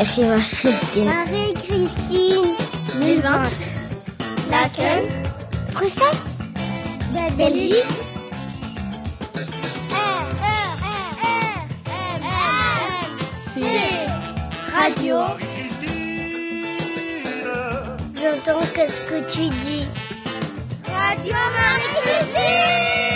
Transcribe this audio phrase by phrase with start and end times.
[0.00, 1.04] Écris Marie-Christine.
[1.04, 2.54] Marie-Christine.
[2.94, 3.42] 2020.
[4.50, 5.06] Laquelle
[5.72, 6.16] Bruxelles
[7.36, 7.84] Belgique
[14.72, 15.16] Radio.
[18.14, 19.86] J'entends qu'est-ce que tu dis.
[20.86, 23.09] Radio Marie-Christine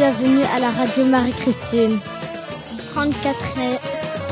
[0.00, 1.98] bienvenue à la radio Marie-Christine.
[2.94, 3.78] 34e,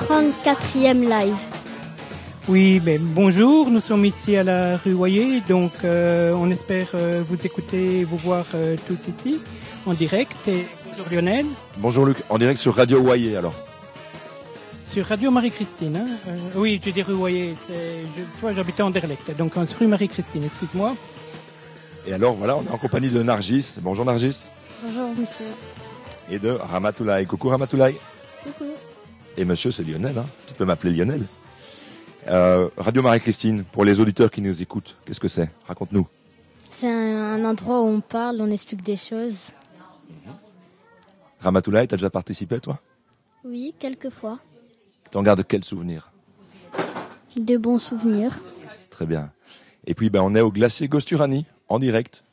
[0.09, 1.37] 34e live.
[2.49, 7.23] Oui, ben, bonjour, nous sommes ici à la rue Royer, donc euh, on espère euh,
[7.29, 9.43] vous écouter et vous voir euh, tous ici
[9.85, 10.49] en direct.
[10.49, 11.45] Et bonjour Lionel,
[11.77, 13.53] Bonjour Luc, en direct sur Radio Wayé alors.
[14.85, 15.97] sur Radio Marie-Christine.
[15.99, 16.07] hein.
[16.29, 17.15] Euh, oui, je dis rue
[17.67, 17.75] c'est-
[18.17, 20.95] je- toi j'habitais en Derlecht, donc en rue Marie-Christine, excuse-moi.
[22.07, 23.75] Et alors voilà, on est en compagnie de Nargis.
[23.83, 24.45] Bonjour Nargis.
[24.83, 25.47] Bonjour, monsieur.
[26.31, 27.27] Et de Ramatoulaye.
[27.27, 27.97] Coucou Ramatoulaye.
[28.45, 28.65] Coucou.
[29.37, 30.27] Et monsieur, c'est Lionel, hein.
[30.47, 31.25] tu peux m'appeler Lionel.
[32.29, 35.51] Euh, Radio Marie-Christine, pour les auditeurs qui nous écoutent, qu'est-ce que c'est?
[35.67, 36.07] Raconte-nous.
[36.71, 39.53] C'est un, un endroit où on parle, on explique des choses.
[41.41, 42.79] Ramatoulaye, t'as déjà participé toi?
[43.45, 44.39] Oui, quelquefois.
[45.11, 46.11] T'en gardes quel souvenir?
[47.37, 48.41] De bons souvenirs.
[48.91, 49.31] Très bien.
[49.87, 52.25] Et puis ben, on est au glacier Gosturani, en direct.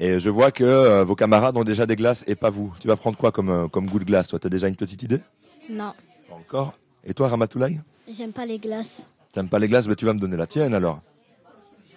[0.00, 2.72] Et je vois que euh, vos camarades ont déjà des glaces et pas vous.
[2.80, 5.02] Tu vas prendre quoi comme, euh, comme goût de glace Toi, t'as déjà une petite
[5.02, 5.20] idée?
[5.68, 5.92] Non,
[6.28, 6.74] Pas encore.
[7.04, 7.80] Et toi, Ramatoulaye?
[8.10, 9.06] J'aime pas les glaces.
[9.32, 9.88] T'aimes pas les glaces?
[9.88, 11.00] Mais tu vas me donner la tienne alors.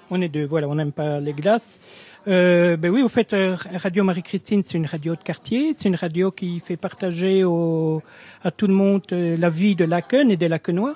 [0.09, 1.79] On est deux, voilà, on n'aime pas les glaces.
[2.27, 3.33] Euh, ben oui, au fait,
[3.75, 8.01] Radio Marie-Christine, c'est une radio de quartier, c'est une radio qui fait partager au,
[8.43, 10.95] à tout le monde la vie de Laken et des Lakenois.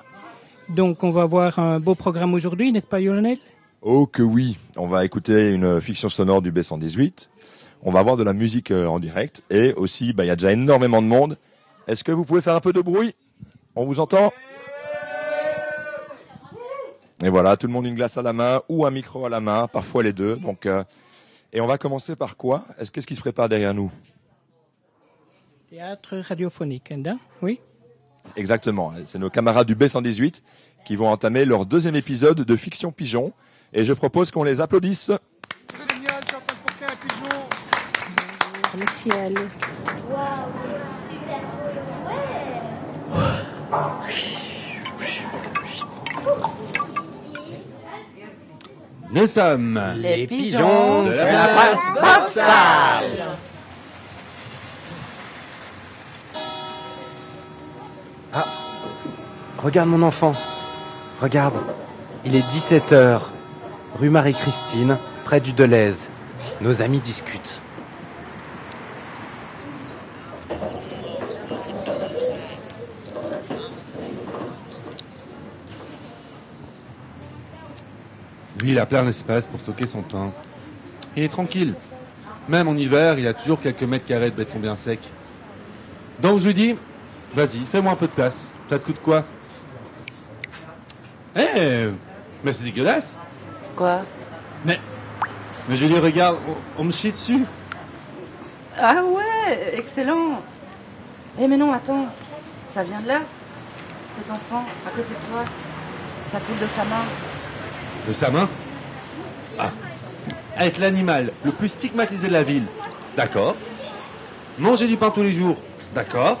[0.68, 3.38] Donc on va avoir un beau programme aujourd'hui, n'est-ce pas Lionel?
[3.88, 7.28] Oh que oui, on va écouter une fiction sonore du B118.
[7.82, 10.34] On va avoir de la musique euh, en direct et aussi, bah, il y a
[10.34, 11.38] déjà énormément de monde.
[11.86, 13.14] Est-ce que vous pouvez faire un peu de bruit?
[13.76, 14.32] On vous entend?
[17.22, 19.38] Et voilà, tout le monde une glace à la main ou un micro à la
[19.38, 20.34] main, parfois les deux.
[20.34, 20.82] Donc, euh,
[21.52, 22.64] et on va commencer par quoi?
[22.80, 23.92] Est-ce qu'est-ce qui se prépare derrière nous?
[25.70, 27.60] Théâtre radiophonique, hein Oui
[28.34, 30.42] Exactement, c'est nos camarades du B118
[30.84, 33.32] qui vont entamer leur deuxième épisode de Fiction Pigeon.
[33.72, 35.10] Et je propose qu'on les applaudisse.
[38.78, 39.34] Le ciel.
[49.12, 53.36] Nous sommes Les pigeons de de la place Pascal.
[59.58, 60.32] Regarde mon enfant.
[61.20, 61.54] Regarde.
[62.24, 63.20] Il est 17h.
[63.94, 66.10] Rue Marie-Christine, près du Deleuze.
[66.60, 67.62] Nos amis discutent.
[78.60, 80.32] Lui, il a plein d'espace pour stocker son pain.
[81.16, 81.74] Il est tranquille.
[82.48, 85.00] Même en hiver, il a toujours quelques mètres carrés de béton bien sec.
[86.20, 86.74] Donc je lui dis,
[87.34, 88.46] vas-y, fais-moi un peu de place.
[88.68, 89.24] Ça te coûte quoi?
[91.34, 91.88] Eh,
[92.44, 93.18] mais c'est dégueulasse.
[94.64, 94.80] Mais,
[95.68, 97.44] mais je lui dis, regarde, on, on me chie dessus.
[98.78, 100.42] Ah ouais, excellent.
[101.38, 102.06] Eh mais non, attends,
[102.72, 103.20] ça vient de là
[104.16, 105.44] Cet enfant, à côté de toi,
[106.30, 107.04] ça coule de sa main.
[108.08, 108.48] De sa main?
[109.58, 109.70] Ah.
[110.58, 112.66] Être l'animal le plus stigmatisé de la ville.
[113.16, 113.56] D'accord.
[114.58, 115.56] Manger du pain tous les jours.
[115.94, 116.40] D'accord.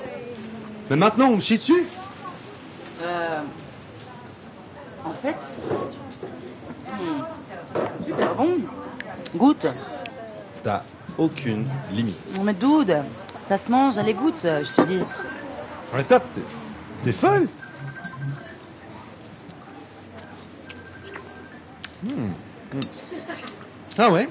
[0.88, 1.86] Mais maintenant, on me chie dessus?
[3.02, 3.40] Euh...
[5.04, 5.36] En fait...
[7.98, 8.56] c'est super bon.
[9.34, 9.66] Goûte.
[10.62, 10.82] T'as
[11.18, 12.36] aucune limite.
[12.36, 12.96] Non mais dude,
[13.48, 14.98] ça se mange, allez goûte, je te dis.
[15.94, 16.22] Mais stop,
[17.04, 17.48] t'es- folle
[22.04, 22.30] hmm.
[23.98, 24.28] Ah ouais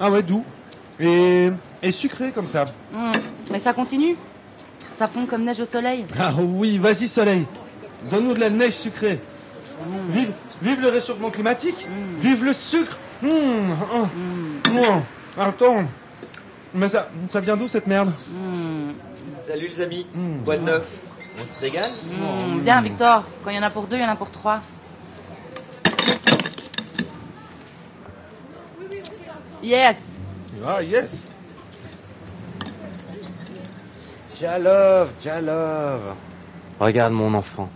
[0.00, 0.44] Ah ouais, doux.
[1.00, 1.50] Et,
[1.82, 2.66] et sucré comme ça.
[2.92, 3.12] Hmm,
[3.50, 4.16] Mais ça continue.
[4.96, 6.04] Ça fond comme neige au soleil.
[6.18, 7.46] Ah oui, vas-y soleil.
[8.10, 9.18] Donne-nous de la neige sucrée.
[10.10, 10.32] Vive,
[10.62, 11.86] vive le réchauffement climatique.
[12.18, 12.96] Vive le sucre.
[13.24, 13.28] Oh,
[15.38, 15.84] Attends.
[16.74, 18.12] Mais ça, ça vient d'où cette merde?
[19.46, 20.06] Salut les amis,
[20.44, 20.84] quoi de neuf.
[21.38, 21.90] On se régale?
[22.62, 24.60] Viens Victor, quand il y en a pour deux, il y en a pour trois.
[29.62, 29.96] Yes.
[30.66, 31.28] Ah yes.
[34.40, 36.14] Jalove, Jalove.
[36.80, 37.68] Regarde mon enfant.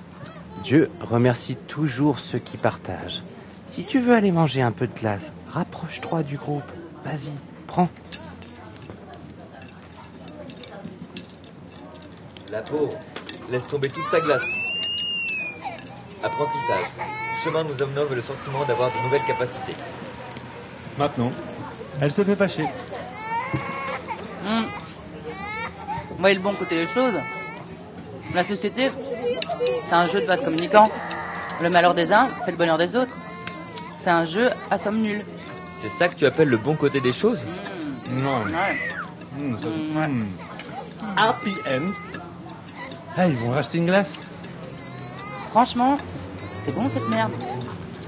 [0.66, 3.22] Dieu remercie toujours ceux qui partagent.
[3.66, 6.64] Si tu veux aller manger un peu de glace, rapproche-toi du groupe.
[7.04, 7.30] Vas-y,
[7.68, 7.88] prends.
[12.50, 12.88] La peau
[13.48, 14.42] laisse tomber toute sa glace.
[16.24, 16.86] Apprentissage.
[17.44, 19.74] Chemin nous amenant vers le sentiment d'avoir de nouvelles capacités.
[20.98, 21.30] Maintenant,
[22.00, 22.66] elle se fait fâcher.
[24.44, 24.64] Hmm.
[26.10, 27.20] Vous voyez le bon côté des choses
[28.34, 28.90] La société,
[29.88, 30.90] c'est un jeu de vase communicant.
[31.62, 33.14] Le malheur des uns fait le bonheur des autres.
[33.98, 35.24] C'est un jeu à somme nulle.
[35.78, 37.40] C'est ça que tu appelles le bon côté des choses
[38.10, 38.42] Non.
[38.44, 38.78] Ouais.
[39.38, 40.08] Mmh, ça- Mm, ouais.
[40.08, 40.26] mmh.
[41.16, 41.92] Happy end.
[43.16, 44.16] Ah, ils vont racheter une glace
[45.50, 45.98] Franchement,
[46.48, 47.32] c'était bon cette merde.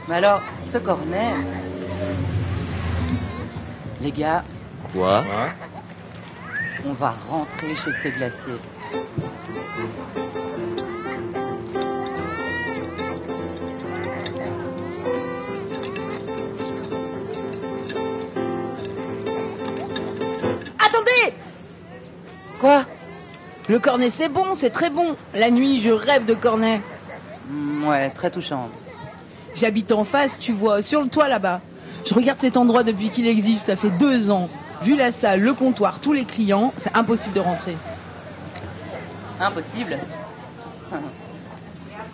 [0.08, 1.32] Mais alors, ce cornet.
[4.00, 4.42] Les gars,
[4.92, 5.24] Quoi?
[6.86, 8.54] On va rentrer chez ce glacier.
[22.60, 22.84] Quoi
[23.68, 25.16] Le cornet, c'est bon, c'est très bon.
[25.34, 26.80] La nuit, je rêve de cornet.
[27.48, 28.68] Hmm, Ouais, très touchant.
[29.54, 31.60] J'habite en face, tu vois, sur le toit là-bas.
[32.06, 34.48] Je regarde cet endroit depuis qu'il existe, ça fait deux ans.
[34.82, 37.76] Vu la salle, le comptoir, tous les clients, c'est impossible de rentrer.
[39.40, 39.98] Impossible.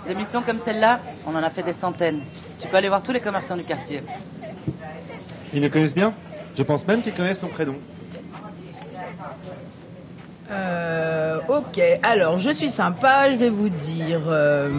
[0.09, 2.21] Des missions comme celle-là, on en a fait des centaines.
[2.61, 4.03] Tu peux aller voir tous les commerçants du quartier.
[5.55, 6.13] Ils nous connaissent bien
[6.57, 7.79] Je pense même qu'ils connaissent nos prénoms.
[10.55, 14.21] Euh, ok, alors je suis sympa, je vais vous dire.
[14.29, 14.71] euh,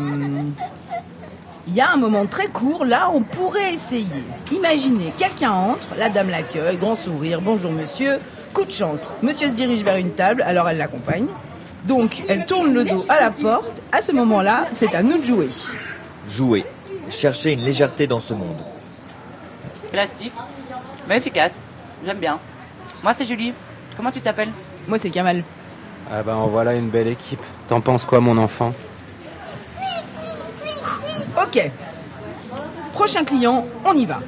[1.67, 4.23] Il y a un moment très court, là, on pourrait essayer.
[4.51, 8.19] Imaginez, quelqu'un entre, la dame l'accueille, grand sourire, bonjour monsieur,
[8.53, 9.13] coup de chance.
[9.21, 11.27] Monsieur se dirige vers une table, alors elle l'accompagne.
[11.85, 13.81] Donc, elle tourne le dos à la porte.
[13.91, 15.49] À ce moment-là, c'est à nous de jouer.
[16.29, 16.65] Jouer.
[17.09, 18.57] Chercher une légèreté dans ce monde.
[19.91, 20.33] Classique,
[21.07, 21.59] mais efficace.
[22.05, 22.39] J'aime bien.
[23.03, 23.53] Moi, c'est Julie.
[23.97, 24.49] Comment tu t'appelles?
[24.87, 25.43] Moi, c'est Kamal.
[26.11, 27.41] Ah ben en voilà une belle équipe.
[27.67, 28.73] T'en penses quoi mon enfant?
[31.41, 31.71] Ok.
[32.93, 34.19] Prochain client, on y va.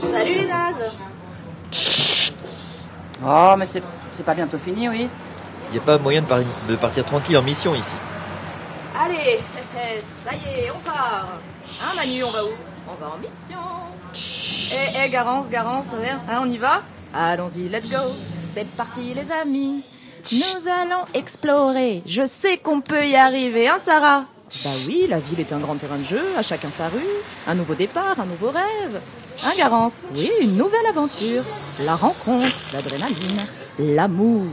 [0.00, 1.02] Salut les nazes
[3.26, 3.82] Oh, mais c'est
[4.12, 5.08] c'est pas bientôt fini, oui
[5.72, 6.38] Y a pas moyen de, par-
[6.68, 7.96] de partir tranquille en mission ici.
[8.98, 9.40] Allez,
[10.24, 11.40] ça y est, on part.
[11.82, 12.50] Hein, Manu, on va où?
[12.88, 13.58] On va en mission.
[14.72, 15.88] Eh, eh, Garance, Garance,
[16.28, 16.82] hein, on y va?
[17.12, 17.98] Allons-y, let's go.
[18.54, 19.82] C'est parti, les amis.
[20.32, 22.02] Nous allons explorer.
[22.06, 24.24] Je sais qu'on peut y arriver, hein, Sarah?
[24.64, 27.00] Bah oui, la ville est un grand terrain de jeu, à chacun sa rue.
[27.46, 29.00] Un nouveau départ, un nouveau rêve.
[29.44, 30.00] Hein, Garance?
[30.14, 31.42] Oui, une nouvelle aventure.
[31.84, 33.46] La rencontre, l'adrénaline,
[33.78, 34.46] l'amour.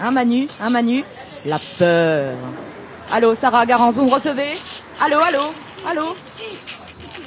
[0.00, 0.46] Hein, Manu?
[0.60, 1.04] Hein, Manu?
[1.46, 2.36] La peur.
[3.12, 4.52] Allô, Sarah Garance, vous me recevez
[5.04, 5.40] Allô, allô,
[5.88, 6.16] allô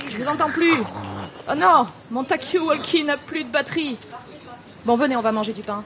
[0.09, 0.77] Je vous entends plus.
[1.49, 3.97] Oh non, mon Takyu Walkie n'a plus de batterie.
[4.85, 5.83] Bon, venez, on va manger du pain.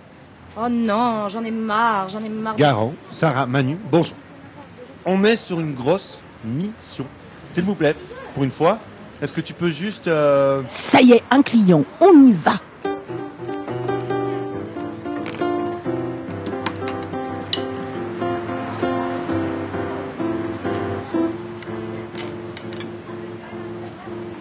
[0.60, 2.56] Oh non, j'en ai marre, j'en ai marre.
[2.58, 4.16] Garant, Sarah, Manu, bonjour.
[5.06, 7.06] On est sur une grosse mission.
[7.52, 7.96] S'il vous plaît,
[8.36, 8.78] pour une fois,
[9.22, 10.08] est-ce que tu peux juste...
[10.08, 12.60] euh, Ça y est, un client, on y va.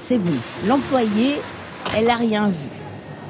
[0.08, 0.36] C'est bon,
[0.68, 1.40] l'employée,
[1.92, 2.68] elle a rien vu.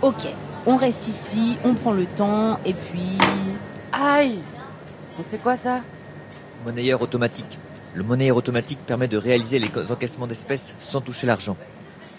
[0.03, 0.29] Ok,
[0.67, 3.17] on reste ici, on prend le temps, et puis...
[3.95, 4.37] Aïe
[5.27, 5.81] c'est quoi ça?
[6.67, 7.59] Monnayeur automatique.
[7.95, 11.57] Le monnayeur automatique permet de réaliser les encaissements d'espèces sans toucher l'argent.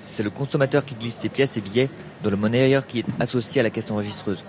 [0.07, 1.91] C'est le consommateur qui glisse ses pièces et billets
[2.23, 4.43] dans le monnayeur qui est associé à la caisse enregistreuse.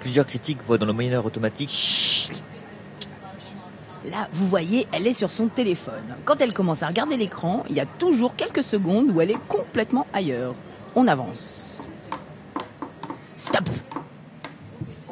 [0.00, 2.42] Plusieurs critiques voient dans le monnayeur automatique Chut
[4.10, 6.14] Là, vous voyez, elle est sur son téléphone.
[6.24, 9.48] Quand elle commence à regarder l'écran, il y a toujours quelques secondes où elle est
[9.48, 10.54] complètement ailleurs.
[10.94, 11.88] On avance.
[13.36, 13.68] Stop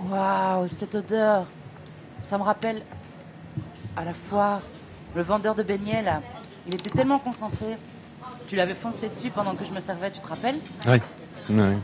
[0.09, 1.47] Waouh, cette odeur
[2.23, 2.83] Ça me rappelle
[3.97, 4.61] à la foire,
[5.15, 6.21] le vendeur de beignets là.
[6.67, 7.77] Il était tellement concentré.
[8.49, 11.01] Tu l'avais foncé dessus pendant que je me servais, tu te rappelles Ouais.
[11.51, 11.77] Ouais.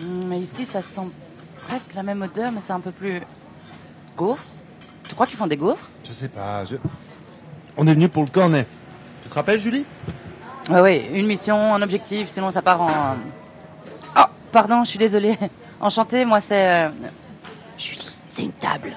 [0.00, 1.08] Hum, Mais ici, ça sent
[1.66, 3.20] presque la même odeur, mais c'est un peu plus.
[4.16, 4.42] Gaufre
[5.08, 5.88] Tu crois qu'ils font des gaufres?
[6.06, 6.76] Je sais pas, je...
[7.76, 8.66] On est venu pour le cornet.
[9.22, 9.84] Tu te rappelles, Julie?
[10.70, 13.16] Oui, oui, une mission, un objectif, sinon ça part en.
[14.18, 15.36] Oh, pardon, je suis désolée.
[15.80, 16.86] Enchantée, moi c'est.
[16.86, 16.90] euh,
[17.78, 18.92] Julie, c'est une table.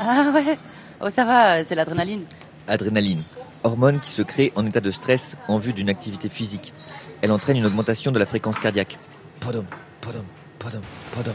[0.00, 0.58] Ah ouais
[1.00, 2.22] Oh, ça va, c'est l'adrénaline.
[2.68, 3.22] Adrénaline.
[3.64, 6.72] Hormone qui se crée en état de stress en vue d'une activité physique.
[7.20, 8.96] Elle entraîne une augmentation de la fréquence cardiaque.
[9.40, 9.64] Podum,
[10.00, 10.24] podum,
[10.58, 10.82] podum,
[11.14, 11.34] podum.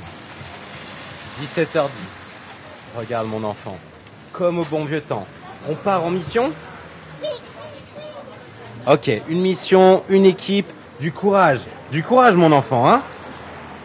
[1.41, 2.30] 17h10.
[2.95, 3.77] Regarde mon enfant.
[4.33, 5.25] Comme au bon vieux temps.
[5.69, 6.51] On part en mission?
[8.87, 10.67] Ok, une mission, une équipe,
[10.99, 11.59] du courage.
[11.91, 13.01] Du courage, mon enfant, hein?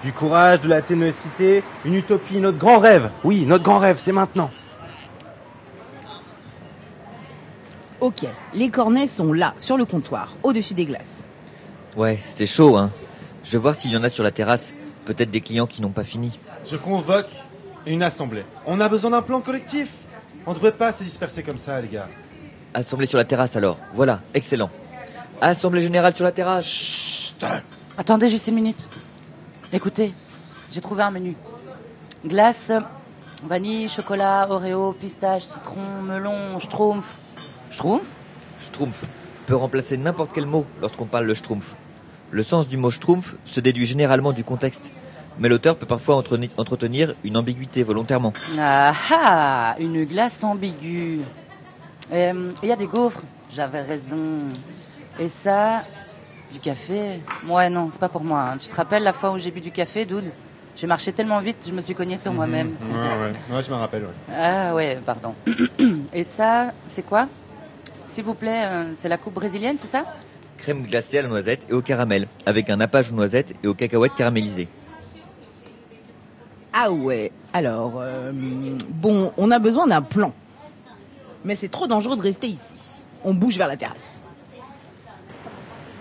[0.03, 3.11] Du courage, de la ténacité, une utopie, notre grand rêve.
[3.25, 4.51] Oui, notre grand rêve, c'est maintenant.
[8.01, 11.27] Ok, les cornets sont là, sur le comptoir, au-dessus des glaces.
[11.97, 12.91] Ouais, c'est chaud, hein.
[13.43, 14.75] Je vais voir s'il y en a sur la terrasse.
[15.05, 16.39] Peut-être des clients qui n'ont pas fini.
[16.65, 17.29] Je convoque
[17.87, 18.45] une assemblée.
[18.67, 19.93] On a besoin d'un plan collectif.
[20.45, 22.09] On ne devrait pas se disperser comme ça, les gars.
[22.75, 23.79] Assemblée sur la terrasse alors.
[23.95, 24.71] Voilà, excellent.
[25.41, 26.67] Assemblée générale sur la terrasse.
[26.67, 27.45] Chut
[27.97, 28.91] Attendez juste une minute.
[29.73, 30.13] Écoutez,
[30.71, 31.37] j'ai trouvé un menu.
[32.25, 32.73] Glace,
[33.45, 37.19] vanille, chocolat, oreo, pistache, citron, melon, schtroumpf.
[37.71, 38.13] Schtroumpf?
[38.61, 39.03] Schtroumpf
[39.47, 41.75] peut remplacer n'importe quel mot lorsqu'on parle de schtroumpf.
[42.31, 44.91] Le sens du mot schtroumpf se déduit généralement du contexte,
[45.39, 48.33] mais l'auteur peut parfois entretenir une ambiguïté volontairement.
[48.59, 51.21] Ah ah Une glace ambiguë.
[52.13, 53.23] Euh, Il y a des gaufres.
[53.55, 54.39] J'avais raison.
[55.19, 55.85] Et ça,
[56.53, 57.21] du café?
[57.49, 58.41] Ouais, non, c'est pas pour moi.
[58.53, 58.59] hein.
[58.59, 60.25] Tu te rappelles la fois où j'ai bu du café, Doud?
[60.77, 62.75] J'ai marché tellement vite, je me suis cogné sur moi-même.
[62.91, 63.57] Ouais, ouais.
[63.57, 64.35] Ouais, je me rappelle, ouais.
[64.37, 65.35] Ah ouais, pardon.
[66.13, 67.29] Et ça, c'est quoi?
[68.05, 70.05] S'il vous plaît, euh, c'est la coupe brésilienne, c'est ça?
[70.59, 73.75] Crème glacée à la noisette et au caramel, avec un nappage aux noisettes et aux
[73.75, 74.69] cacahuètes caramélisées.
[76.79, 78.33] Ah ouais, alors, euh,
[78.91, 80.35] bon, on a besoin d'un plan.
[81.43, 82.75] Mais c'est trop dangereux de rester ici.
[83.25, 84.23] On bouge vers la terrasse.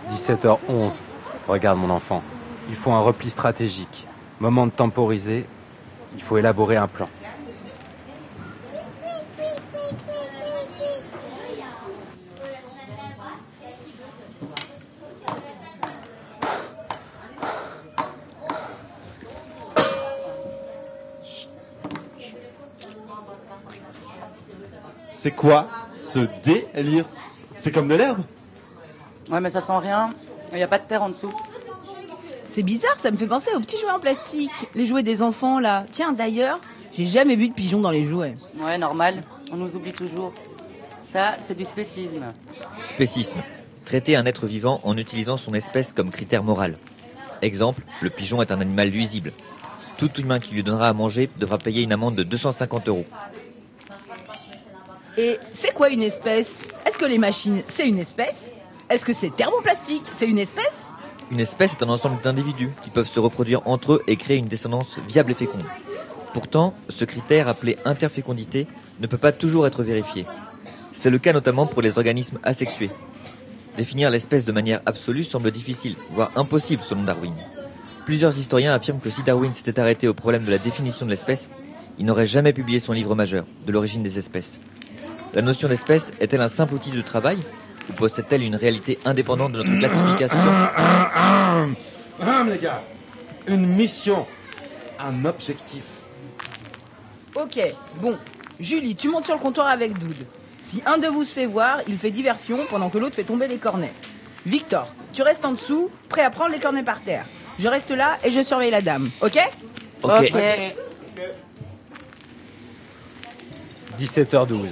[0.10, 1.00] 17h11.
[1.48, 2.22] Regarde, mon enfant.
[2.68, 4.06] Il faut un repli stratégique.
[4.42, 5.46] Moment de temporiser.
[6.18, 7.08] Il faut élaborer un plan.
[25.26, 25.68] C'est quoi
[26.02, 27.06] ce délire?
[27.58, 28.22] C'est comme de l'herbe
[29.28, 30.14] Ouais, mais ça sent rien.
[30.52, 31.34] Il n'y a pas de terre en dessous.
[32.44, 34.52] C'est bizarre, ça me fait penser aux petits jouets en plastique.
[34.76, 35.86] Les jouets des enfants, là.
[35.90, 36.60] Tiens, d'ailleurs,
[36.92, 38.36] j'ai jamais vu de pigeons dans les jouets.
[38.60, 39.24] Ouais, normal.
[39.52, 40.32] On nous oublie toujours.
[41.12, 42.32] Ça, c'est du spécisme.
[42.94, 43.42] Spécisme.
[43.84, 46.78] Traiter un être vivant en utilisant son espèce comme critère moral.
[47.42, 49.32] Exemple, le pigeon est un animal nuisible.
[49.98, 53.06] Tout humain qui lui donnera à manger devra payer une amende de 250 euros.
[55.18, 56.68] Et c'est quoi une espèce?
[56.86, 58.54] Est-ce que les machines, c'est une espèce?
[58.90, 60.04] Est-ce que c'est thermoplastique?
[60.12, 60.88] C'est une espèce?
[61.32, 64.48] Une espèce est un ensemble d'individus qui peuvent se reproduire entre eux et créer une
[64.48, 65.64] descendance viable et féconde.
[66.34, 68.68] Pourtant, ce critère appelé interfécondité
[69.00, 70.26] ne peut pas toujours être vérifié.
[70.92, 72.92] C'est le cas notamment pour les organismes asexués.
[73.78, 77.34] Définir l'espèce de manière absolue semble difficile, voire impossible selon Darwin.
[78.06, 81.50] Plusieurs historiens affirment que si Darwin s'était arrêté au problème de la définition de l'espèce,
[81.98, 84.60] il n'aurait jamais publié son livre majeur, De l'origine des espèces.
[85.34, 87.38] La notion d'espèce est-elle un simple outil de travail
[87.90, 90.38] ou possède-t-elle une réalité indépendante de notre classification
[91.18, 91.76] Hum,
[92.22, 92.84] hum, les gars
[93.48, 94.26] Une mission,
[95.00, 95.84] un objectif.
[97.36, 97.60] Ok,
[98.02, 98.18] bon.
[98.60, 100.16] Julie, tu montes sur le comptoir avec Doud.
[100.62, 103.48] Si un de vous se fait voir, il fait diversion pendant que l'autre fait tomber
[103.48, 103.94] les cornets.
[104.46, 107.26] Victor, tu restes en dessous, prêt à prendre les cornets par terre.
[107.60, 109.38] Je reste là et je surveille la dame, ok
[110.04, 110.32] Ok.
[113.98, 114.70] 17h12.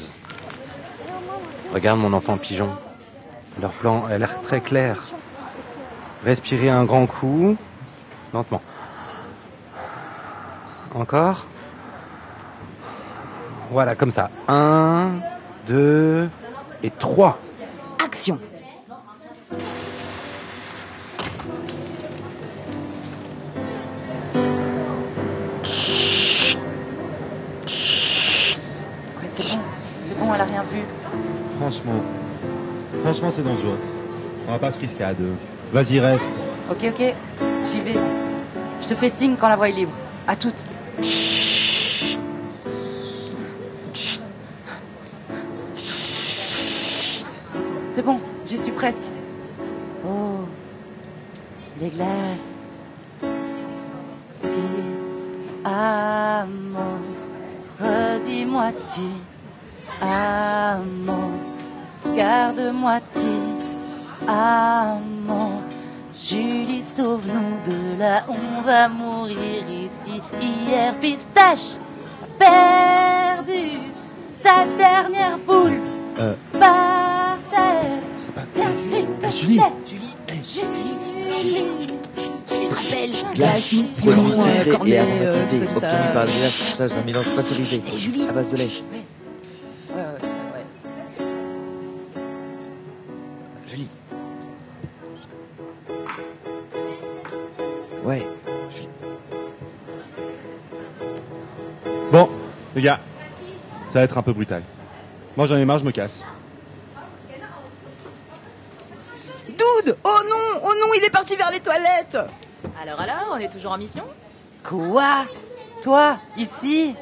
[1.72, 2.70] Regarde mon enfant pigeon.
[3.62, 4.98] Leur plan a l'air très clair.
[6.26, 7.56] Respirez un grand coup.
[8.34, 8.62] Lentement.
[10.96, 11.46] Encore.
[13.72, 14.30] Voilà, comme ça.
[14.48, 15.14] Un,
[15.68, 16.30] deux
[16.84, 17.40] et trois.
[18.04, 18.38] Action
[29.22, 29.60] Mais c'est bon,
[30.00, 30.84] c'est bon, elle a rien vu.
[31.64, 32.04] Franchement,
[33.04, 33.80] franchement, c'est dangereux.
[34.50, 35.32] On va pas se risquer à deux.
[35.72, 36.38] Vas-y, reste.
[36.70, 37.14] Ok, ok,
[37.64, 38.00] j'y vais.
[38.82, 39.94] Je te fais signe quand la voie est libre.
[40.28, 40.66] À toutes.
[63.12, 63.28] Ti,
[64.28, 65.62] amor.
[66.16, 70.22] Julie, sauve-nous de là, on va mourir ici.
[70.42, 71.78] Hier, pistache
[72.40, 73.80] a perdu
[74.44, 75.80] sa dernière boule
[76.20, 76.34] Euh.
[76.60, 78.00] par terre.
[78.56, 79.58] Bien, s'il te Julie.
[79.58, 79.74] plaît.
[79.86, 80.14] Julie,
[80.54, 80.98] Julie.
[82.70, 85.88] rappelles Glace, mission, produit euh, cornet, euh, aromatisé, tout ça, tout ça.
[85.88, 88.28] obtenu par le glaçage d'un mélange pasteurisé Eh, Julie.
[88.28, 88.64] à base de lait.
[88.66, 89.04] Ouais,
[102.84, 103.00] Les gars,
[103.88, 104.62] ça va être un peu brutal.
[105.38, 106.22] Moi j'en ai marre, je me casse.
[109.48, 112.18] Dude Oh non Oh non, il est parti vers les toilettes
[112.82, 114.04] Alors alors, on est toujours en mission?
[114.66, 115.24] Quoi?
[115.82, 116.94] Toi, ici?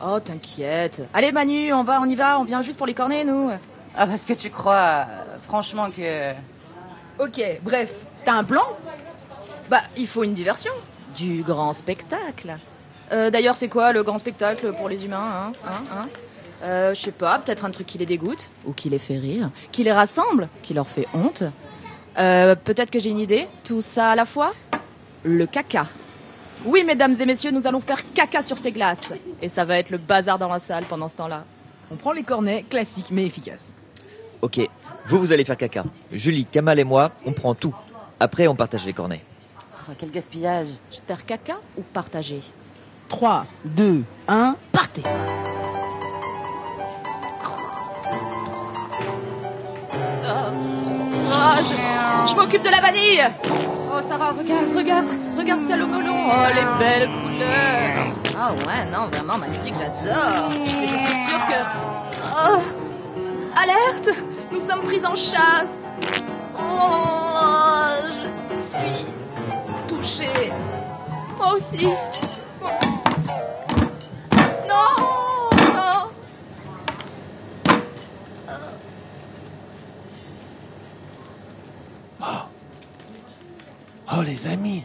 [0.00, 1.02] Oh, t'inquiète.
[1.12, 3.50] Allez Manu, on va, on y va, on vient juste pour les cornets, nous.
[3.96, 6.34] Ah, parce que tu crois, euh, franchement, que...
[7.18, 7.90] Ok, bref,
[8.24, 8.62] t'as un plan?
[9.68, 10.72] Bah, il faut une diversion.
[11.16, 12.58] Du grand spectacle.
[13.12, 16.08] Euh, D'ailleurs, c'est quoi le grand spectacle pour les humains, hein, hein, hein
[16.62, 19.50] euh, Je sais pas, peut-être un truc qui les dégoûte, ou qui les fait rire,
[19.72, 21.44] qui les rassemble, qui leur fait honte.
[22.18, 23.46] Euh, peut-être que j'ai une idée.
[23.64, 24.54] Tout ça à la fois
[25.22, 25.86] Le caca.
[26.64, 29.12] Oui, mesdames et messieurs, nous allons faire caca sur ces glaces.
[29.42, 31.44] Et ça va être le bazar dans la salle pendant ce temps-là.
[31.90, 33.74] On prend les cornets, classiques mais efficaces.
[34.42, 34.60] Ok,
[35.06, 35.84] vous, vous allez faire caca.
[36.10, 37.74] Julie, Kamal et moi, on prend tout.
[38.18, 39.22] Après, on partage les cornets.
[39.88, 40.68] Oh, quel gaspillage.
[41.06, 42.42] Faire caca ou partager?
[43.08, 45.02] 3, 2, 1, partez.
[51.32, 53.22] Ah, je, je m'occupe de la vanille.
[53.44, 55.06] Oh Sarah, regarde, regarde,
[55.38, 56.16] regarde celle au melon.
[56.18, 58.14] Oh, les belles couleurs.
[58.38, 60.50] Ah ouais, non, vraiment magnifique, j'adore.
[60.52, 61.60] Et je suis sûre que...
[62.38, 62.60] Oh
[63.62, 64.18] Alerte
[64.52, 65.90] Nous sommes pris en chasse.
[66.54, 67.96] Oh
[68.54, 69.06] Je suis
[69.88, 70.52] touchée.
[71.38, 71.88] Moi aussi
[84.26, 84.82] les amis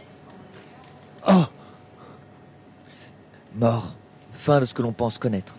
[1.28, 1.44] Oh
[3.54, 3.94] Mort.
[4.32, 5.54] Fin de ce que l'on pense connaître.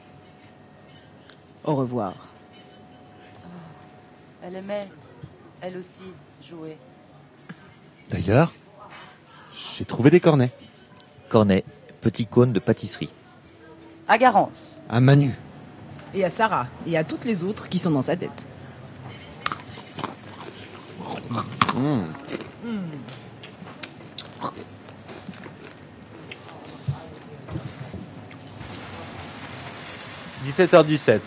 [1.64, 2.16] Au revoir.
[4.42, 4.90] Elle aimait,
[5.62, 6.12] elle aussi,
[6.46, 6.78] jouer.
[8.10, 8.52] D'ailleurs,
[9.78, 10.52] j'ai trouvé des cornets.
[11.30, 11.64] Cornet,
[12.02, 13.10] petit cône de pâtisserie.
[14.08, 14.80] À Garance.
[14.90, 15.32] À Manu.
[16.14, 18.48] Et à Sarah, et à toutes les autres qui sont dans sa tête.
[21.76, 22.04] Mmh.
[30.46, 31.22] 17h17.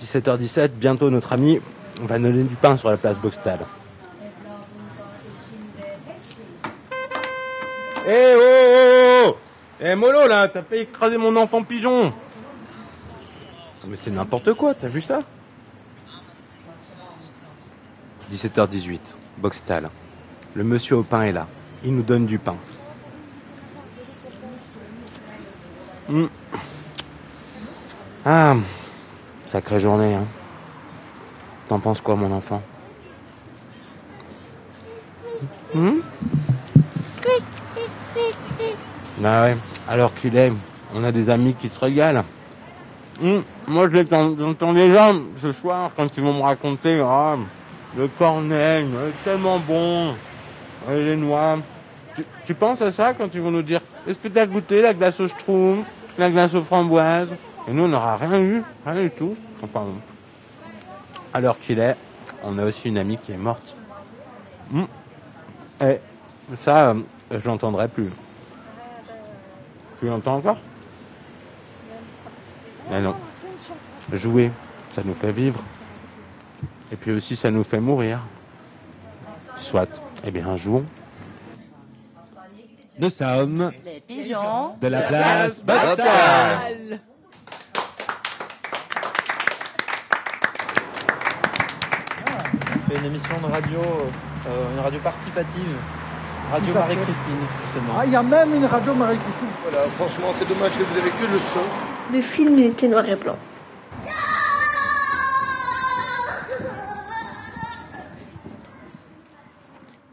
[0.00, 1.60] 17h17, bientôt notre ami
[2.00, 3.60] va donner du pain sur la place Boxtal.
[8.08, 9.36] Eh oh oh oh
[9.80, 12.12] Eh Molo là, t'as pas écrasé mon enfant pigeon
[13.86, 15.22] Mais c'est n'importe quoi, t'as vu ça?
[18.32, 19.88] 17h18, Boxtal.
[20.54, 21.46] Le monsieur au pain est là.
[21.84, 22.56] Il nous donne du pain.
[26.08, 26.26] Hmm.
[28.28, 28.56] Ah,
[29.46, 30.24] sacrée journée, hein.
[31.68, 32.60] T'en penses quoi, mon enfant?
[35.72, 36.00] Hmm?
[39.18, 39.56] Bah ouais,
[39.88, 40.52] alors qu'il est,
[40.92, 42.24] on a des amis qui se régalent.
[43.22, 47.36] Hmm, Moi, je les j'entends déjà ce soir quand ils vont me raconter ah,
[47.96, 50.14] le cornet, il est tellement bon,
[50.90, 51.58] les noix.
[52.16, 54.82] Tu, tu penses à ça quand ils vont nous dire est-ce que tu as goûté
[54.82, 57.32] la glace au schtroumpf, la glace aux framboises?
[57.68, 59.36] Et nous, on n'aura rien eu, rien du tout.
[59.62, 59.86] Enfin,
[61.34, 61.96] alors qu'il est,
[62.42, 63.76] on a aussi une amie qui est morte.
[64.70, 64.84] Hmm.
[65.80, 65.98] Et
[66.56, 68.10] ça, euh, je l'entendrai plus.
[69.98, 70.58] Tu l'entends encore?
[72.90, 73.14] Mais non.
[74.12, 74.50] Jouer,
[74.92, 75.60] ça nous fait vivre.
[76.92, 78.20] Et puis aussi, ça nous fait mourir.
[79.56, 80.02] Soit.
[80.24, 80.84] Eh bien, jouons.
[82.98, 87.00] Nous sommes Les pigeons de la place Boxtal.
[87.00, 87.15] On
[92.86, 95.76] fait une émission de radio, euh, une radio participative.
[96.52, 97.94] Radio Marie-Christine, justement.
[97.98, 99.48] Ah, il y a même une radio Marie-Christine.
[99.68, 102.12] Voilà, franchement, c'est dommage que vous avez que le son.
[102.12, 103.36] Le film il était noir et blanc.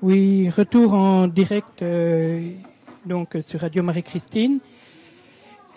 [0.01, 2.49] Oui, retour en direct euh,
[3.05, 4.59] donc sur Radio Marie-Christine.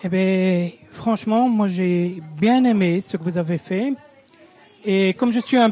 [0.03, 3.93] Eh bien, franchement, moi j'ai bien aimé ce que vous avez fait.
[4.83, 5.71] Et comme je suis un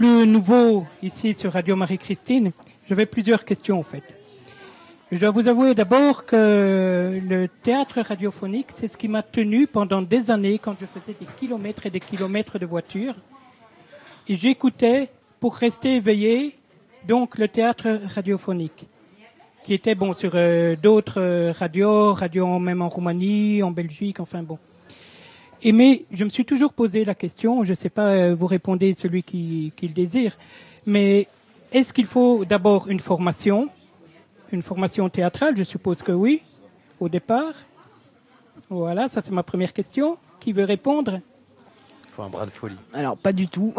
[0.00, 2.52] peu nouveau ici sur Radio Marie-Christine,
[2.88, 4.02] j'avais plusieurs questions en fait.
[5.12, 10.00] Je dois vous avouer d'abord que le théâtre radiophonique, c'est ce qui m'a tenu pendant
[10.00, 13.14] des années quand je faisais des kilomètres et des kilomètres de voiture.
[14.26, 16.56] Et j'écoutais pour rester éveillé
[17.06, 18.86] donc le théâtre radiophonique,
[19.66, 24.42] qui était bon sur euh, d'autres euh, radios, radios même en Roumanie, en Belgique, enfin
[24.42, 24.58] bon.
[25.62, 28.46] Et mais je me suis toujours posé la question, je ne sais pas, euh, vous
[28.46, 30.38] répondez celui qui, qui le désire,
[30.86, 31.28] mais
[31.72, 33.68] est-ce qu'il faut d'abord une formation,
[34.52, 35.56] une formation théâtrale?
[35.56, 36.42] Je suppose que oui,
[36.98, 37.52] au départ.
[38.70, 40.16] Voilà, ça c'est ma première question.
[40.38, 41.20] Qui veut répondre?
[42.06, 42.76] Il faut un bras de folie.
[42.94, 43.74] Alors, pas du tout.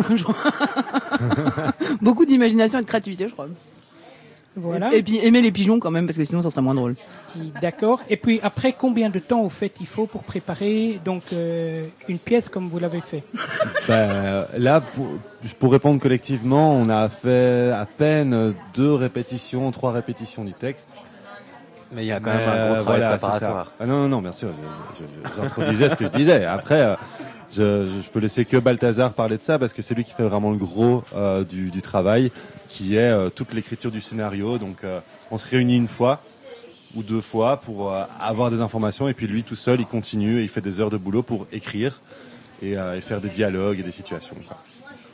[2.01, 3.47] Beaucoup d'imagination et de créativité, je crois.
[4.55, 4.93] Voilà.
[4.93, 6.95] Et, et puis aimer les pigeons quand même, parce que sinon ça serait moins drôle.
[7.61, 8.01] D'accord.
[8.09, 12.19] Et puis après, combien de temps au fait il faut pour préparer donc euh, une
[12.19, 13.23] pièce comme vous l'avez fait?
[13.87, 15.07] Ben, là, pour,
[15.59, 20.89] pour répondre collectivement, on a fait à peine deux répétitions, trois répétitions du texte.
[21.93, 23.71] Mais il y a quand même un gros travail c'est préparatoire.
[23.79, 24.49] Ah non, non, non, bien sûr,
[24.99, 26.45] je, je, je- j'introduisais ce que je disais.
[26.45, 26.95] Après, euh,
[27.51, 30.23] je, je peux laisser que Balthazar parler de ça parce que c'est lui qui fait
[30.23, 32.31] vraiment le gros euh, du, du travail,
[32.69, 34.57] qui est euh, toute l'écriture du scénario.
[34.57, 34.99] Donc, euh,
[35.31, 36.21] on se réunit une fois
[36.95, 40.39] ou deux fois pour euh, avoir des informations et puis lui tout seul, il continue
[40.39, 42.01] et il fait des heures de boulot pour écrire
[42.61, 44.35] et, euh, et faire des dialogues et des situations.
[44.47, 44.57] quoi.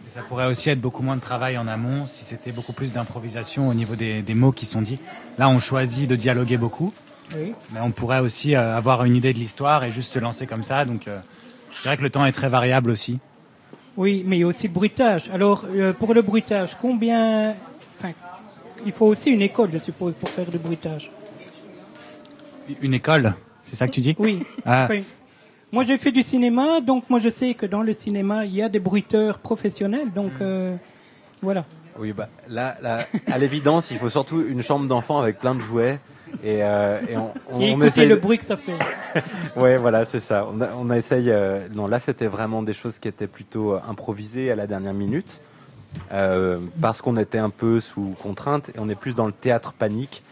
[0.08, 2.93] Et ça pourrait aussi être beaucoup moins de travail en amont si c'était beaucoup plus
[2.93, 5.00] d'improvisation au niveau des, des mots qui sont dits.
[5.38, 6.93] Là, on choisit de dialoguer beaucoup,
[7.36, 7.54] Oui.
[7.73, 10.63] mais on pourrait aussi euh, avoir une idée de l'histoire et juste se lancer comme
[10.63, 10.86] ça.
[10.86, 11.19] Donc, euh,
[11.88, 13.17] je dirais que le temps est très variable aussi.
[13.95, 15.30] Oui, mais il y a aussi le bruitage.
[15.34, 17.56] Alors, euh, pour le bruitage, combien...
[17.97, 18.12] Enfin,
[18.86, 21.10] il faut aussi une école, je suppose, pour faire du bruitage.
[22.82, 24.17] Une école, c'est ça que tu dis?
[24.19, 24.43] Oui.
[24.65, 24.84] Ah.
[24.84, 25.00] Enfin,
[25.71, 28.62] moi, j'ai fait du cinéma, donc moi, je sais que dans le cinéma, il y
[28.62, 30.12] a des bruiteurs professionnels.
[30.12, 30.76] Donc, euh,
[31.41, 31.63] voilà.
[31.97, 35.62] Oui, bah, là, là, à l'évidence, il faut surtout une chambre d'enfant avec plein de
[35.62, 36.00] jouets.
[36.44, 38.78] Et, euh, et on, on, Et on écoutez essaye le bruit que ça fait.
[39.56, 40.48] ouais, voilà, c'est ça.
[40.52, 41.30] On, a- on a essaye.
[41.32, 44.94] euh, non, là, c'était vraiment des choses qui étaient plutôt euh, improvisées à la dernière
[44.94, 45.40] minute,
[46.12, 49.74] euh, parce qu'on était un peu sous contrainte et on est plus dans le théâtre
[49.74, 50.24] panique,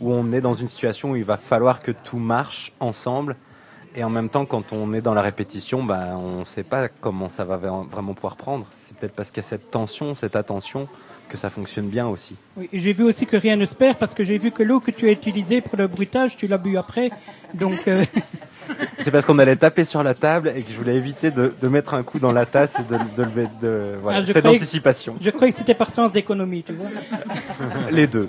[0.00, 3.36] où on est dans une situation où il va falloir que tout marche ensemble.
[3.94, 6.88] Et en même temps, quand on est dans la répétition, bah, on ne sait pas
[6.88, 8.66] comment ça va va- vraiment pouvoir prendre.
[8.78, 10.88] C'est peut-être parce qu'il y a cette tension, cette attention,
[11.32, 12.36] que ça fonctionne bien aussi.
[12.56, 14.80] Oui, j'ai vu aussi que rien ne se perd parce que j'ai vu que l'eau
[14.80, 17.10] que tu as utilisée pour le bruitage, tu l'as bu après.
[17.54, 18.04] Donc, euh,
[18.98, 21.68] C'est parce qu'on allait taper sur la table et que je voulais éviter de, de
[21.68, 23.96] mettre un coup dans la tasse et de, de le mettre de.
[24.00, 25.16] Voilà, ah, je c'était croyais que- d'anticipation.
[25.20, 26.88] Je croyais que c'était par sens d'économie, tu vois.
[27.90, 28.28] Les deux.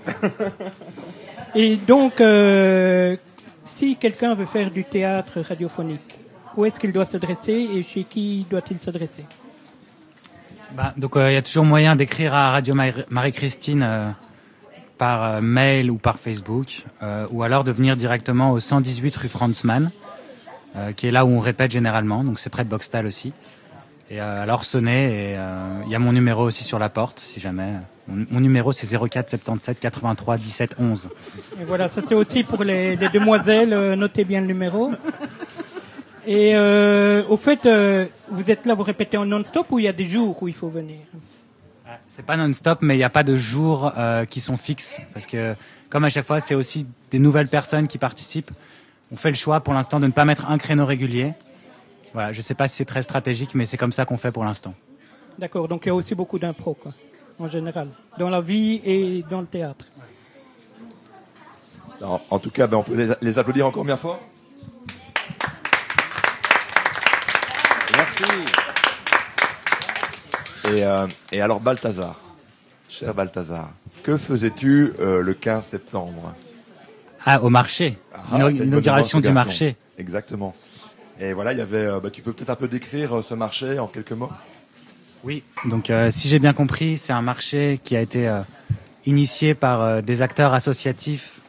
[1.56, 3.16] Et donc, euh,
[3.64, 6.18] si quelqu'un veut faire du théâtre radiophonique,
[6.58, 9.26] où est-ce qu'il doit s'adresser et chez qui doit-il s'adresser?
[10.76, 14.10] Bah, donc euh, il y a toujours moyen d'écrire à Radio Mar- Marie-Christine euh,
[14.98, 19.28] par euh, mail ou par Facebook, euh, ou alors de venir directement au 118 rue
[19.28, 19.92] Franzmann,
[20.76, 23.34] euh, qui est là où on répète généralement, donc c'est près de Boxtal aussi.
[24.10, 27.20] Et euh, alors sonnez, et euh, il y a mon numéro aussi sur la porte,
[27.20, 27.74] si jamais.
[28.08, 31.10] Mon, numéro c'est 04 77 83 17 11.
[31.62, 34.92] Et voilà, ça c'est aussi pour les, les demoiselles, euh, notez bien le numéro.
[36.28, 39.88] Et euh, au fait, euh, vous êtes là, vous répétez en non-stop ou il y
[39.88, 41.00] a des jours où il faut venir
[42.08, 45.00] C'est pas non-stop, mais il n'y a pas de jours euh, qui sont fixes.
[45.14, 45.56] Parce que,
[45.90, 48.52] comme à chaque fois, c'est aussi des nouvelles personnes qui participent.
[49.12, 51.34] On fait le choix pour l'instant de ne pas mettre un créneau régulier.
[52.14, 54.44] Voilà, je sais pas si c'est très stratégique, mais c'est comme ça qu'on fait pour
[54.44, 54.74] l'instant.
[55.38, 56.92] D'accord, donc il y a aussi beaucoup d'impro, quoi,
[57.40, 59.86] en général, dans la vie et dans le théâtre.
[62.30, 64.20] En tout cas, ben, on peut les, les applaudir encore bien fort.
[67.96, 68.13] Merci.
[70.66, 72.16] Et, euh, et alors, Balthazar,
[72.90, 73.70] cher Balthazar,
[74.04, 76.34] que faisais-tu euh, le 15 septembre?
[77.26, 77.98] Ah, au marché.
[78.14, 79.76] Ah, Ino- quelle bonne Inauguration mémoire, du marché.
[79.98, 80.56] Exactement.
[81.20, 81.78] Et voilà, il y avait.
[81.86, 84.32] euh, bah, tu peux peut-être un peu décrire euh, ce marché en quelques mots?
[85.24, 85.44] Oui.
[85.66, 88.42] Donc, euh, si j'ai bien compris, c'est un marché qui a été euh,
[89.06, 91.40] initié par euh, des acteurs associatifs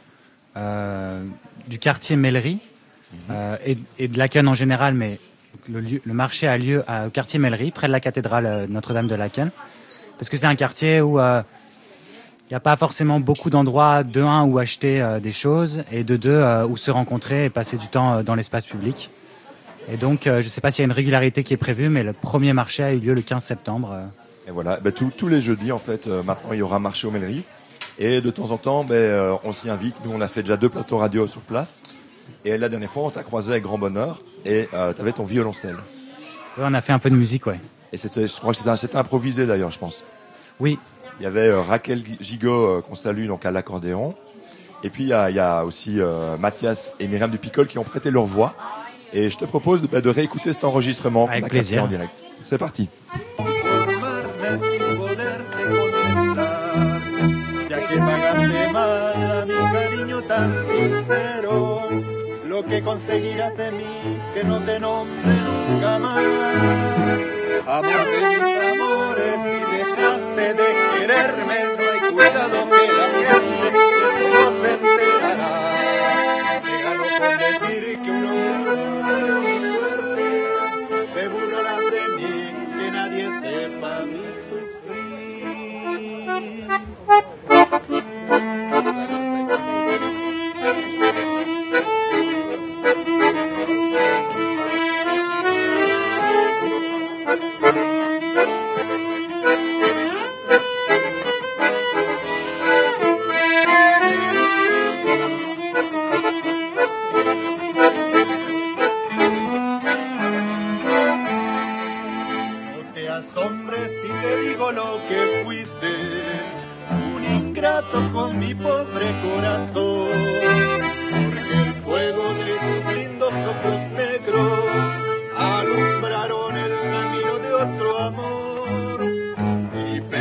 [0.56, 1.24] euh,
[1.66, 2.58] du quartier Mellerie
[3.30, 5.18] euh, et, et de Laken en général, mais
[5.68, 9.50] le, marché a lieu au quartier Mellerie, près de la cathédrale euh, Notre-Dame de Laken,
[10.18, 11.42] parce que c'est un quartier où euh,
[12.42, 16.04] il n'y a pas forcément beaucoup d'endroits, de un, où acheter euh, des choses, et
[16.04, 19.10] de deux, où se rencontrer et passer du temps dans l'espace public.
[19.92, 22.02] Et donc, je ne sais pas s'il y a une régularité qui est prévue, mais
[22.02, 23.98] le premier marché a eu lieu le 15 septembre.
[24.48, 27.42] Et voilà, ben, tous- les jeudis, en fait, maintenant, il y aura marché aux Mêleries.
[27.98, 29.94] Et de temps en temps, ben, on s'y invite.
[30.04, 31.82] Nous, on a fait déjà deux plateaux radio sur place.
[32.44, 34.20] Et la dernière fois, on t'a croisé avec grand bonheur.
[34.44, 35.76] Et tu avais ton violoncelle.
[36.56, 37.58] Ouais, on a fait un peu de musique, ouais.
[37.92, 40.04] Et c'était, je crois que c'était, c'était improvisé d'ailleurs, je pense.
[40.60, 40.78] Oui.
[41.20, 44.14] Il y avait euh, Raquel Gigot, euh, qu'on salue, donc à l'accordéon.
[44.82, 47.78] Et puis, il y a, il y a aussi euh, Mathias et Myriam Dupicol qui
[47.78, 48.54] ont prêté leur voix.
[49.12, 51.28] Et je te propose de, ben, de réécouter cet enregistrement.
[51.28, 51.84] Avec plaisir.
[51.84, 52.24] en direct.
[52.42, 52.88] C'est parti.
[62.94, 65.32] Conseguirás de mí, que no te nombre
[65.68, 66.22] nunca más.
[67.66, 74.93] Amor de mis amores, si dejaste de quererme, no hay cuidado que la gente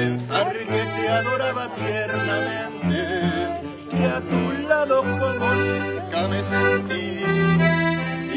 [0.04, 3.00] pensar que te adoraba tiernamente,
[3.90, 7.24] que a tu lado como nunca me sentí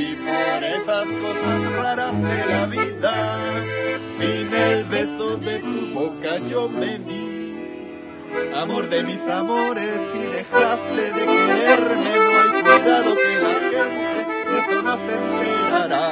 [0.04, 3.12] y por esas cosas raras de la vida,
[4.18, 7.34] sin el beso de tu boca yo me vi.
[8.54, 14.26] Amor de mis amores, si dejaste de quererme, no hay cuidado que la gente
[14.58, 16.04] eso no se enterará.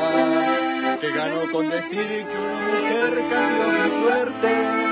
[1.01, 4.84] Que ganó con decir que una mujer cambió mi suerte.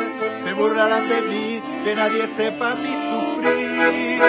[0.44, 4.22] Se burlarán de mí, que nadie sepa mi sufrir.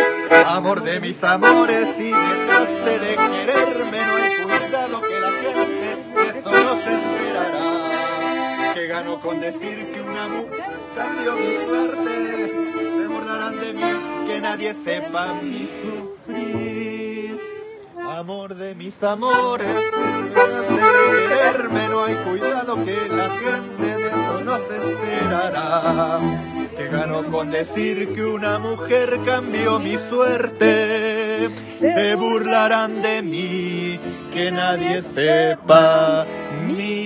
[0.45, 5.83] Amor de mis amores, si dejaste de quererme, no hay cuidado que la gente
[6.29, 8.73] eso no se enterará.
[8.73, 12.53] Que ganó con decir que una mujer cambió mi suerte.
[12.97, 17.39] Se burlarán de mí, que nadie sepa mi sufrir.
[18.05, 19.75] Amor de mis amores,
[21.27, 26.19] quererme, no hay cuidado que la gente de eso no se enterará.
[26.75, 31.49] Que ganó con decir que una mujer cambió mi suerte.
[31.79, 33.99] Se burlarán de mí,
[34.33, 36.25] que nadie sepa
[36.65, 37.02] mi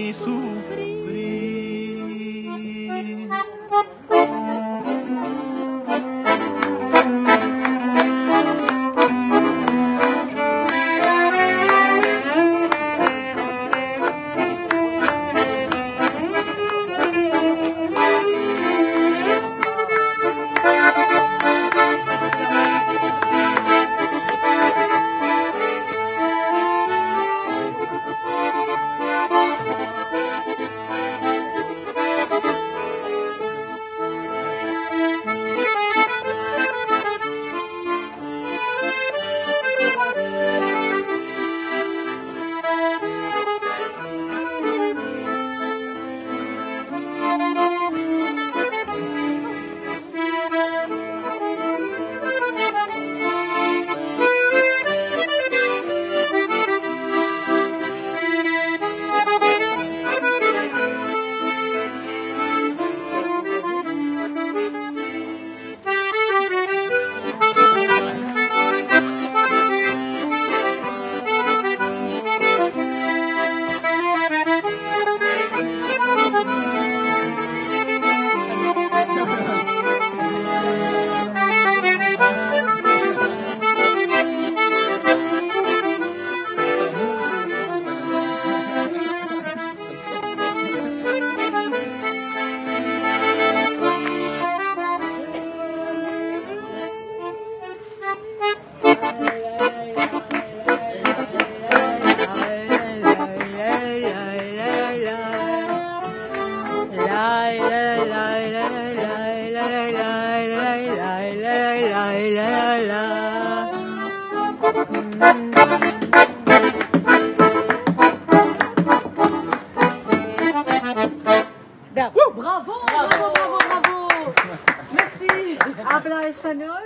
[126.07, 126.83] Habla espagnol?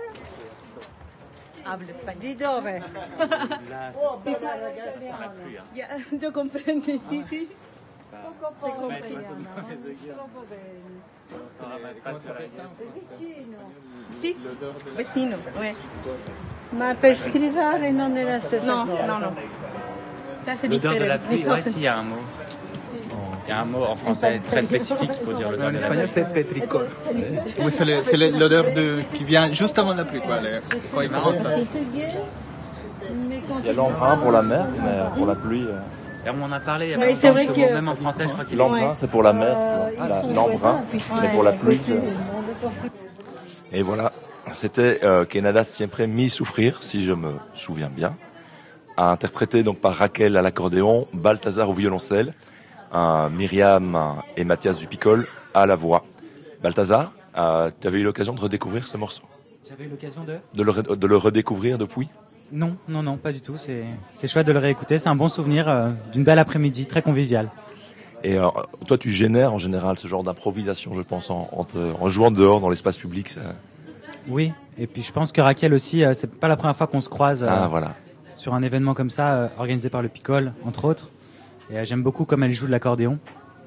[1.63, 2.21] Habla espagnol.
[2.21, 2.81] Di dove?
[5.73, 7.47] Ya, Yo comprendo, sì, sì.
[8.09, 8.87] Poco poco.
[8.87, 10.99] Troppo bene.
[12.93, 13.57] Vicino.
[14.19, 14.35] Sì,
[14.95, 15.75] vicino, ouais.
[16.71, 19.05] Ma per scrivere non è la stessa No, cosa.
[19.05, 19.35] no, no.
[20.43, 21.27] Ça, c'est L'odeur de la différent.
[21.27, 22.17] pluie, ouais, si, il y a un mot.
[23.45, 25.81] Il y a un mot en français très spécifique pour dire l'odeur En de la
[25.81, 26.23] espagnol, pluie.
[26.23, 26.81] c'est petricor.
[27.59, 30.21] Oui, c'est l'odeur de- qui vient juste avant la pluie.
[30.21, 30.37] Quoi,
[30.93, 31.01] quand
[33.59, 35.65] il y a l'emprunt pour la mer, mais pour la pluie.
[35.67, 35.79] euh,
[36.25, 37.95] Et on en a parlé il y a pas c'est longtemps vrai que- même en
[37.95, 39.89] français, je crois qu'il L'emprunt, c'est pour la mer, Euh,
[40.91, 41.79] puis- mais ouais, pour la pluie.
[43.73, 44.11] Et voilà,
[44.51, 48.15] c'était euh, Kenada Siempre Mi Souffrir, si je me souviens bien,
[48.97, 52.33] interprété donc par Raquel à l'accordéon, Balthazar au violoncelle,
[53.31, 53.97] Myriam
[54.37, 56.03] et Mathias Dupicol à la voix.
[56.61, 59.23] Balthazar, euh, tu avais eu l'occasion de redécouvrir ce morceau?
[59.67, 60.37] J'avais eu l'occasion de?
[60.53, 62.09] De le, re- de le redécouvrir depuis?
[62.51, 63.55] Non, non, non, pas du tout.
[63.57, 64.97] C'est chouette de le réécouter.
[64.97, 67.49] C'est un bon souvenir euh, d'une belle après-midi, très convivial.
[68.23, 68.37] Et
[68.85, 72.29] toi, tu génères en général ce genre d'improvisation, je pense, en, en, te- en jouant
[72.29, 73.29] dehors dans l'espace public.
[73.29, 73.39] ça-
[74.27, 77.01] Oui, et puis je pense que Raquel aussi, euh, c'est pas la première fois qu'on
[77.01, 77.95] se croise euh, Ah, voilà.
[78.35, 81.09] sur un événement comme ça, organisé par le Picole, entre autres.
[81.71, 83.19] Et euh, j'aime beaucoup comme elle joue de l'accordéon.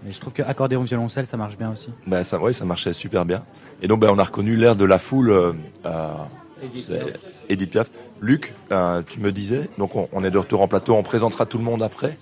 [0.07, 1.91] Et je trouve que accordéon violoncelle, ça marche bien aussi.
[2.07, 3.43] Ben ça, ouais, ça marchait super bien.
[3.81, 5.31] Et donc, ben, on a reconnu l'air de la foule.
[5.31, 5.53] Euh,
[5.87, 6.13] euh,
[7.49, 7.91] Edith Piaf.
[8.21, 11.45] Luc, euh, tu me disais, donc on, on est de retour en plateau, on présentera
[11.47, 12.17] tout le monde après.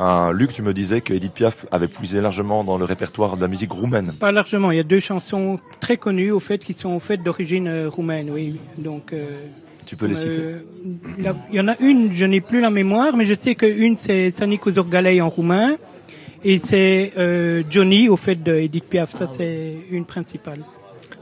[0.00, 3.40] Euh, Luc, tu me disais que Edith Piaf avait puisé largement dans le répertoire de
[3.42, 4.12] la musique roumaine.
[4.18, 4.70] Pas largement.
[4.70, 8.30] Il y a deux chansons très connues au fait qui sont au fait d'origine roumaine.
[8.30, 8.60] Oui.
[8.78, 9.12] Donc.
[9.12, 9.46] euh,
[9.88, 10.58] Tu peux les citer euh,
[11.18, 13.64] la- Il y en a une, je n'ai plus la mémoire, mais je sais que
[13.64, 15.76] une c'est Sani Kuzurgalei en roumain
[16.44, 19.10] et c'est euh, Johnny au fait de Edith Piaf.
[19.16, 20.60] Ça c'est une principale.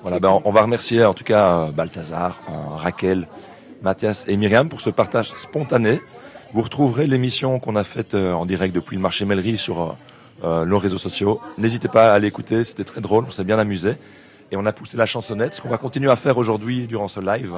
[0.03, 2.41] Voilà, ben, on- va remercier en tout cas euh, Balthazar,
[2.77, 3.29] Raquel,
[3.83, 6.01] Mathias et Myriam pour ce partage spontané.
[6.53, 9.97] Vous retrouverez l'émission qu'on a faite en direct depuis le marché Mellerie sur
[10.43, 11.41] euh, nos réseaux sociaux.
[11.57, 13.93] N'hésitez pas à aller écouter, c'était très drôle, on s'est bien amusé.
[14.53, 17.21] Et on a poussé la chansonnette, ce qu'on va continuer à faire aujourd'hui durant ce
[17.21, 17.55] live.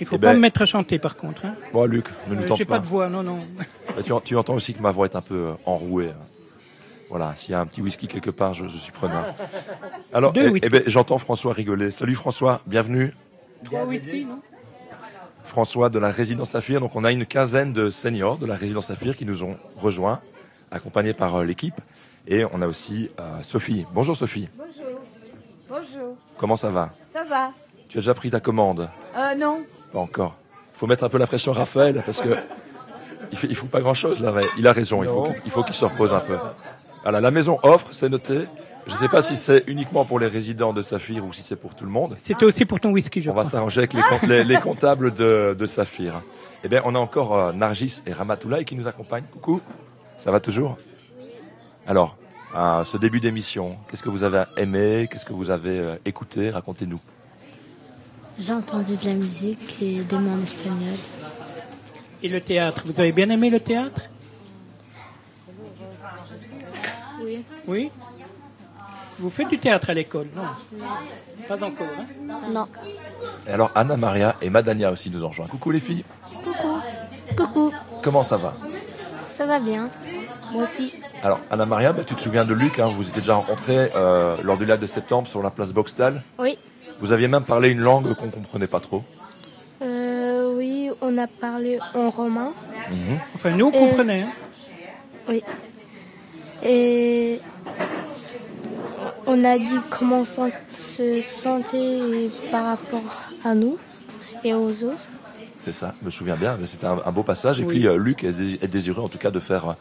[0.00, 1.44] Il faut Eh pas ben, me mettre à chanter par contre.
[1.46, 1.54] Hein.
[1.72, 2.74] Bon, Luc, ne nous Euh, tente J'ai pas.
[2.76, 3.40] pas de voix, non, non.
[3.56, 6.10] Bah, tu, en- tu entends aussi que ma voix est un peu euh, enrouée.
[7.10, 9.24] Voilà, s'il y a un petit whisky quelque part, je, je suis preneur.
[10.12, 10.66] Alors, Deux eh- whisky.
[10.66, 11.90] eh ben, j'entends François rigoler.
[11.90, 13.14] Salut François, bienvenue.
[13.64, 14.40] Trois whisky, non
[15.44, 16.80] François de la résidence Saphir.
[16.80, 20.20] Donc, on a une quinzaine de seniors de la résidence Saphir qui nous ont rejoints,
[20.72, 21.80] accompagnés par euh, l'équipe.
[22.26, 23.84] Et on a aussi euh, Sophie.
[23.92, 24.48] Bonjour Sophie.
[24.56, 25.00] Bonjour.
[25.68, 26.16] Bonjour.
[26.38, 26.90] Comment ça va?
[27.12, 27.52] Ça va
[27.88, 28.88] Tu as déjà pris ta commande?
[29.16, 29.64] Euh, non.
[29.94, 30.34] Pas encore.
[30.74, 32.34] Il faut mettre un peu la pression à Raphaël parce que
[33.32, 34.32] il il faut pas grand chose là.
[34.32, 35.02] mais il a raison.
[35.02, 36.36] Il faut, qu'il- il faut qu'il se repose un peu.
[37.04, 38.40] Voilà, la maison offre, c'est noté.
[38.86, 41.56] Je ne sais pas si c'est uniquement pour les résidents de Saphir ou si c'est
[41.56, 42.16] pour tout le monde.
[42.20, 43.50] C'était aussi pour ton whisky, je On va crois.
[43.52, 46.20] s'arranger avec les, com- les- les comptables de, de Saphir.
[46.64, 49.24] Eh bien, on a encore euh, Nargis et Ramatoulaye qui nous accompagnent.
[49.32, 49.60] Coucou,
[50.18, 50.76] ça va toujours?
[51.86, 52.16] Alors,
[52.54, 55.08] à ce début d'émission, qu'est-ce que vous avez aimé?
[55.10, 56.50] Qu'est-ce que vous avez euh, écouté?
[56.50, 57.00] Racontez-nous.
[58.38, 60.94] J'ai entendu de la musique et des mots en espagnol.
[62.22, 64.02] Et le théâtre, vous avez bien aimé le théâtre?
[67.22, 67.44] Oui.
[67.66, 67.90] Oui?
[69.18, 70.42] Vous faites du théâtre à l'école, non?
[71.46, 72.06] Pas encore, hein?
[72.50, 72.66] Non.
[73.46, 75.30] Et alors, Anna Maria et Madania aussi nous ont.
[75.48, 76.04] Coucou les filles,
[76.42, 76.80] Coucou.
[77.36, 77.72] Coucou.
[78.02, 78.54] comment ça va?
[79.28, 79.88] Ça va bien.
[80.52, 80.94] Moi aussi.
[81.22, 83.90] Alors, Anna Maria, bah, tu te souviens de Luc, hein, vous vous étiez déjà rencontrés
[83.94, 86.22] euh, lors du live de septembre sur la place Boxtal?
[86.38, 86.58] Oui.
[87.04, 89.02] Vous aviez même parlé une langue qu'on comprenait pas trop.
[89.82, 92.54] Euh, oui, on a parlé en romain.
[92.90, 93.18] Mhm.
[93.34, 94.22] Enfin, nous, on Et- comprenait.
[94.22, 94.32] hein.
[95.28, 95.42] Oui.
[96.64, 97.40] Et
[99.26, 103.76] on a dit comment on se sentait par rapport à nous
[104.42, 105.10] et aux autres.
[105.64, 106.56] C'est ça, je me souviens bien.
[106.60, 107.58] mais C'était un, un beau passage.
[107.58, 107.74] Et Oui.
[107.78, 109.72] puis euh, Luc est, dés- est désireux en tout cas de faire euh,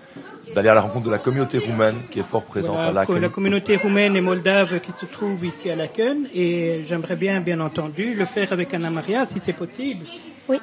[0.55, 3.05] d'aller à la rencontre de la communauté roumaine qui est fort présente Voilà, à la
[3.05, 6.27] co- la communauté roumaine et moldave qui se trouve ici à Laken.
[6.33, 10.05] Et j'aimerais bien, bien entendu, le faire avec Anna Maria, si c'est possible.
[10.47, 10.57] Oui.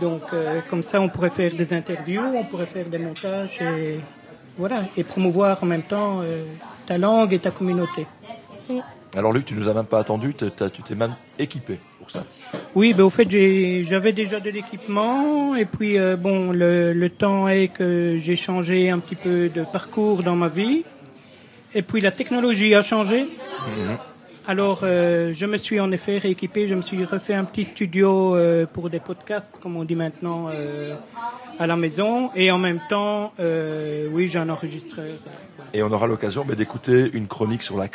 [0.00, 4.00] Donc, euh, comme ça, on pourrait faire des interviews, on pourrait faire des montages et,
[4.58, 6.42] voilà, et promouvoir en même temps euh,
[6.86, 8.06] ta langue et ta communauté.
[9.14, 11.78] Alors Luc, tu nous as même pas attendu, tu t'es même équipé
[12.12, 12.24] ça.
[12.74, 13.28] Oui, ben, au fait,
[13.84, 18.90] j'avais déjà de l'équipement et puis euh, bon, le, le temps est que j'ai changé
[18.90, 20.84] un petit peu de parcours dans ma vie
[21.74, 23.26] et puis la technologie a changé.
[24.46, 28.34] Alors, euh, je me suis en effet rééquipé, je me suis refait un petit studio
[28.34, 30.96] euh, pour des podcasts, comme on dit maintenant, euh,
[31.60, 35.14] à la maison et en même temps, oui, j'ai un enregistreur.
[35.74, 37.88] Et on aura l'occasion bah, d'écouter une chronique sur la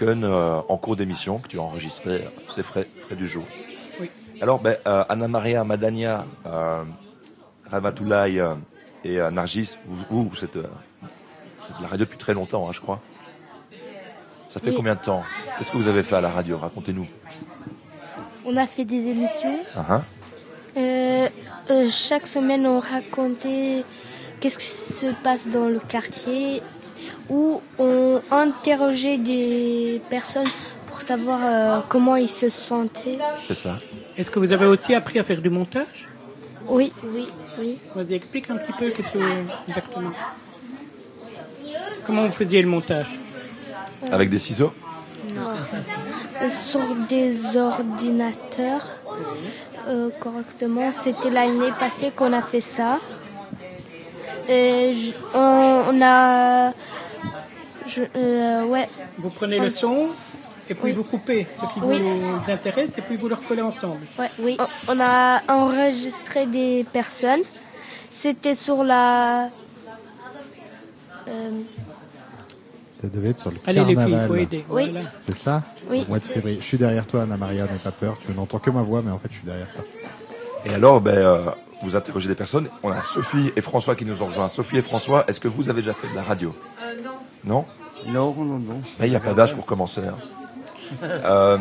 [0.69, 2.21] en cours d'émission que tu as enregistrée.
[2.47, 3.43] C'est frais, frais du jour.
[4.41, 6.83] Alors, ben, euh, Anna Maria, Madania, euh,
[7.71, 8.53] Ramatoulaye euh,
[9.03, 10.67] et euh, Nargis, vous, vous, vous êtes, euh,
[11.01, 12.99] vous êtes de la radio depuis très longtemps, hein, je crois.
[14.49, 14.75] Ça fait Oui.
[14.75, 15.23] combien de temps?
[15.57, 16.57] Qu'est-ce que vous avez fait à la radio?
[16.57, 17.07] Racontez-nous.
[18.45, 19.59] On a fait des émissions.
[19.75, 20.03] Ah, hein
[21.89, 23.83] chaque semaine, on racontait
[24.39, 26.61] qu'est-ce qui se passe dans le quartier,
[27.29, 30.47] où on interrogeait des personnes
[30.85, 33.17] pour savoir comment ils se sentaient.
[33.43, 33.79] C'est ça.
[34.17, 36.07] Est-ce que vous avez aussi appris à faire du montage
[36.67, 37.27] Oui, oui,
[37.59, 37.77] oui.
[37.95, 39.19] Vas-y, explique un petit peu qu'est-ce que
[39.67, 40.11] exactement.
[42.05, 43.07] Comment vous faisiez le montage
[44.11, 44.73] Avec des ciseaux
[46.41, 48.85] Euh, Sur des ordinateurs,
[49.87, 50.91] euh, correctement.
[50.91, 52.99] C'était l'année passée qu'on a fait ça.
[54.47, 56.71] Et je- on, on a.
[57.85, 58.87] je- euh, ouais.
[59.17, 60.09] Vous prenez le son
[60.69, 60.91] et puis Oui.
[60.93, 61.99] vous coupez ce qui Oui.
[62.01, 64.01] vous intéresse et puis vous le recollez ensemble.
[64.19, 64.57] Ouais, oui.
[64.87, 67.41] On, on a enregistré des personnes.
[68.09, 69.49] C'était sur la.
[71.27, 71.49] euh,
[72.91, 74.89] Ça devait être sur le Allez, les filles, faut aider, Oui.
[74.91, 75.09] voilà.
[75.19, 76.03] C'est ça Oui.
[76.05, 76.57] Au mois de février.
[76.59, 78.17] Je suis derrière toi, Anna Maria, n'aie pas peur.
[78.25, 79.83] Tu n'entends que ma voix, mais en fait, je suis derrière toi.
[80.65, 81.41] Et alors, ben, euh,
[81.83, 82.67] vous interrogez des personnes.
[82.81, 84.47] On a Sophie et François qui nous ont rejoints.
[84.47, 86.55] Sophie et François, est-ce que vous avez déjà fait de la radio?
[86.81, 87.11] Euh, non.
[87.45, 87.65] Non?
[88.07, 88.81] Non, non, non.
[88.99, 90.01] Mais Il n'y a pas d'âge pour commencer.
[90.01, 90.17] hein.
[91.03, 91.57] Euh,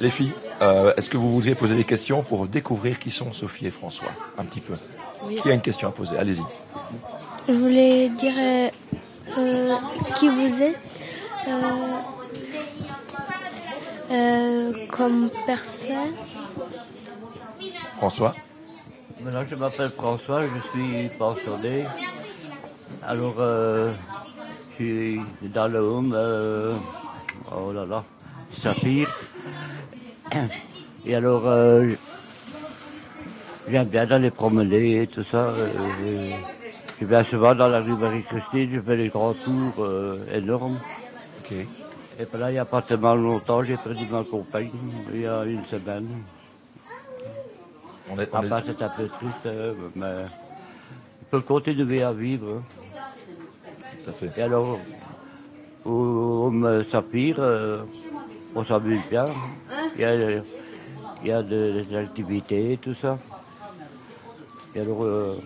[0.00, 3.66] les filles, euh, est-ce que vous voudriez poser des questions pour découvrir qui sont Sophie
[3.66, 4.74] et François Un petit peu?
[5.26, 5.36] Oui.
[5.42, 6.16] Qui a une question à poser?
[6.16, 6.42] Allez-y.
[7.48, 8.70] Je voulais dire
[9.38, 9.76] euh,
[10.14, 10.80] qui vous êtes
[11.48, 11.52] euh,
[14.10, 16.14] euh, comme personne.
[17.98, 18.34] François
[19.22, 21.84] Maintenant, je m'appelle François, je suis pensionné.
[23.06, 23.92] Alors, euh,
[24.70, 26.74] je suis dans le home, euh,
[27.54, 28.04] oh là là,
[28.52, 29.14] Saphir.
[31.04, 31.94] Et alors, euh,
[33.66, 35.48] j'aime bien d'aller promener et tout ça.
[35.50, 36.44] euh,
[37.00, 40.82] je- vais souvent dans la rue Marie-Christine, je fais les grands tours euh, énormes.
[42.18, 44.70] Et puis là, il n'y a pas tellement longtemps, j'ai perdu ma compagne,
[45.12, 46.24] il y a une semaine.
[48.08, 50.26] On est, on enfin, c'est un peu triste, euh, mais
[51.22, 52.64] il peut continuer à vivre.
[54.02, 54.32] Tout à fait.
[54.36, 54.86] Et alors,
[55.84, 57.84] au Home Saphir, euh,
[58.54, 59.26] on s'amuse bien.
[59.96, 60.42] Il y a, il
[61.24, 63.18] y a des des activités et tout ça.
[64.74, 65.36] Et alors, euh,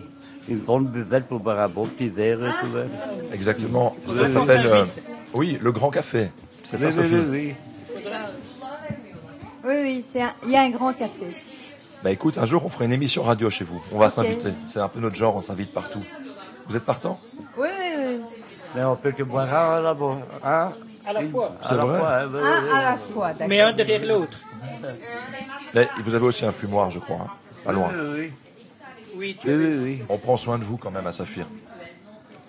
[0.47, 2.77] une grande buvette pour boire un bon petit verre et tout.
[2.77, 2.87] hein.
[3.33, 3.95] Exactement.
[4.07, 4.29] Oui, Ça oui.
[4.29, 4.65] s'appelle.
[4.67, 4.85] euh,
[5.33, 6.29] oui, le grand café.
[6.63, 7.55] C'est ça, Oui, Sophie oui, oui.
[9.63, 11.35] Oui, oui, c'est un- il y a un grand café.
[12.03, 13.81] Bah écoute, un jour on fera une émission radio chez vous.
[13.91, 14.49] On va s'inviter.
[14.67, 16.03] C'est un peu notre genre, on s'invite partout.
[16.67, 17.19] Vous êtes partant?
[17.57, 18.19] Oui, oui, oui.
[18.75, 20.17] Mais on peut que boire un là-bas.
[20.43, 20.71] Hein?
[21.07, 21.55] À la fois.
[21.61, 23.13] C'est vrai fois, Un à la oui.
[23.13, 23.47] fois, d'accord.
[23.47, 24.37] Mais un derrière l'autre.
[25.73, 27.17] Mais vous avez aussi un fumoir, je crois.
[27.17, 27.27] hein.
[27.63, 27.89] Pas loin.
[27.93, 28.31] Oui, oui,
[29.15, 29.53] Oui, oui.
[29.55, 30.03] oui, oui.
[30.09, 31.45] On prend soin de vous quand même à Saphir.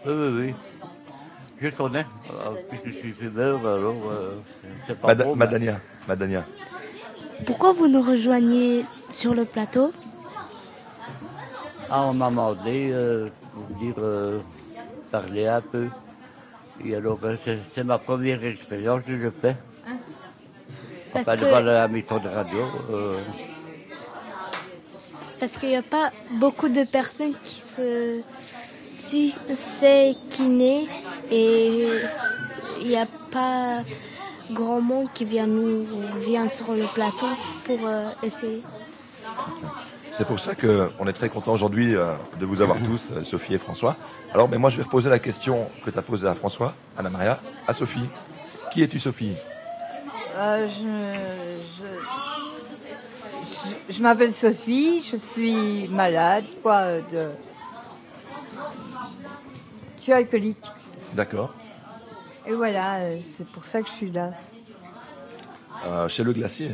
[0.07, 0.54] Oui, oui, oui.
[1.61, 2.04] Je connais.
[2.30, 4.36] Euh, Puisque je suis fumeur, alors euh,
[4.86, 6.44] c'est pas Mada- bon, mais- Madania, Madania.
[7.46, 9.92] Pourquoi vous nous rejoignez sur le plateau?
[11.90, 14.40] Ah, on m'a demandé euh, pour dire, euh,
[15.11, 15.88] parler un peu.
[16.85, 17.37] Et alors, euh,
[17.74, 19.57] c'est ma première expérience que je fais.
[21.12, 22.59] Parce Enfin, que- devant la mi-temps de radio.
[22.91, 23.22] euh,
[25.41, 28.20] Parce qu'il n'y a pas beaucoup de personnes qui se.
[28.93, 30.89] Si c'est kiné
[31.31, 31.87] et
[32.81, 33.83] il n'y a pas
[34.51, 35.87] grand monde qui vient nous
[36.18, 37.27] vient sur le plateau
[37.64, 38.62] pour euh, essayer.
[40.16, 43.52] C'est pour ça qu'on est très content aujourd'hui euh, de vous avoir tous, euh, Sophie
[43.54, 43.96] et François.
[44.32, 47.10] Alors, mais moi, je vais reposer la question que tu as posée à François, Anna
[47.10, 47.38] Maria,
[47.68, 48.08] à Sophie.
[48.72, 49.36] Qui es-tu, Sophie?
[50.36, 51.18] Euh, je
[51.78, 51.86] je,
[53.88, 57.28] je, je m'appelle Sophie, je suis malade, quoi, de.
[59.98, 60.64] Je suis alcoolique.
[61.12, 61.52] D'accord.
[62.46, 63.00] Et voilà,
[63.36, 64.30] c'est pour ça que je suis là.
[65.84, 66.70] Euh, Chez le glacier,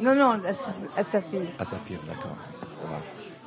[0.00, 1.48] Non, non, à, à sa fille.
[1.58, 2.36] à Saphir, d'accord.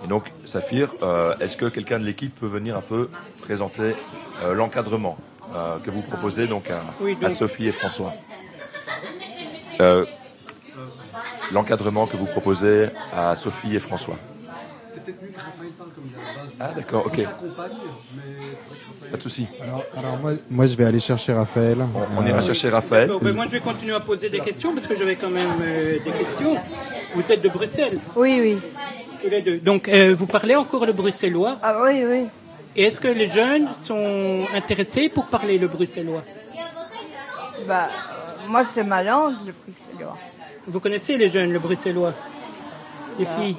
[0.04, 3.10] Et donc, Saphir, euh, est-ce que quelqu'un de l'équipe peut venir un peu
[3.42, 3.96] présenter
[4.44, 5.18] euh, l'encadrement
[5.56, 8.14] euh, que vous proposez donc à, Oui, donc- à Sophie et François?
[9.82, 10.06] Euh,
[11.52, 14.18] L'encadrement que vous proposez à Sophie et François.
[14.88, 16.54] C'est peut-être mieux que Raphaël parle comme il à la base.
[16.60, 17.18] Ah, d'accord, ok.
[17.18, 19.48] Mais Raphaël- Pas de souci.
[19.62, 21.78] Alors, alors moi, moi, je vais aller chercher Raphaël.
[22.18, 23.10] on ira chercher Raphaël.
[23.10, 25.48] Bon, ben, moi, je vais continuer à poser des questions parce que j'avais quand même
[25.62, 26.56] euh, des questions.
[27.14, 28.00] Vous êtes de Bruxelles?
[28.16, 28.58] Oui, oui.
[29.24, 29.58] Tous les deux.
[29.58, 32.26] Donc, euh, vous parlez encore le bruxellois Ah oui, oui.
[32.76, 36.24] Et est-ce que les jeunes sont intéressés pour parler le bruxellois
[37.68, 40.18] Bah, euh, moi, c'est ma langue, le bruxellois.
[40.68, 42.14] Vous connaissez les jeunes, le bruxellois
[43.20, 43.58] Les filles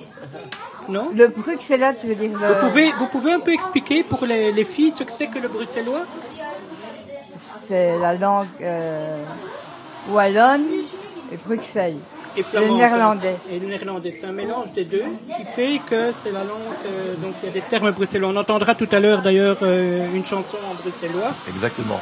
[0.88, 2.46] Non Le bruxellois, tu veux dire le...
[2.46, 5.38] vous, pouvez, vous pouvez un peu expliquer pour les, les filles ce que c'est que
[5.38, 6.04] le bruxellois
[7.36, 9.24] C'est la langue euh,
[10.10, 10.66] wallonne
[11.32, 11.96] et Bruxelles.
[12.36, 13.36] Et flamand, Le néerlandais.
[13.50, 15.04] Et le néerlandais, c'est un mélange des deux
[15.36, 16.60] qui fait que c'est la langue.
[16.86, 18.30] euh, donc il y a des termes bruxellois.
[18.30, 21.32] On entendra tout à l'heure d'ailleurs euh, une chanson en bruxellois.
[21.48, 22.00] Exactement.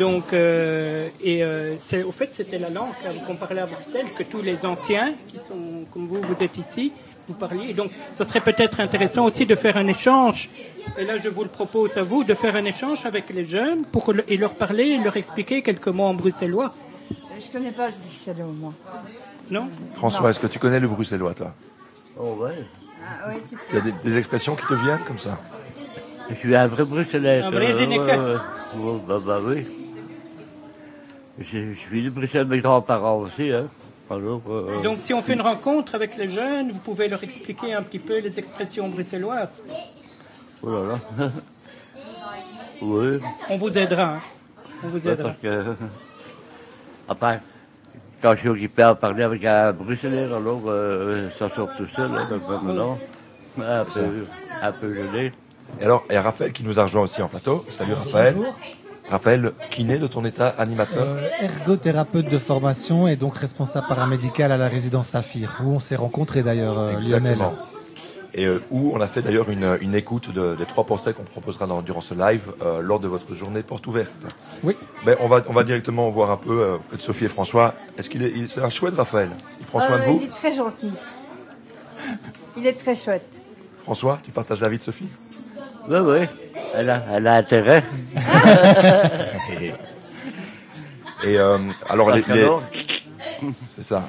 [0.00, 2.88] Donc, euh, et euh, c'est, au fait, c'était la langue
[3.26, 6.90] qu'on parlait à Bruxelles, que tous les anciens, qui sont comme vous, vous êtes ici,
[7.28, 7.72] vous parliez.
[7.74, 10.50] Donc, ça serait peut-être intéressant aussi de faire un échange.
[10.98, 13.84] Et là, je vous le propose à vous, de faire un échange avec les jeunes
[13.84, 16.74] pour le- et leur parler, et leur expliquer quelques mots en bruxellois.
[17.38, 18.72] Je connais pas le bruxellois, moi.
[19.50, 21.52] Non François, est-ce que tu connais le bruxellois, toi
[22.18, 22.64] Oh ouais.
[23.06, 25.38] Ah, ouais, tu as des, des expressions qui te viennent comme ça
[26.30, 27.44] Je suis un vrai Bruxellois.
[27.46, 28.36] Un vrai euh, ouais, ouais.
[28.92, 29.66] Ouais, bah, bah oui.
[31.38, 33.50] Je, je suis de Bruxelles, mes grands-parents aussi.
[33.52, 33.66] Hein.
[34.10, 37.74] Alors, euh, Donc, si on fait une rencontre avec les jeunes, vous pouvez leur expliquer
[37.74, 39.60] un petit peu les expressions bruxelloises.
[40.62, 41.30] Oh là là.
[42.82, 43.18] oui.
[43.50, 44.14] On vous aidera.
[44.16, 44.20] hein.
[44.84, 45.28] On vous Ouais, aidera.
[45.30, 45.74] parce que,
[47.08, 47.40] après,
[48.24, 52.10] quand je suis occupé à parler avec un Bruxellois, alors euh, ça sort tout seul.
[52.10, 52.96] Hein, donc maintenant,
[53.58, 54.26] un peu,
[54.62, 55.30] un peu gelé.
[55.78, 57.66] Et alors, il y a Raphaël qui nous a rejoint aussi en plateau.
[57.68, 58.34] Salut Raphaël.
[58.34, 58.58] Bonjour.
[59.10, 64.56] Raphaël Kiné, de ton état animateur Euh, ergothérapeute de formation et donc responsable paramédical à
[64.56, 67.32] la résidence Saphir, où on s'est rencontrés d'ailleurs, euh, Lionel.
[67.32, 67.52] Exactement.
[68.36, 71.22] Et euh, où on a fait d'ailleurs une, une écoute de- des trois portraits qu'on
[71.22, 74.10] proposera dans- durant ce live euh, lors de votre journée porte ouverte.
[74.64, 74.76] Oui.
[75.06, 77.74] Ben, on, va, on va directement voir un peu euh, près de Sophie et François.
[77.96, 79.30] Est-ce qu'il est, il- c'est un chouette Raphaël
[79.60, 80.90] Il prend soin de Euh, vous Il est très gentil.
[82.56, 83.40] Il est très chouette.
[83.84, 85.08] François, tu partages l'avis de Sophie?
[85.88, 86.26] Oui, oui.
[86.74, 87.84] Elle a, elle a intérêt.
[91.24, 91.58] Et euh,
[91.88, 92.48] alors, les, les-
[93.68, 94.02] c'est ça.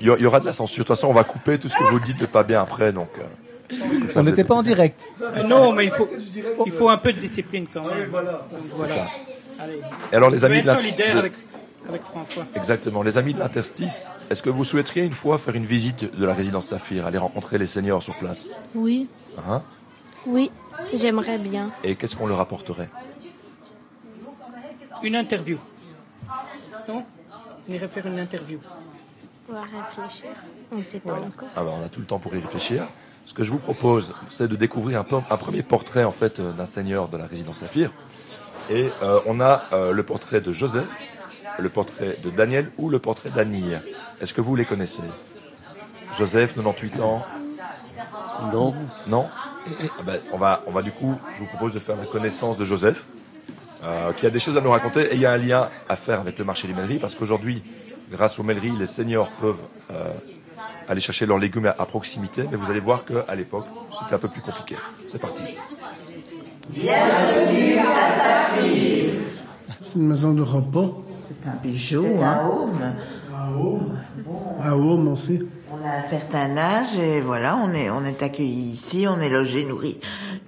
[0.00, 0.84] Il y, aura de la censure.
[0.84, 2.92] De toute façon, on va couper tout ce que vous dites de pas bien après.
[2.92, 3.76] Donc, euh,
[4.14, 5.08] On vous n'était pas en direct.
[5.20, 6.08] Euh, non, mais il faut,
[6.66, 8.10] il faut un peu de discipline quand même.
[8.84, 9.06] Ça.
[9.58, 9.80] Allez.
[10.12, 11.32] Et alors, les amis de solidaire de- avec,
[11.88, 12.44] avec François.
[12.54, 13.02] Exactement.
[13.02, 16.34] Les amis de l'interstice, est-ce que vous souhaiteriez une fois faire une visite de la
[16.34, 18.46] résidence Saphir, aller rencontrer les seniors sur place?
[18.74, 19.08] Oui,
[19.48, 19.62] Hein?
[20.26, 20.50] Oui,
[20.94, 21.70] j'aimerais bien.
[21.84, 22.88] Et qu'est-ce qu'on leur apporterait?
[25.02, 25.58] Une interview.
[26.88, 27.04] Non?
[27.68, 28.58] On irait faire une interview.
[29.48, 30.30] On va réfléchir.
[30.72, 31.48] On ne sait pas encore.
[31.56, 32.84] Ah ben, On a tout le temps pour y réfléchir.
[33.24, 36.38] Ce que je vous propose, c'est de découvrir un, peu, un premier portrait en fait
[36.38, 37.90] euh, d'un seigneur de la résidence Saphir.
[38.70, 40.88] Et euh, on a euh, le portrait de Joseph,
[41.58, 43.72] le portrait de Daniel ou le portrait d'Annie.
[44.20, 45.02] Est-ce que vous les connaissez?
[46.16, 47.24] Joseph, 98 ans
[48.52, 48.74] Non.
[49.06, 49.28] Non?
[49.98, 52.56] Ah ben, on, va, on va du coup, je vous propose de faire la connaissance
[52.56, 53.06] de Joseph,
[53.82, 55.12] euh, qui a des choses à nous raconter.
[55.12, 57.62] Et il y a un lien à faire avec le marché des mêleries, parce qu'aujourd'hui,
[58.10, 59.56] grâce aux mêleries, les seniors peuvent
[59.90, 60.12] euh,
[60.88, 62.44] aller chercher leurs légumes à, à proximité.
[62.50, 63.66] Mais vous allez voir qu'à l'époque,
[64.00, 64.76] c'était un peu plus compliqué.
[65.06, 65.42] C'est parti.
[66.70, 69.12] Bienvenue à Saphir.
[69.82, 71.04] C'est une maison de repos.
[71.28, 72.40] C'est un bijou, hein.
[73.32, 73.96] Un home.
[74.60, 75.40] Un home aussi.
[75.70, 79.28] On a un certain âge et voilà, on est, on est accueillis ici, on est
[79.28, 80.00] logé, nourri.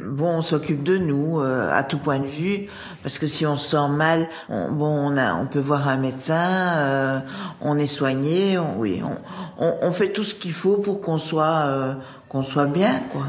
[0.08, 2.66] Bon, on s'occupe de nous euh, à tout point de vue,
[3.02, 5.96] parce que si on se sent mal, on, bon, on a, on peut voir un
[5.98, 7.18] médecin, euh,
[7.60, 11.18] on est soigné, on- oui, on, on, on fait tout ce qu'il faut pour qu'on
[11.18, 11.94] soit, euh,
[12.28, 13.26] qu'on soit bien, quoi.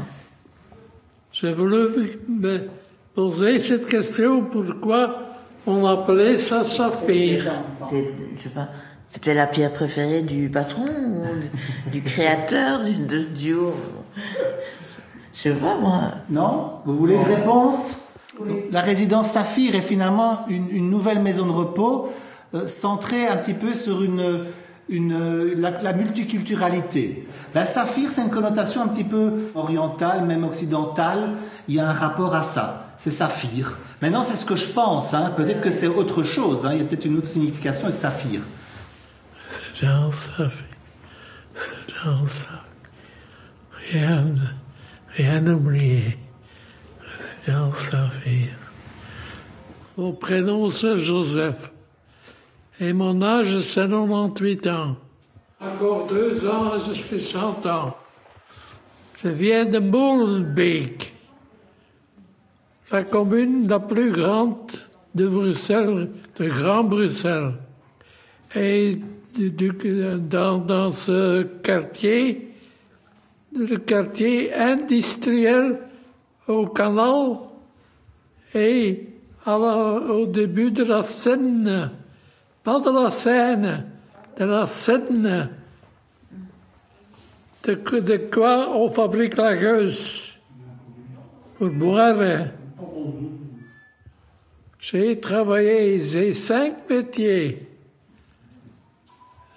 [1.32, 2.68] J'ai voulu me
[3.14, 5.20] poser cette question pourquoi
[5.66, 7.50] on appelait ça saphir?
[7.90, 8.68] C'est- je sais pas,
[9.08, 14.79] C'était la pierre préférée du patron ou du créateur du, de- du Je
[15.40, 16.02] sais pas moi.
[16.28, 16.80] Non?
[16.84, 18.08] Vous voulez une réponse?
[18.70, 22.12] La résidence Saphir est finalement une, une nouvelle maison de repos
[22.54, 24.46] euh, centrée un petit peu sur une,
[24.88, 27.28] une, la, la multiculturalité.
[27.54, 31.32] La Saphir, c'est une connotation un petit peu orientale, même occidentale.
[31.68, 32.86] Il y a un rapport à ça.
[32.96, 33.78] C'est Saphir.
[34.00, 35.12] Maintenant, c'est ce que je pense.
[35.12, 35.32] hein.
[35.36, 36.64] Peut-être que c'est autre chose.
[36.64, 36.70] hein.
[36.72, 38.40] Il y a peut-être une autre signification avec Saphir.
[39.50, 40.64] C'est Jean Saphir.
[41.54, 42.64] C'est Jean Saphir.
[43.92, 44.24] Rien,
[45.22, 46.16] rien oublié.
[47.46, 48.48] Jean Saphir.
[49.96, 51.72] Mon prénom, c'est Joseph.
[52.80, 54.96] Et mon âge, c'est 98 ans.
[55.60, 57.94] Encore deux ans, je suis 100 ans.
[59.22, 61.12] Je viens de Molenbeek,
[62.90, 64.70] la commune la plus grande
[65.14, 67.52] de Bruxelles, de Grand Bruxelles.
[68.54, 68.98] Et
[69.36, 72.49] dans, dans ce quartier,
[73.52, 75.78] le quartier industriel
[76.46, 77.38] au canal
[78.54, 79.06] et
[79.46, 81.90] au début de la Seine,
[82.62, 83.86] pas de la Seine,
[84.36, 85.50] de la Seine,
[87.64, 90.38] de, de quoi on fabrique la gueuse
[91.58, 92.48] pour boire.
[94.78, 97.66] J'ai travaillé, j'ai cinq métiers.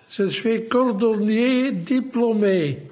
[0.09, 2.89] Je suis cordonnier diplômé.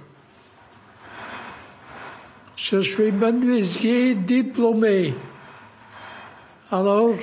[2.63, 5.15] Je suis menuisier diplômé.
[6.69, 7.15] Alors,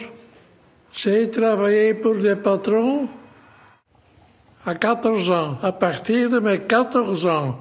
[0.93, 3.07] j'ai travaillé pour des patrons
[4.67, 7.57] à 14 ans, à partir de mes 14 ans.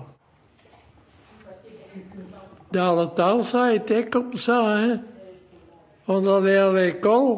[2.71, 4.99] Dans le temps, ça a été comme ça, hein.
[6.07, 7.37] On allait à l'école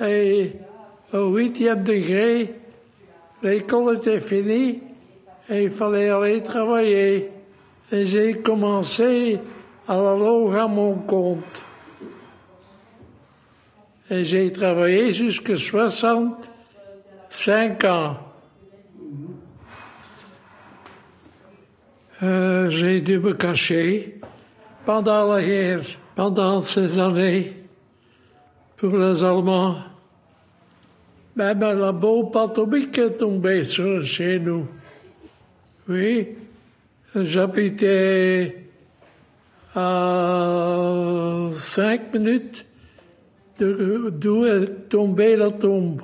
[0.00, 0.52] et
[1.12, 2.54] au huitième degré,
[3.42, 4.80] l'école était finie
[5.50, 7.35] et il fallait aller travailler.
[7.92, 9.38] Et j'ai commencé
[9.86, 11.64] à la loge à mon compte.
[14.10, 18.16] Et j'ai travaillé jusqu'à 65 ans.
[22.22, 24.20] Euh, j'ai dû me cacher
[24.84, 25.82] pendant la guerre,
[26.14, 27.52] pendant ces années,
[28.76, 29.76] pour les Allemands.
[31.34, 34.66] Même la bombe atomique est tombée sur, chez nous.
[35.88, 36.28] Oui,
[37.14, 38.66] j'habitais
[39.74, 42.66] à cinq minutes
[43.58, 46.02] d'où est tombée la tombe.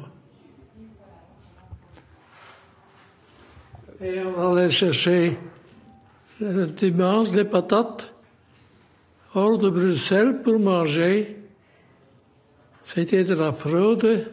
[4.03, 5.39] Et on allait chercher
[6.41, 8.13] le dimanche des patates
[9.35, 11.37] hors de Bruxelles pour manger.
[12.83, 14.27] C'était de la fraude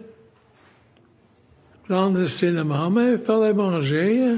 [1.86, 4.38] clandestinement, mais il fallait manger.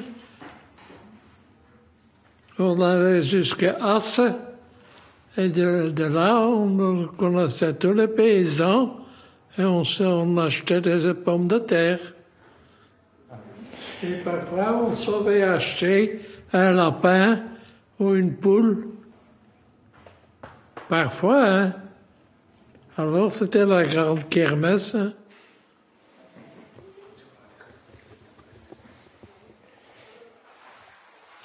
[2.63, 4.21] On allait jusqu'à Asse,
[5.35, 8.97] et de, là, on connaissait tous les paysans,
[9.57, 11.99] et on, on achetait des pommes de terre.
[14.03, 16.21] Et parfois, on savait acheter
[16.53, 17.39] un lapin
[17.99, 18.89] ou une poule.
[20.87, 21.73] Parfois, hein.
[22.95, 24.93] Alors, c'était la grande kermesse.
[24.93, 25.13] hein.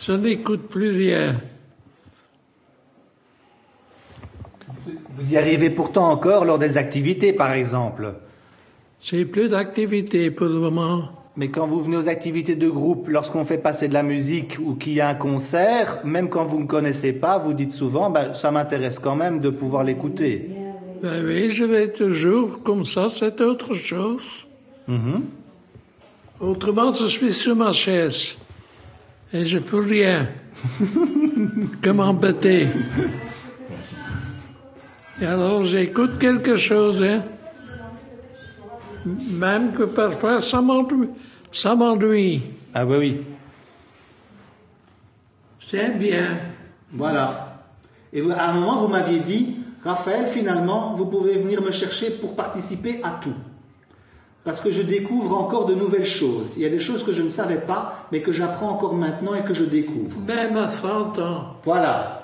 [0.07, 1.35] Je n'écoute plus rien.
[5.17, 8.15] Vous y arrivez pourtant encore lors des activités, par exemple.
[9.01, 11.09] J'ai plus d'activité pour le moment.
[11.35, 14.75] Mais quand vous venez aux activités de groupe, lorsqu'on fait passer de la musique ou
[14.75, 18.33] qu'il y a un concert, même quand vous ne connaissez pas, vous dites souvent, ben,
[18.33, 20.51] ça m'intéresse quand même de pouvoir l'écouter.
[21.03, 24.47] Ben oui, je vais toujours comme ça, c'est autre chose.
[24.87, 25.25] Mhm.
[26.39, 28.37] Autrement, je suis sur ma chaise.
[29.33, 30.29] Et je fais rien.
[31.83, 32.67] que m'embêter.
[35.21, 37.23] Et alors, j'écoute quelque chose, hein.
[39.31, 42.43] Même que parfois, ça m'ennuie.
[42.75, 43.21] Ah oui, oui.
[45.71, 46.39] J'aime bien.
[46.93, 47.63] Voilà.
[48.13, 52.11] Et vous- à un moment, vous m'aviez dit, Raphaël, finalement, vous pouvez venir me chercher
[52.11, 53.35] pour participer à tout.
[54.47, 56.55] Parce que je découvre encore de nouvelles choses.
[56.57, 59.35] Il y a des choses que je ne savais pas, mais que j'apprends encore maintenant
[59.35, 60.19] et que je découvre.
[60.25, 61.57] Même à 100 ans.
[61.65, 62.23] Voilà.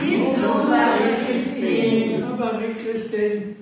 [0.00, 2.24] Bisous, Marie-Christine.
[2.38, 3.54] Marie-Christine.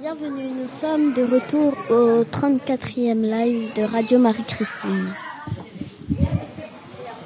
[0.00, 5.14] Bienvenue, nous sommes de retour au 34e live de Radio Marie-Christine.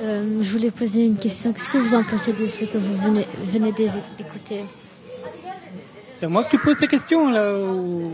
[0.02, 1.52] Euh, je voulais poser une question.
[1.54, 3.88] Qu'est-ce que vous en pensez de ce que vous venez, venez d'é-
[4.18, 4.64] d'écouter?
[6.16, 8.10] C'est à moi que tu poses ces questions là ou...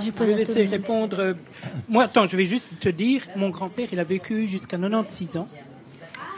[0.00, 1.34] Je tout laisser répondre.
[1.88, 5.48] Moi, attends, je vais juste te dire, mon grand-père, il a vécu jusqu'à 96 ans.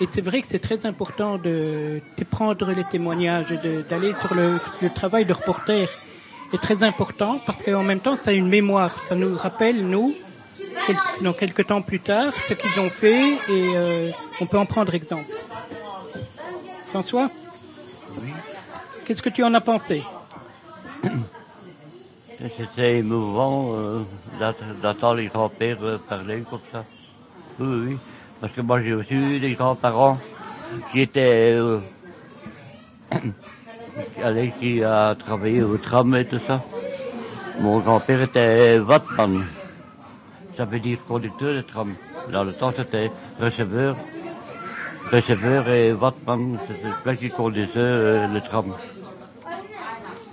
[0.00, 3.52] Et c'est vrai que c'est très important de, de prendre les témoignages,
[3.90, 5.88] d'aller sur le, le travail de reporter
[6.52, 8.98] est très important parce qu'en même temps, ça a une mémoire.
[9.00, 10.14] Ça nous rappelle, nous,
[10.86, 13.36] quel- dans quelques temps plus tard, ce qu'ils ont fait et
[13.76, 14.10] euh,
[14.40, 15.30] on peut en prendre exemple.
[16.88, 17.28] François?
[19.04, 20.02] Qu'est-ce que tu en as pensé?
[22.56, 24.00] C'était émouvant euh,
[24.38, 26.84] d'ent- d'entendre les grands-pères euh, parler comme ça.
[27.58, 27.96] Oui, oui.
[28.40, 30.18] Parce que moi, j'ai aussi eu des grands-parents
[30.90, 31.52] qui étaient...
[31.54, 31.78] Euh,
[34.60, 36.60] qui a travaillé au tram et tout ça.
[37.60, 39.44] Mon grand-père était Wattman.
[40.56, 41.94] Ça veut dire conducteur de tram.
[42.32, 43.96] Dans le temps, c'était receveur.
[45.12, 48.74] Receveur et Wattman, c'était celui qui conduisait euh, le tram.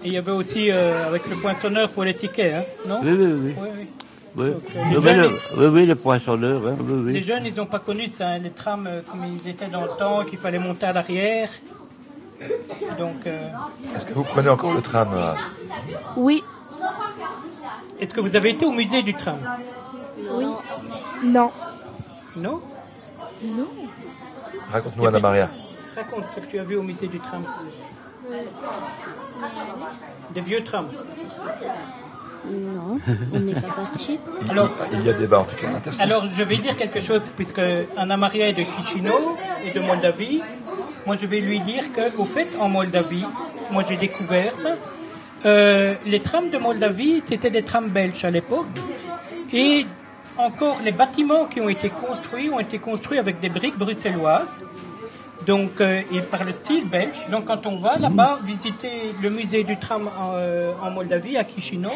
[0.03, 3.11] Et il y avait aussi euh, avec le poinçonneur pour les tickets, hein, non Oui,
[3.11, 3.55] oui, oui.
[3.59, 3.87] Oui, oui.
[4.33, 4.53] Oui, euh,
[4.91, 5.19] les oui, jeunes,
[5.57, 7.13] le, oui, oui, le poinçonneur, hein, oui, oui.
[7.13, 9.81] Les jeunes, ils n'ont pas connu ça, hein, les trams euh, comme ils étaient dans
[9.81, 11.49] le temps, qu'il fallait monter à l'arrière.
[12.97, 13.49] Donc, euh,
[13.93, 15.09] Est-ce que vous prenez encore le tram
[16.17, 16.43] Oui.
[17.99, 19.37] est-ce que vous avez été au musée du tram?
[20.33, 20.45] Oui.
[21.25, 21.51] Non.
[22.37, 22.61] Non?
[23.43, 23.67] Non.
[24.71, 25.49] Raconte-nous, Anna Maria.
[25.95, 27.43] Raconte ce que tu as vu au musée du tram.
[30.33, 30.87] Des vieux trams.
[32.49, 32.97] Non,
[33.33, 34.19] on n'est pas parti.
[34.49, 35.67] Alors, Il y a débat en tout cas.
[35.99, 37.61] Alors, je vais dire quelque chose, puisque
[37.95, 40.41] Anna Maria est de Chisinau et de Moldavie.
[41.05, 43.25] Moi, je vais lui dire que, au fait, en Moldavie,
[43.71, 44.75] moi j'ai découvert ça.
[45.45, 48.67] euh, les trams de Moldavie, c'était des trams belges à l'époque.
[49.53, 49.85] Et
[50.37, 54.63] encore, les bâtiments qui ont été construits ont été construits avec des briques bruxelloises.
[55.45, 57.17] Donc, euh, et par le style belge.
[57.31, 61.43] Donc, quand on va là-bas visiter le musée du tram en, euh, en Moldavie, à
[61.43, 61.89] Chisinau,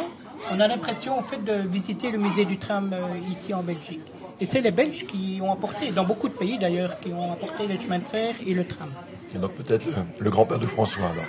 [0.52, 4.02] on a l'impression en fait de visiter le musée du tram euh, ici en Belgique.
[4.42, 7.68] Et c'est les Belges qui ont apporté, dans beaucoup de pays d'ailleurs, qui ont apporté
[7.68, 8.90] les chemins de fer et le tram.
[9.34, 11.26] Et donc peut-être le, le grand-père de François alors.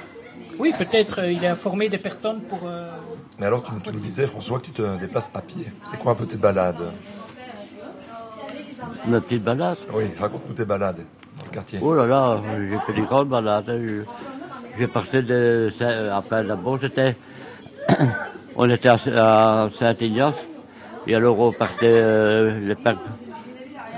[0.59, 2.61] Oui, peut-être euh, il a formé des personnes pour.
[2.65, 2.91] euh,
[3.39, 5.67] Mais alors tu, tu nous disais, François, que tu te déplaces à pied.
[5.85, 6.83] C'est quoi un peu tes balades?
[9.07, 11.05] Ma petite balade Oui, raconte-nous tes balades
[11.83, 13.69] Oh là là, j'ai fait des grandes balades.
[13.69, 13.79] hein.
[13.81, 14.03] Je-
[14.79, 15.73] J'ai parti de...
[16.13, 17.17] Après, d'abord, j'étais...
[18.57, 20.35] on était à, Saint-Ignace.
[21.07, 22.99] Et alors, on partait euh, le parc...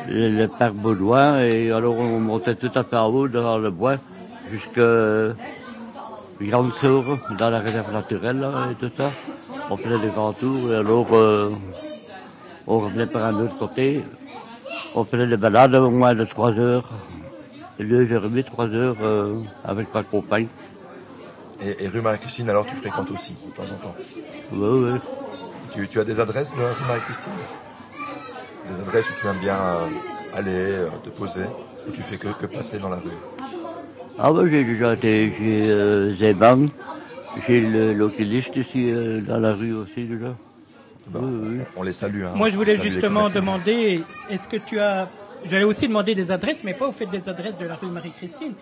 [0.09, 1.41] Le, parc Baudouin.
[1.41, 3.97] Et alors, on montait tout à fait en haut, dans le bois,
[4.53, 5.35] jusqu'à
[6.41, 7.03] grande sœur
[7.39, 9.11] dans la réserve naturelle là, et tout ça.
[9.71, 11.51] On faisait des grands tours et alors euh,
[12.67, 14.05] on revenait par un autre côté.
[14.95, 16.89] On faisait des balades au moins de 3 heures,
[17.85, 20.49] deux heures et demie, trois heures euh, avec ma compagne.
[21.63, 23.95] Et, et rue Marie-Christine, alors tu fréquentes aussi, de temps en temps
[24.53, 25.01] Oui, oui.
[25.73, 27.33] Tu, tu as des adresses de rue Marie-Christine?
[28.73, 31.45] Des adresses où tu aimes bien euh, aller, euh, te poser,
[31.87, 33.11] où tu fais que, que passer dans la rue?
[34.19, 36.69] Ah oui, j'ai déjà été chez euh, Zeman.
[37.47, 40.35] J'ai le l'oculiste ici euh, dans la rue aussi déjà.
[41.15, 41.59] Oui, oui.
[41.77, 42.25] On les salue.
[42.25, 42.33] Hein.
[42.35, 45.09] Moi, je voulais justement demander, est-ce que tu as...
[45.45, 48.55] J'allais aussi demander des adresses, mais pas au fait des adresses de la rue Marie-Christine.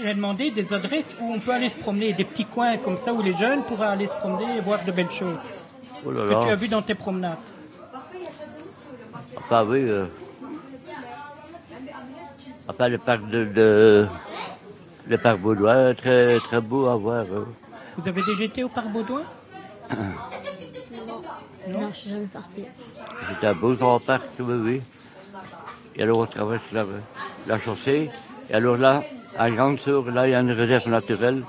[0.00, 3.12] J'ai demandé des adresses où on peut aller se promener, des petits coins comme ça
[3.14, 5.38] où les jeunes pourraient aller se promener et voir de belles choses.
[6.04, 7.38] Oh là que tu as vu dans tes promenades.
[9.36, 9.88] Enfin oui.
[9.88, 10.06] Euh...
[12.66, 14.06] Enfin le parc de, de...
[15.06, 17.24] le parc Baudouin, très très beau à voir.
[17.32, 17.44] hein.
[17.96, 19.22] Vous avez déjà été au Parc Baudouin?
[21.68, 22.64] Non, je suis jamais partie.
[23.40, 24.82] C'est un beau grand parc, oui, oui.
[25.96, 26.84] Et alors on traverse la,
[27.46, 28.10] la chaussée.
[28.50, 29.02] Et alors là,
[29.38, 31.42] à Grande Sour, là il y a une réserve naturelle.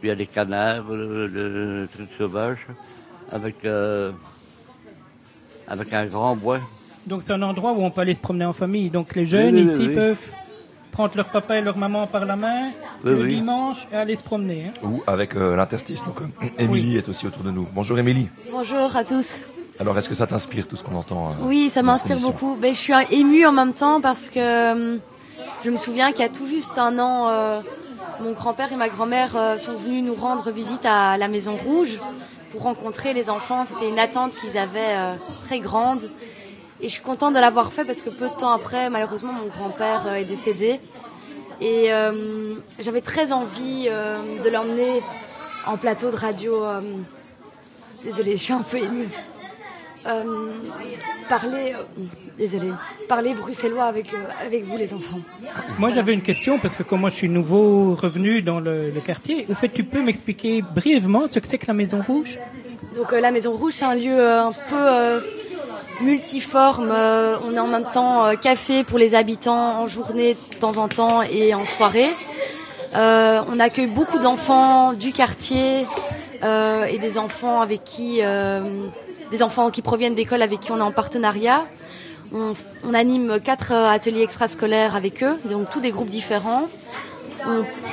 [0.00, 2.58] Puis il y a des canards, le, le- le truc sauvage,
[3.30, 4.10] avec, euh,
[5.68, 6.60] avec un grand bois.
[7.06, 8.90] Donc c'est un endroit où on peut aller se promener en famille.
[8.90, 9.94] Donc les jeunes Oui, oui, ici oui.
[9.94, 10.28] peuvent
[10.92, 12.66] prendre leur papa et leur maman par la main
[13.04, 13.34] Oui, le oui.
[13.36, 14.66] dimanche et aller se promener.
[14.66, 14.72] hein.
[14.86, 16.04] Ou avec euh, l'interstice.
[16.04, 17.66] Donc, euh, Émilie est aussi autour de nous.
[17.74, 18.28] Bonjour Émilie.
[18.50, 19.40] Bonjour à tous.
[19.82, 22.54] Alors, est-ce que ça t'inspire tout ce qu'on entend euh, Oui, ça m'inspire beaucoup.
[22.54, 24.98] Ben, je suis émue en même temps parce que euh,
[25.64, 27.60] je me souviens qu'il y a tout juste un an, euh,
[28.20, 31.98] mon grand-père et ma grand-mère euh, sont venus nous rendre visite à la Maison Rouge
[32.52, 33.64] pour rencontrer les enfants.
[33.64, 36.08] C'était une attente qu'ils avaient euh, très grande.
[36.80, 39.48] Et je suis contente de l'avoir fait parce que peu de temps après, malheureusement, mon
[39.48, 40.78] grand-père est décédé.
[41.60, 45.02] Et euh, j'avais très envie de l'emmener
[45.66, 46.62] en plateau de radio.
[46.64, 46.80] euh,
[48.04, 49.08] désolée, je suis un peu émue.
[50.04, 50.50] Euh,
[51.28, 51.74] parler,
[52.40, 52.72] euh,
[53.08, 55.20] parler bruxellois avec, euh, avec vous les enfants.
[55.78, 59.00] Moi j'avais une question parce que comme moi je suis nouveau revenu dans le, le
[59.00, 62.36] quartier, au fait tu peux m'expliquer brièvement ce que c'est que la Maison Rouge?
[62.96, 65.22] Donc euh, la Maison Rouge, c'est un lieu un peu
[66.00, 66.90] multiforme.
[67.46, 71.22] On est en même temps café pour les habitants en journée de temps en temps
[71.22, 72.10] et en soirée.
[72.92, 75.86] On accueille beaucoup d'enfants du quartier
[76.42, 78.20] et des enfants avec qui,
[79.32, 81.64] des enfants qui proviennent d'écoles avec qui on est en partenariat.
[82.34, 82.54] On,
[82.94, 86.68] anime quatre euh, ateliers extrascolaires avec eux, donc tous des groupes différents.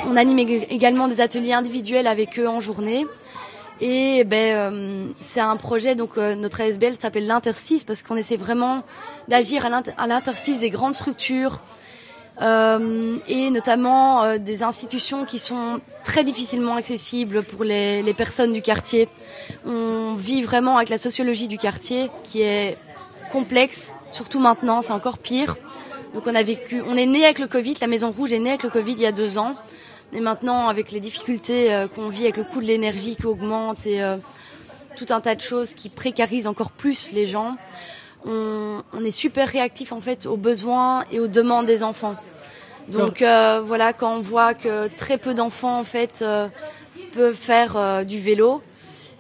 [0.07, 3.07] On, anime ég- également des ateliers individuels avec eux en journée.
[3.81, 8.35] Et ben, euh, c'est un projet, donc euh, notre ASBL s'appelle l'Interstice parce qu'on essaie
[8.35, 8.83] vraiment
[9.29, 11.59] d'agir à l'inter- à l'interstice des grandes structures
[12.41, 18.61] et notamment euh, des institutions qui sont très difficilement accessibles pour les, les personnes du
[18.61, 19.09] quartier.
[19.65, 22.77] On vit vraiment avec la sociologie du quartier qui est
[23.31, 25.57] complexe, surtout maintenant, c'est encore pire.
[26.13, 28.51] Donc on a vécu, on est né avec le Covid, la Maison Rouge est née
[28.51, 29.55] avec le Covid il y a deux ans.
[30.11, 33.85] Et maintenant, avec les difficultés euh, qu'on vit, avec le coût de l'énergie qui augmente
[33.85, 34.17] et euh,
[34.95, 37.57] tout un tas de choses qui précarisent encore plus les gens,
[38.25, 42.15] on, on est super réactif en fait aux besoins et aux demandes des enfants.
[42.91, 46.47] Donc euh, voilà, quand on voit que très peu d'enfants en fait euh,
[47.13, 48.63] peuvent faire euh, du vélo,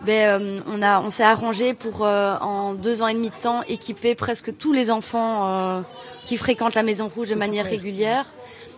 [0.01, 3.35] ben, euh, on a, on s'est arrangé pour euh, en deux ans et demi de
[3.35, 5.81] temps équiper presque tous les enfants euh,
[6.25, 8.25] qui fréquentent la Maison Rouge de manière régulière.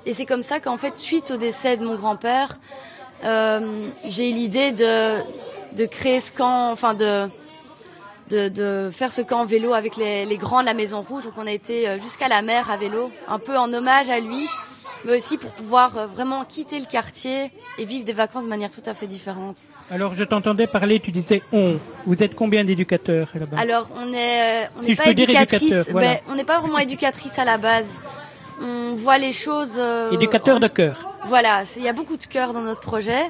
[0.06, 2.60] Et c'est comme ça qu'en fait, suite au décès de mon grand-père,
[3.24, 5.18] euh, j'ai eu l'idée de,
[5.76, 7.30] de créer ce camp, enfin de,
[8.30, 11.26] de, de faire ce camp vélo avec les, les grands de la Maison Rouge.
[11.26, 14.50] Donc on a été jusqu'à la mer à vélo, un peu en hommage à lui,
[15.06, 18.72] mais aussi pour pouvoir euh, vraiment quitter le quartier et vivre des vacances de manière
[18.72, 19.64] tout à fait différente.
[19.89, 21.78] Alors je t'entendais parler, tu disais on.
[22.06, 23.58] Vous êtes combien d'éducateurs là-bas?
[23.60, 25.89] Alors, on est, euh, on Si pas éducatrice.
[25.89, 26.08] voilà.
[26.16, 27.99] ben, on n'est pas vraiment éducatrice à la base.
[28.62, 29.76] On voit les choses.
[29.78, 31.08] euh, Éducateur de cœur.
[31.26, 33.24] Voilà, il y a beaucoup de cœur dans notre projet,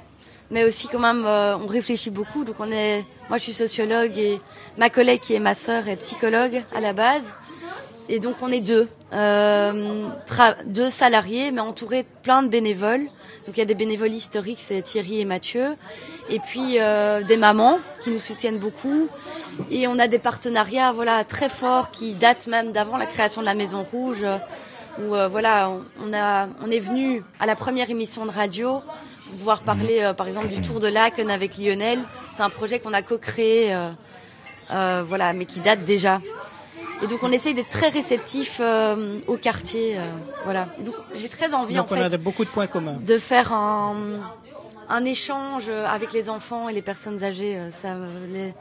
[0.49, 2.43] mais aussi quand même, euh, on réfléchit beaucoup.
[2.43, 4.39] Donc on est, moi je suis sociologue et
[4.77, 7.35] ma collègue qui est ma sœur est psychologue à la base,
[8.09, 10.07] et donc on est deux, euh,
[10.65, 13.07] deux salariés, mais entourés de plein de bénévoles.
[13.45, 15.75] Donc il y a des bénévoles historiques, c'est Thierry et Mathieu,
[16.29, 19.07] et puis euh, des mamans qui nous soutiennent beaucoup.
[19.71, 23.45] Et on a des partenariats voilà très forts qui datent même d'avant la création de
[23.45, 24.25] la Maison Rouge
[24.99, 25.71] où euh, voilà,
[26.05, 28.81] on, a, on est venu à la première émission de radio
[29.29, 32.03] pour pouvoir parler, euh, par exemple, du Tour de Laken avec Lionel.
[32.33, 33.75] C'est un projet qu'on a co-créé,
[34.69, 36.19] voilà, mais qui date déjà.
[37.03, 40.01] Et donc on essaye d'être très réceptif euh, au quartier, euh,
[40.43, 40.67] voilà.
[40.79, 42.97] Et donc j'ai très envie Donc en on a fait de- beaucoup de points communs.
[43.03, 43.95] de faire un,
[44.89, 47.57] un échange avec les enfants et les personnes âgées.
[47.57, 47.95] euh, Ça,
[48.31, 48.53] les-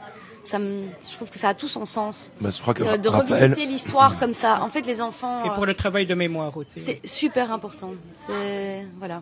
[0.43, 2.31] ça me, je trouve que ça a tout son sens.
[2.41, 4.61] Bah, je crois que Euh, de Raphaël- revisiter l'histoire comme ça.
[4.63, 5.45] En fait, les enfants.
[5.45, 6.79] Et pour le travail de mémoire aussi.
[6.79, 7.91] C'est super important.
[8.25, 9.21] C'est voilà.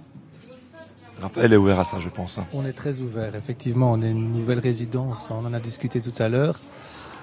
[1.22, 2.38] Raphaël est ouvert à ça, je pense.
[2.38, 2.46] hein.
[2.54, 3.92] On est très ouvert, effectivement.
[3.92, 6.58] On est une nouvelle résidence, on en a discuté tout à l'heure.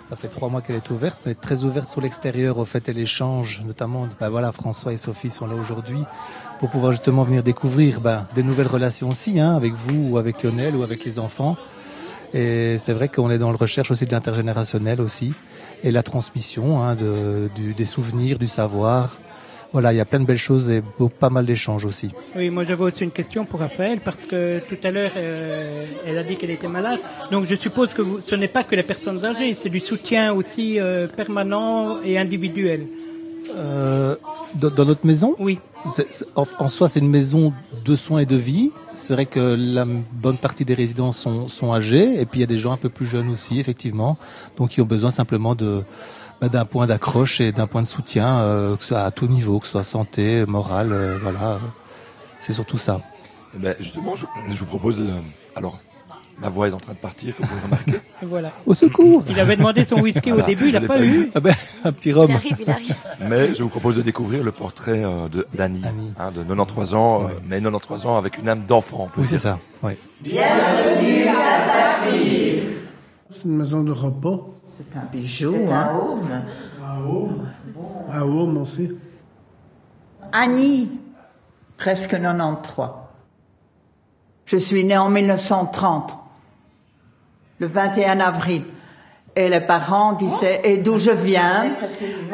[0.08, 2.92] Ça fait trois mois qu'elle est ouverte, mais très ouverte sur l'extérieur, au fait, et
[2.92, 5.98] l'échange, notamment, ben voilà, François et Sophie sont là aujourd'hui
[6.60, 10.42] pour pouvoir justement venir découvrir ben, des nouvelles relations aussi, hein, avec vous ou avec
[10.44, 11.56] Lionel ou avec les enfants.
[12.32, 15.34] Et c'est vrai qu'on est dans le recherche aussi de l'intergénérationnel aussi,
[15.82, 19.18] et la transmission hein, de, du- des souvenirs, du savoir.
[19.76, 22.08] Voilà, il y a plein de belles choses et beau- pas mal d'échanges aussi.
[22.34, 26.16] Oui, moi j'avais aussi une question pour Raphaël parce que tout à l'heure euh, elle
[26.16, 26.98] a dit qu'elle était malade.
[27.30, 30.32] Donc je suppose que vous- ce n'est pas que les personnes âgées, c'est du soutien
[30.32, 32.86] aussi euh, permanent et individuel.
[33.54, 34.16] Euh,
[34.54, 35.36] dans, dans notre maison?
[35.38, 35.58] Oui.
[36.36, 37.52] En, en soi, c'est une maison
[37.84, 38.70] de soins et de vie.
[38.94, 42.44] C'est vrai que la bonne partie des résidents sont, sont âgés, et puis il y
[42.44, 44.16] a des gens un peu plus jeunes aussi, effectivement,
[44.56, 45.84] donc qui ont besoin simplement de
[46.42, 49.58] d'un point d'accroche et d'un point de soutien, euh, que ce soit à tout niveau,
[49.58, 51.58] que ce soit santé, morale, euh, voilà.
[52.40, 53.00] C'est surtout ça.
[53.54, 54.98] Eh ben, justement, je, je vous propose.
[55.00, 55.06] le-
[55.56, 55.78] alors,
[56.40, 57.92] ma voix est en train de partir, comme vous le remarquez.
[58.22, 58.50] Voilà.
[58.66, 61.30] Au secours Il avait demandé son whisky au début, il n'a pas eu.
[61.34, 62.26] Ah ben, un petit rhum.
[62.30, 62.94] Il arrive, il arrive.
[63.28, 65.82] Mais je vous propose de découvrir le portrait euh, de d'Annie,
[66.18, 69.08] hein, de 93 ans, euh, mais 93 ans avec une âme d'enfant.
[69.16, 69.58] Oui, c'est ça.
[69.82, 69.92] Oui.
[70.22, 72.62] Bienvenue à Saphir.
[73.32, 74.54] C'est une maison de repos.
[74.76, 75.88] C'est un bijou, C'est hein.
[75.90, 76.42] un home.
[76.82, 77.48] Un home.
[78.12, 78.90] Un home aussi.
[80.32, 80.90] Annie,
[81.76, 82.88] presque 93.
[84.44, 86.16] Je suis née en 1930,
[87.58, 88.64] le 21 avril.
[89.34, 91.66] Et les parents disaient, et d'où je viens?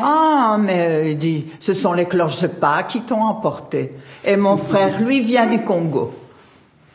[0.01, 3.95] Ah, mais euh, il dit, ce sont les cloches de Pâques qui t'ont emporté.
[4.25, 6.15] Et mon frère, lui, vient du Congo.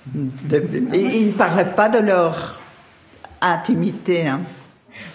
[0.05, 2.61] De- et ils ne parlaient pas de leur
[3.41, 4.27] intimité.
[4.27, 4.39] Hein.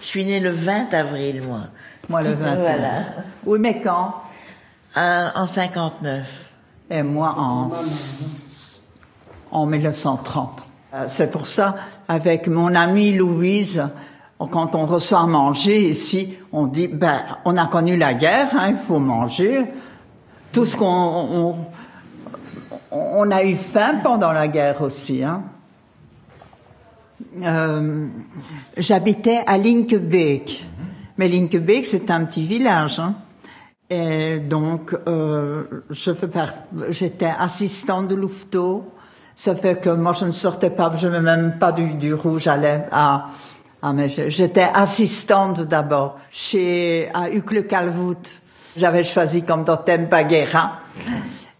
[0.00, 1.60] Je suis née le 20 avril, moi.
[2.08, 2.54] Moi, le 21.
[2.56, 2.90] Voilà.
[3.46, 4.14] Oui, mais quand?
[4.96, 6.26] En 59.
[6.90, 7.68] Et moi, en,
[9.50, 10.66] en 1930.
[10.94, 11.76] Euh, C'est pour ça,
[12.08, 13.82] avec mon amie Louise,
[14.38, 18.70] quand on reçoit à manger ici, on dit, ben, on a connu la guerre, hein,
[18.70, 19.64] il faut manger.
[20.52, 21.56] Tout ce qu'on, on,
[22.90, 25.42] on a eu faim pendant la guerre aussi, hein.
[27.42, 28.06] Euh,
[28.76, 30.66] J'habitais à Linkebeek.
[31.18, 32.98] Mais Linkebeek, c'est un petit village.
[32.98, 33.14] Hein.
[33.90, 36.28] Et donc, euh, je fais
[36.90, 38.92] j'étais assistante de Louveteau.
[39.34, 42.48] Ça fait que moi, je ne sortais pas, je ne même pas du, du rouge
[42.48, 42.84] à lèvres.
[42.92, 43.26] Ah,
[43.82, 48.40] ah, je- j'étais assistante d'abord chez à Uccle Calvout.
[48.76, 50.78] J'avais choisi comme totem Baguera.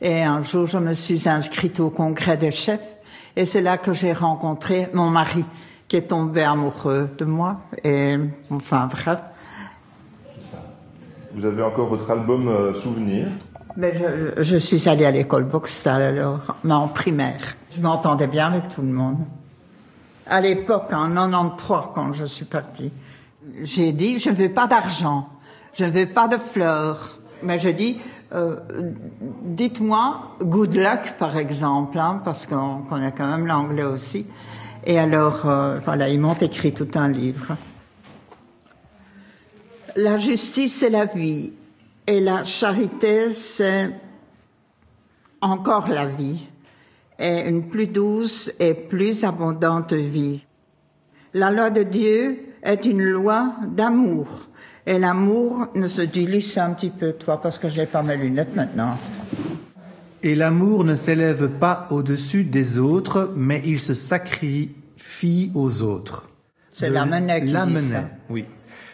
[0.00, 2.96] Et un jour, je me suis inscrite au congrès des chefs.
[3.36, 5.44] Et c'est là que j'ai rencontré mon mari,
[5.88, 7.60] qui est tombé amoureux de moi.
[7.82, 8.16] Et
[8.50, 9.18] enfin, bref.
[11.34, 13.28] Vous avez encore votre album euh, Souvenir.
[13.76, 17.56] Mais je, je suis allée à l'école Boxtal alors, mais en primaire.
[17.74, 19.24] Je m'entendais bien avec tout le monde.
[20.26, 22.92] À l'époque, en 93, quand je suis partie,
[23.62, 25.28] j'ai dit, je ne veux pas d'argent,
[25.72, 27.18] je ne veux pas de fleurs.
[27.42, 27.98] Mais je dis,
[28.34, 28.56] euh,
[29.42, 34.26] dites-moi good luck, par exemple, hein, parce qu'on connaît quand même l'anglais aussi.
[34.84, 37.56] Et alors, euh, voilà, ils m'ont écrit tout un livre.
[39.96, 41.52] La justice, c'est la vie.
[42.06, 43.90] Et la charité, c'est
[45.40, 46.48] encore la vie.
[47.18, 50.44] Et une plus douce et plus abondante vie.
[51.34, 54.48] La loi de Dieu est une loi d'amour.
[54.86, 58.56] Et l'amour ne se dilue un petit peu, toi, parce que j'ai pas mes lunettes
[58.56, 58.98] maintenant.
[60.24, 66.28] Et l'amour ne s'élève pas au-dessus des autres, mais il se sacrifie aux autres.
[66.70, 68.08] C'est Lamennais qui dit ça.
[68.28, 68.46] Oui.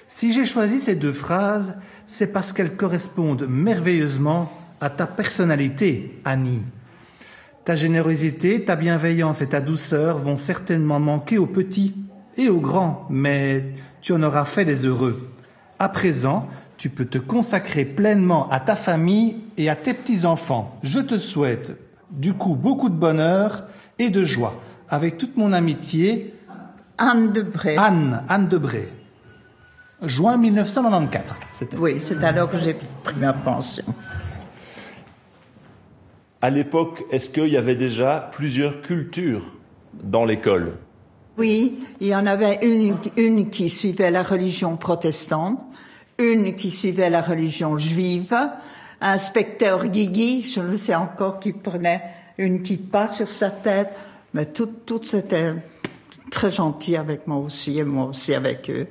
[0.07, 1.77] Si j'ai choisi ces deux phrases,
[2.07, 6.63] c'est parce qu'elles correspondent merveilleusement à ta personnalité, Annie.
[7.65, 11.95] Ta générosité, ta bienveillance et ta douceur vont certainement manquer aux petits
[12.37, 15.29] et aux grands, mais tu en auras fait des heureux.
[15.79, 20.79] À présent, tu peux te consacrer pleinement à ta famille et à tes petits-enfants.
[20.83, 21.79] Je te souhaite
[22.11, 23.65] du coup beaucoup de bonheur
[23.99, 24.55] et de joie.
[24.89, 26.35] Avec toute mon amitié,
[26.97, 27.77] Anne Debré.
[27.77, 28.89] Anne, Anne Debré.
[30.03, 31.37] Juin 1994.
[31.53, 31.77] c'était.
[31.77, 33.85] Oui, c'est alors que j'ai pris ma pension.
[36.41, 39.43] À l'époque, est-ce qu'il y avait déjà plusieurs cultures
[39.93, 40.75] dans l'école?
[41.37, 45.61] Oui, il y en avait une, une qui suivait la religion protestante,
[46.19, 48.37] une qui suivait la religion juive,
[49.01, 52.03] inspecteur Guigui, je le sais encore, qui prenait
[52.37, 53.91] une kippa sur sa tête,
[54.35, 55.55] Mais toutes, étaient
[56.31, 58.87] très gentilles avec moi aussi et moi aussi avec eux.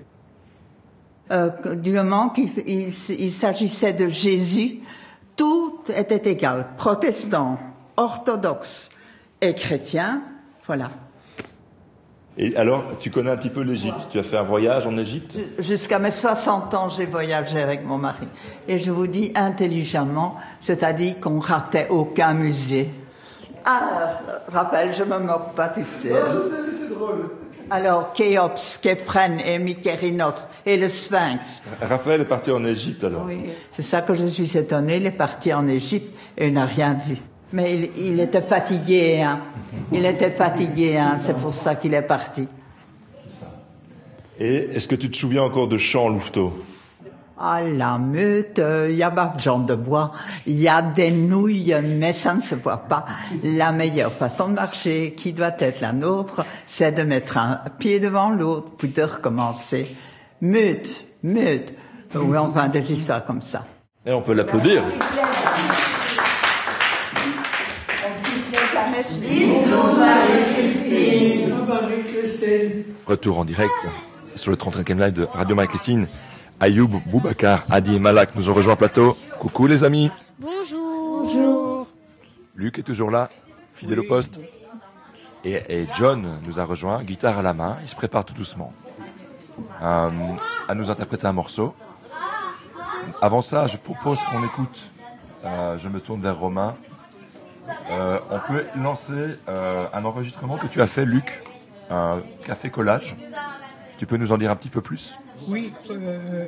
[1.30, 2.88] Euh, du moment qu'il il,
[3.20, 4.80] il s'agissait de Jésus,
[5.36, 6.70] tout était égal.
[6.78, 7.60] Protestants,
[7.98, 8.90] orthodoxes
[9.42, 10.24] et chrétiens,
[10.66, 10.92] voilà.
[12.40, 14.08] Et alors, tu connais un petit peu l'Égypte.
[14.12, 15.36] Tu as fait un voyage en Égypte?
[15.58, 18.28] Jusqu'à mes 60 ans, j'ai voyagé avec mon mari.
[18.68, 22.90] Et je vous dis intelligemment, c'est-à-dire qu'on ratait aucun musée.
[23.66, 24.20] Ah,
[24.52, 26.14] Raphaël, je me moque pas, tu sais.
[26.72, 27.30] c'est drôle.
[27.70, 31.64] Alors, Khéops, Képhren et Mykérinos et le Sphinx.
[31.82, 33.26] Raphaël est parti en Égypte alors.
[33.26, 34.98] Oui, c'est ça que je suis étonnée.
[34.98, 37.18] Il est parti en Égypte et il n'a rien vu.
[37.54, 39.40] Mais il, il était fatigué, hein.
[39.92, 41.16] Il était fatigué, hein.
[41.18, 42.48] C'est pour ça qu'il est parti.
[44.40, 46.54] Et est-ce que tu te souviens encore de chants Louveteau?
[47.40, 50.12] Ah, la meute, il y a pas de gens de bois,
[50.48, 53.06] il y a des nouilles, mais ça ne se voit pas.
[53.44, 58.00] La meilleure façon de marcher, qui doit être la nôtre, c'est de mettre un pied
[58.00, 59.96] devant l'autre, puis de recommencer.
[60.42, 61.76] Meute, meute.
[62.16, 63.66] Oui, enfin, des histoires comme ça.
[64.04, 64.82] Et on peut l'applaudir.
[73.06, 73.88] Retour en direct
[74.36, 76.08] sur le 35e live de Radio Marie-Christine.
[76.60, 79.18] Ayoub, Boubacar, Adi et Malak nous ont rejoint au plateau.
[79.40, 80.12] Coucou les amis.
[80.40, 81.24] Bonjour.
[81.24, 81.88] Bonjour.
[82.56, 83.30] Luc est toujours là,
[83.74, 84.40] fidèle au poste.
[85.44, 87.78] Et, et John nous a rejoint, guitare à la main.
[87.82, 88.74] Il se prépare tout doucement
[89.82, 90.10] euh,
[90.68, 91.74] à nous interpréter un morceau.
[93.22, 94.92] Avant ça, je propose qu'on écoute.
[95.46, 96.76] euh, je me tourne vers Romain.
[97.92, 101.44] Euh, on peut lancer euh, un enregistrement que tu as fait, Luc,
[101.90, 103.16] un café collage.
[103.98, 105.18] Tu peux nous en dire un petit peu plus?
[105.48, 106.48] Oui, euh,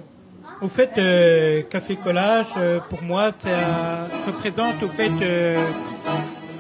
[0.62, 3.50] au fait, euh, Café Collage, euh, pour moi, ça
[4.26, 5.12] représente au fait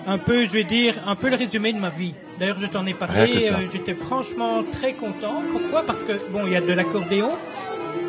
[0.07, 2.15] un peu, je vais dire, un peu le résumé de ma vie.
[2.39, 3.39] D'ailleurs, je t'en ai parlé,
[3.71, 5.43] j'étais franchement très content.
[5.51, 5.83] Pourquoi?
[5.83, 7.31] Parce que, bon, il y a de l'accordéon.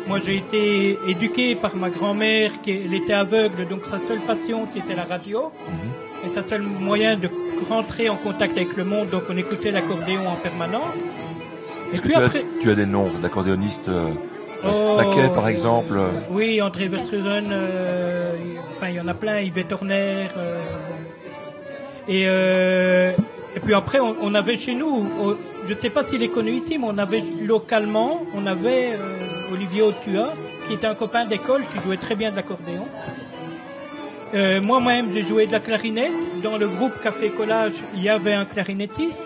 [0.07, 4.65] Moi, j'ai été éduqué par ma grand-mère, qui elle était aveugle, donc sa seule passion,
[4.65, 5.51] c'était la radio.
[6.25, 7.29] Et sa seul moyen de
[7.69, 10.95] rentrer en contact avec le monde, donc on écoutait l'accordéon en permanence.
[11.93, 12.39] Et puis tu, après...
[12.39, 14.07] as, tu as des noms d'accordéonistes euh,
[14.63, 14.93] Oh.
[14.93, 19.39] Staquet, par exemple euh, Oui, André Versuren, euh, il- enfin il y en a plein,
[19.39, 20.27] Yvette Horner.
[20.37, 20.59] euh,
[22.07, 23.11] et, euh,
[23.55, 25.07] et puis après, on, on avait chez nous,
[25.67, 28.89] je ne sais pas s'il est connu ici, mais on avait localement, on avait
[29.51, 30.33] Olivier Otua,
[30.67, 32.85] qui était un copain d'école qui jouait très bien de l'accordéon.
[34.33, 36.11] Euh, Moi-même, j'ai joué de la clarinette.
[36.41, 39.25] Dans le groupe Café Collage, il y avait un clarinettiste.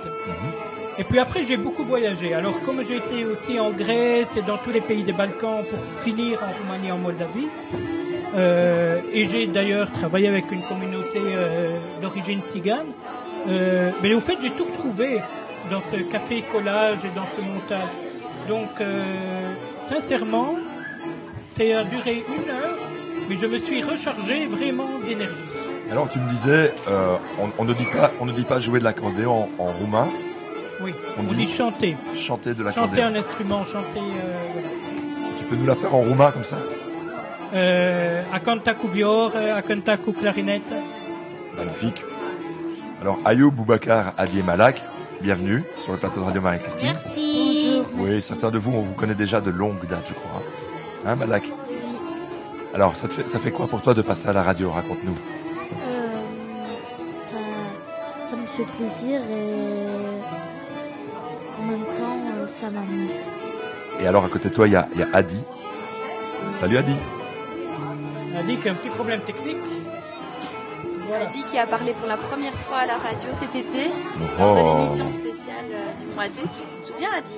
[0.97, 2.33] Et puis après, j'ai beaucoup voyagé.
[2.33, 6.03] Alors, comme j'ai été aussi en Grèce et dans tous les pays des Balkans pour
[6.03, 7.49] finir en Roumanie et en Moldavie,
[8.35, 11.69] euh, et j'ai d'ailleurs travaillé avec une communauté euh,
[12.01, 12.87] d'origine cigane,
[13.49, 15.19] euh, mais au fait, j'ai tout retrouvé
[15.69, 17.89] dans ce café collage et dans ce montage.
[18.47, 18.69] Donc,
[19.87, 20.55] sincèrement,
[21.45, 22.77] ça a duré une heure,
[23.29, 25.35] mais je me suis rechargé vraiment d'énergie.
[25.91, 28.79] Alors tu me disais, euh, on, on ne dit pas, on ne dit pas jouer
[28.79, 30.07] de l'accordéon en, en roumain.
[30.81, 31.95] Oui, On on dit chanter.
[32.15, 33.05] Chanter de Chanter l'accordéon.
[33.05, 33.99] un instrument, chanter...
[33.99, 34.33] Euh.
[35.39, 36.57] Tu peux nous la faire en roumain comme ça
[37.53, 39.31] Euh, a canta cu vior,
[40.03, 40.63] cu clarinette.
[41.57, 42.03] Magnifique.
[43.01, 44.81] Alors Ayoub, Boubacar, Adi et Malak,
[45.21, 46.89] bienvenue sur le plateau de Radio Marie-Christine.
[46.91, 47.83] Merci.
[47.97, 50.41] Oui, certains de vous, on vous connaît déjà de longue date, je crois.
[51.05, 51.43] Hein, Malak?
[52.75, 54.69] Alors, ça, te fait, ça fait quoi pour toi de passer à la radio?
[54.69, 55.13] Raconte-nous.
[55.13, 56.19] Euh,
[57.25, 57.37] ça,
[58.29, 59.87] ça me fait plaisir et
[61.61, 63.31] en même temps, euh, ça m'amuse.
[64.01, 65.41] Et alors, à côté de toi, il y a, il y a Adi.
[66.51, 66.95] Salut Adi.
[68.35, 69.57] On a dit qu'il y a un petit problème technique.
[71.07, 71.25] Voilà.
[71.27, 74.19] dit qui a parlé pour la première fois à la radio cet été, Oh.
[74.39, 76.49] lors de l'émission spéciale euh, du mois d'août.
[76.51, 77.35] Tu te souviens, Adi?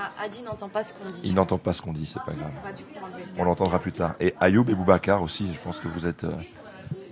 [0.00, 1.20] Ah, Adi n'entend pas ce qu'on dit.
[1.24, 2.52] Il n'entend pas ce qu'on dit, c'est pas grave.
[3.36, 4.14] On l'entendra plus tard.
[4.20, 6.30] Et Ayoub et Boubacar aussi, je pense que vous êtes euh,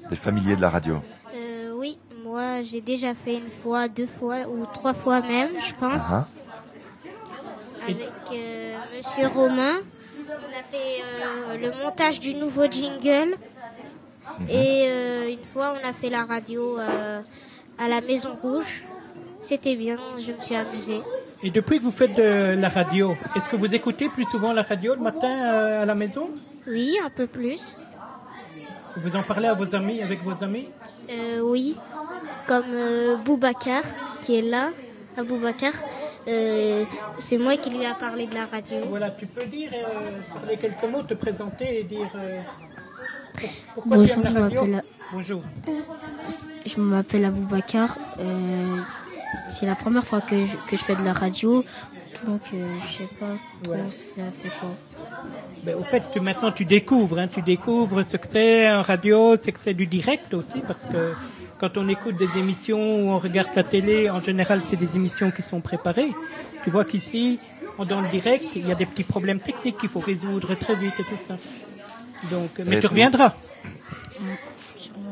[0.09, 1.03] des familiers de la radio.
[1.35, 5.75] Euh, oui, moi j'ai déjà fait une fois, deux fois ou trois fois même, je
[5.75, 6.27] pense, Ah,
[7.83, 7.99] avec
[8.33, 9.79] euh, Monsieur Romain.
[10.29, 13.37] On a fait euh, le montage du nouveau jingle
[14.49, 17.21] et euh, une fois on a fait la radio euh,
[17.79, 18.85] à la Maison Rouge.
[19.41, 21.01] C'était bien, je me suis amusée.
[21.43, 24.63] Et depuis que vous faites de la radio, est-ce que vous écoutez plus souvent la
[24.63, 26.31] radio le matin euh, à la maison?
[26.67, 27.77] Oui, un peu plus.
[28.97, 30.69] Vous en parlez à vos amis, avec vos amis?
[31.11, 31.77] Euh, oui,
[32.49, 33.83] comme euh, Boubacar
[34.23, 34.71] qui est là,
[35.17, 35.73] à Boubacar.
[36.27, 36.85] euh,
[37.19, 38.79] c'est moi qui lui a parlé de la radio.
[38.89, 42.41] Voilà, tu peux dire, euh, parler quelques mots, te présenter et dire euh,
[43.35, 44.61] pour- pourquoi tu Bonjour, aimes je la radio?
[44.65, 45.43] m'appelle Bonjour.
[46.65, 47.99] Je m'appelle Aboubacar.
[49.51, 51.65] C'est la première fois que je, que je fais de la radio.
[52.27, 53.27] Donc, euh, je sais pas
[53.63, 53.91] trop Ouais.
[53.91, 54.71] ça fait quoi.
[55.65, 59.37] Ben, au fait, tu- maintenant tu découvres, hein, tu découvres ce que c'est un radio,
[59.37, 61.13] c'est que c'est du direct aussi, parce que
[61.59, 65.31] quand on écoute des émissions ou on regarde la télé, en général, c'est des émissions
[65.31, 66.13] qui sont préparées.
[66.65, 67.39] Tu vois qu'ici,
[67.79, 70.75] en- dans le direct, il y a des petits problèmes techniques qu'il faut résoudre très
[70.77, 71.37] vite et tout ça.
[72.31, 73.35] Donc, mais tu reviendras.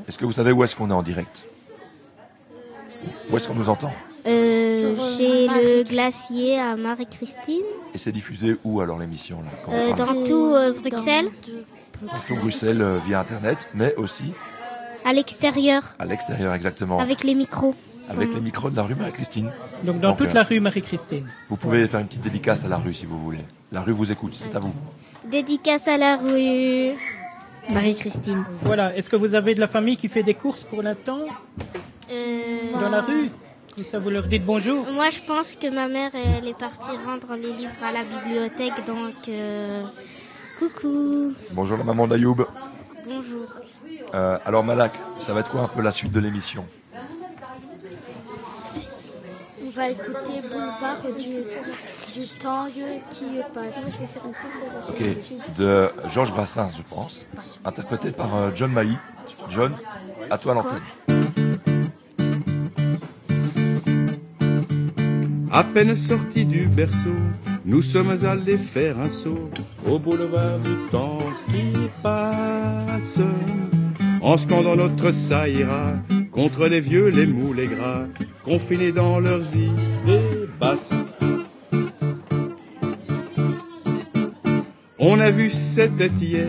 [0.09, 1.47] Est-ce que vous savez où est-ce qu'on est en direct?
[3.30, 3.92] Où est-ce qu'on nous entend
[4.26, 7.62] Euh, euh, chez le glacier à Marie-Christine.
[7.94, 11.28] Et c'est diffusé où alors l'émission là Euh, dans tout euh, Bruxelles.
[12.02, 14.32] dans tout Bruxelles euh, via Internet, mais aussi
[15.05, 15.94] À l'extérieur.
[15.98, 16.98] à l'extérieur exactement.
[16.98, 17.74] Avec les micros.
[18.09, 19.50] Avec les micros de la rue Marie-Christine.
[19.82, 21.26] Donc dans toute euh, la rue Marie-Christine.
[21.48, 23.44] Vous pouvez faire une petite dédicace à la rue si vous voulez.
[23.72, 24.74] La rue vous écoute, c'est à vous.
[25.30, 26.92] Dédicace à la rue.
[27.71, 28.45] Marie-Christine.
[28.62, 28.95] Voilà.
[28.97, 31.21] Est-ce que vous avez de la famille qui fait des courses pour l'instant
[32.11, 33.31] Euh, dans la rue?
[33.75, 34.87] Comme ça, vous leur dites bonjour.
[34.93, 38.87] Moi, je pense que ma mère, elle est partie rendre les livres à la bibliothèque,
[38.87, 39.83] donc euh,
[40.61, 41.33] coucou.
[41.53, 42.37] Bonjour la maman d'Ayoub.
[43.05, 43.47] Bonjour.
[44.15, 46.65] Euh, alors Malak, ça va être quoi un peu la suite de l'émission?
[46.84, 46.84] On
[49.75, 52.66] va écouter Boulevard du, du temps
[53.11, 53.99] qui passe.
[54.89, 55.03] Ok,
[55.59, 57.27] de Georges Brassens, je pense,
[57.64, 58.97] interprété par euh, John Mailly.
[59.51, 59.75] John,
[60.31, 60.83] à toi l'antenne.
[65.51, 67.14] À peine sortis du berceau,
[67.64, 69.51] nous sommes allés faire un saut
[69.87, 71.18] au boulevard du temps
[71.49, 71.72] qui
[72.03, 73.20] passe.
[74.20, 75.93] En scandant notre ça ira
[76.35, 78.07] contre les vieux, les mous, les gras,
[78.45, 80.93] confinés dans leurs idées basses.
[84.99, 86.49] On a vu, c'était hier,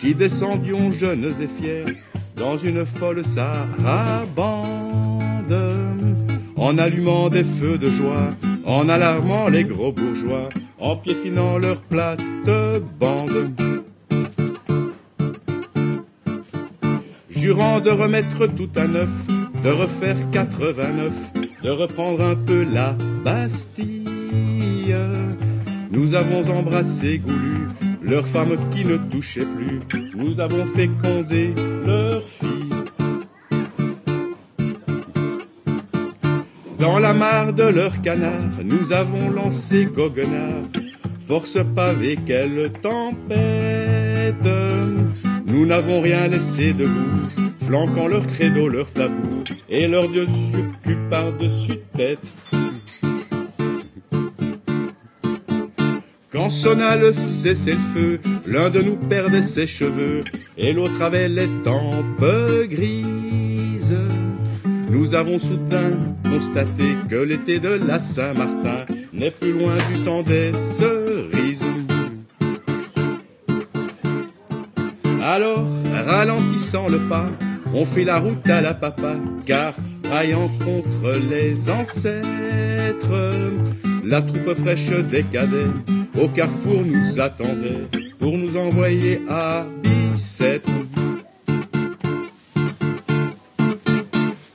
[0.00, 1.96] qui descendions jeunes et fiers
[2.36, 4.76] dans une folle sarabande
[6.56, 8.30] en allumant des feux de joie,
[8.64, 10.48] en alarmant les gros bourgeois,
[10.78, 13.50] en piétinant leurs plates-bandes.
[17.36, 19.10] Jurant de remettre tout à neuf,
[19.62, 21.32] de refaire 89,
[21.62, 24.96] de reprendre un peu la Bastille.
[25.90, 27.68] Nous avons embrassé goulu
[28.02, 29.80] leurs femmes qui ne touchaient plus,
[30.14, 31.52] nous avons fécondé
[31.84, 32.70] leurs filles.
[36.78, 40.64] Dans la mare de leur canard, nous avons lancé goguenard.
[41.26, 44.65] Force pavé, quelle tempête
[45.56, 47.30] Nous n'avons rien laissé debout,
[47.64, 52.34] flanquant leur credo, leur tabou, et leur dieu surcul par-dessus tête.
[56.30, 60.20] Quand sonna le cessez-le-feu, l'un de nous perdait ses cheveux,
[60.58, 62.22] et l'autre avait les tempes
[62.68, 63.98] grises.
[64.90, 65.92] Nous avons soudain
[66.22, 68.84] constaté que l'été de la Saint-Martin
[69.14, 71.35] n'est plus loin du temps des cerises.
[75.28, 75.66] Alors,
[76.06, 77.26] ralentissant le pas,
[77.74, 79.74] on fit la route à la papa, car,
[80.04, 82.22] braillant contre les ancêtres,
[84.04, 85.66] la troupe fraîche des cadets
[86.16, 87.82] au carrefour nous attendait
[88.20, 90.70] pour nous envoyer à Bicêtre.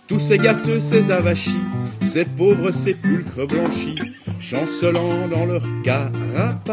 [0.08, 1.52] Tous ces gâteux, ces avachis,
[2.00, 4.00] ces pauvres sépulcres blanchis,
[4.40, 6.72] chancelant dans leur carapace.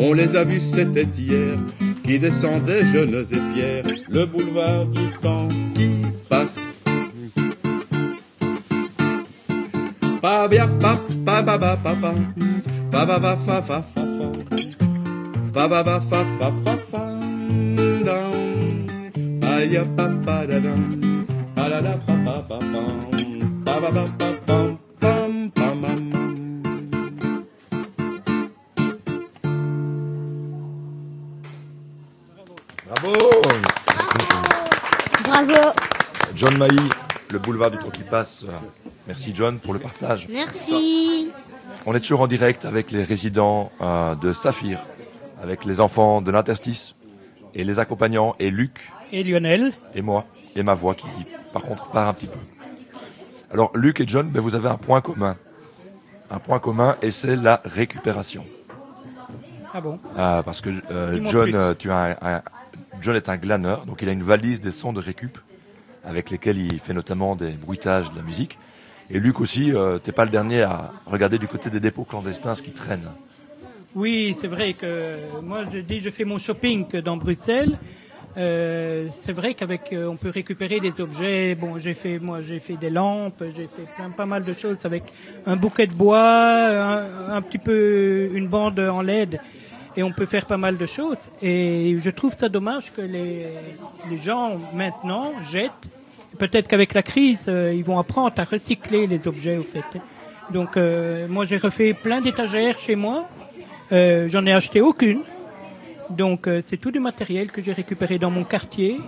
[0.00, 1.58] On les a vus, c'était hier,
[2.04, 5.88] qui descendaient jeunes et fiers, le boulevard du temps qui
[6.28, 6.66] passe.
[10.22, 12.12] Pa bia pa pa ba ba pa pa.
[12.90, 14.28] Pa ba ba fa fa fa fa.
[15.54, 17.04] Fa ba ba fa fa fa fa
[18.04, 18.86] down
[19.42, 20.82] Aïe, pa pa da dam.
[21.54, 22.98] Pa da da pa pa pa pam
[23.64, 24.37] pa ba ba pa
[33.12, 33.30] Bravo
[35.24, 35.72] Bravo.
[36.34, 36.88] John Mailly,
[37.30, 38.44] le boulevard du temps qui passe.
[39.06, 40.28] Merci John pour le partage.
[40.30, 41.30] Merci.
[41.86, 44.78] On est toujours en direct avec les résidents euh, de Saphir,
[45.42, 46.94] avec les enfants de l'interstice
[47.54, 51.06] et les accompagnants et Luc Et Lionel et moi et ma voix qui
[51.54, 52.38] par contre part un petit peu.
[53.52, 55.36] Alors Luc et John, ben, vous avez un point commun.
[56.30, 58.44] Un point commun et c'est la récupération.
[59.72, 59.98] Ah bon?
[60.16, 61.54] Ah, parce que euh, John, plus.
[61.56, 62.42] euh, tu as un- un-
[63.00, 65.38] John est un glaneur, donc il a une valise des sons de récup
[66.04, 68.58] avec lesquels il fait notamment des bruitages de la musique.
[69.10, 72.54] Et Luc aussi, euh, t'es pas le dernier à regarder du côté des dépôts clandestins
[72.54, 73.08] ce qui traîne.
[73.94, 77.78] Oui, c'est vrai que moi je dis je fais mon shopping dans Bruxelles.
[78.36, 81.56] Euh, c'est vrai qu'avec, euh, on peut récupérer des objets.
[81.56, 84.84] Bon, j'ai fait, moi, j'ai fait des lampes, j'ai fait plein, pas mal de choses
[84.84, 85.04] avec
[85.46, 89.40] un bouquet de bois, un petit peu une bande en LED,
[89.98, 91.28] et on peut faire pas mal de choses.
[91.42, 93.46] Et je trouve ça dommage que les,
[94.08, 95.88] les gens maintenant jettent.
[96.38, 99.90] Peut-être qu'avec la crise, euh, ils vont apprendre à recycler les objets, au fait.
[100.50, 103.28] Donc, euh, moi, j'ai refait plein d'étagères chez moi.
[103.90, 105.22] Euh, J'en ai acheté aucune.
[106.10, 108.98] Donc c'est tout du matériel que j'ai récupéré dans mon quartier.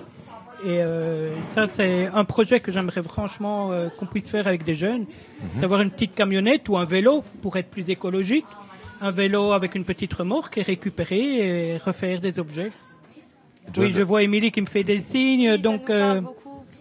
[0.62, 4.74] Et euh, ça, c'est un projet que j'aimerais franchement euh, qu'on puisse faire avec des
[4.74, 5.06] jeunes.
[5.54, 8.44] Savoir une petite camionnette ou un vélo pour être plus écologique.
[9.00, 12.70] Un vélo avec une petite remorque et récupérer et refaire des objets.
[13.72, 13.84] John.
[13.86, 15.56] Oui, je vois Émilie qui me fait des signes.
[15.56, 16.20] donc, euh,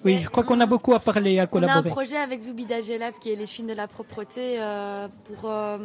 [0.04, 1.90] oui, je crois qu'on a beaucoup à parler, à On a un collaborer.
[1.90, 5.50] projet avec Zoubida Gelab qui est les films de la propreté euh, pour.
[5.50, 5.78] euh,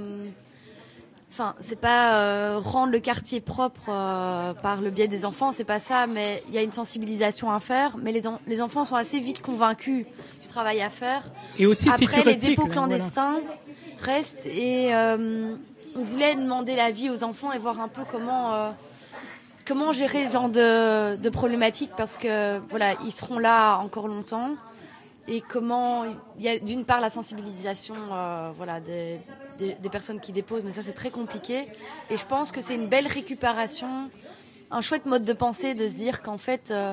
[1.31, 5.65] Enfin, c'est pas euh, rendre le quartier propre euh, par le biais des enfants, c'est
[5.65, 7.97] pas ça, mais il y a une sensibilisation à faire.
[8.01, 10.07] Mais les, en- les enfants sont assez vite convaincus
[10.43, 11.25] du travail à faire.
[11.59, 12.73] Et aussi, si Après, tu les recycles, dépôts voilà.
[12.75, 13.41] clandestins
[14.01, 15.57] restent et euh,
[15.97, 18.55] on voulait demander l'avis aux enfants et voir un peu comment.
[18.55, 18.71] euh,
[19.67, 24.51] comment gérer ce genre de, de problématiques parce que voilà ils seront là encore longtemps
[25.27, 26.05] et comment
[26.37, 29.19] il y a d'une part la sensibilisation euh, voilà des,
[29.59, 31.67] des, des personnes qui déposent mais ça c'est très compliqué
[32.11, 34.11] et je pense que c'est une belle récupération
[34.71, 36.93] un chouette mode de pensée de se dire qu'en fait euh,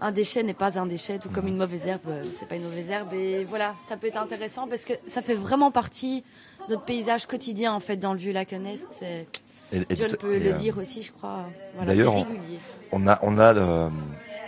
[0.00, 2.88] un déchet n'est pas un déchet tout comme une mauvaise herbe c'est pas une mauvaise
[2.88, 6.24] herbe et voilà ça peut être intéressant parce que ça fait vraiment partie
[6.68, 9.26] notre paysage quotidien en fait dans le vieux Laconest c'est
[9.96, 11.46] John peut le euh, dire aussi, je crois.
[11.74, 12.14] Voilà, D'ailleurs,
[12.92, 13.88] on, a, on a le,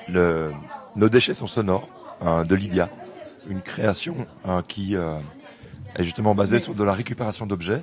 [0.08, 0.52] le-
[0.96, 1.88] nos déchets sont sonores
[2.20, 2.90] hein, de Lydia,
[3.48, 5.16] une création hein, qui euh,
[5.96, 7.82] est justement basée sur de la récupération d'objets.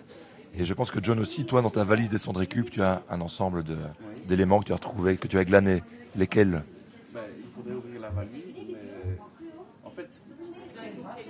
[0.55, 2.83] Et je pense que John aussi, toi, dans ta valise des sons de récup, tu
[2.83, 3.77] as un ensemble de-
[4.25, 5.81] d'éléments que tu as retrouvés, que tu as glanés.
[6.15, 6.61] Lesquels?
[7.13, 9.17] Ben, il faudrait ouvrir la valise, mais
[9.83, 10.07] en fait,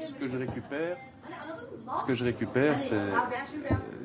[0.07, 0.97] ce que je récupère,
[1.99, 2.75] ce que je récupère,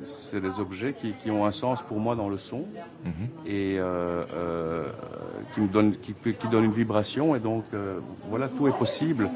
[0.03, 2.65] c'est des objets qui, qui ont un sens pour moi dans le son
[3.05, 3.11] Mhm.
[3.45, 4.83] et euh, euh,
[5.53, 7.99] qui me donnent qui, qui donnent une vibration et donc euh,
[8.29, 9.29] voilà tout est possible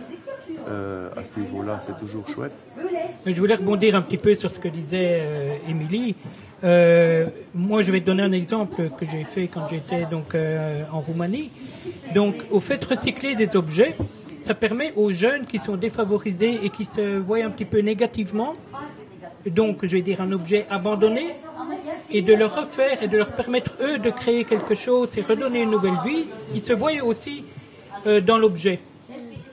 [0.68, 2.52] euh, à ce niveau-là, c'est toujours chouette.
[3.26, 6.16] Je voulais rebondir un petit peu sur ce que disait Émilie.
[6.64, 10.84] Euh, moi, je vais te donner un exemple que j'ai fait quand j'étais donc euh,
[10.92, 11.50] en Roumanie.
[12.14, 13.96] Donc, au fait de recycler des objets,
[14.42, 18.56] ça permet aux jeunes qui sont défavorisés et qui se voient un petit peu négativement,
[19.46, 21.28] donc je vais dire un objet abandonné,
[22.10, 25.62] et de le refaire et de leur permettre eux de créer quelque chose et redonner
[25.62, 26.26] une nouvelle vie.
[26.54, 27.46] Ils se voient aussi
[28.06, 28.80] euh, dans l'objet.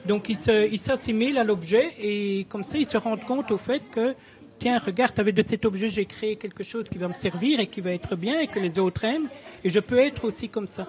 [0.06, 4.14] Donc ils s'assimilent à l'objet et comme ça ils se rendent compte au fait que
[4.58, 7.66] tiens regarde avec de cet objet j'ai créé quelque chose qui va me servir et
[7.66, 9.28] qui va être bien et que les autres aiment
[9.62, 10.86] et je peux être aussi comme ça.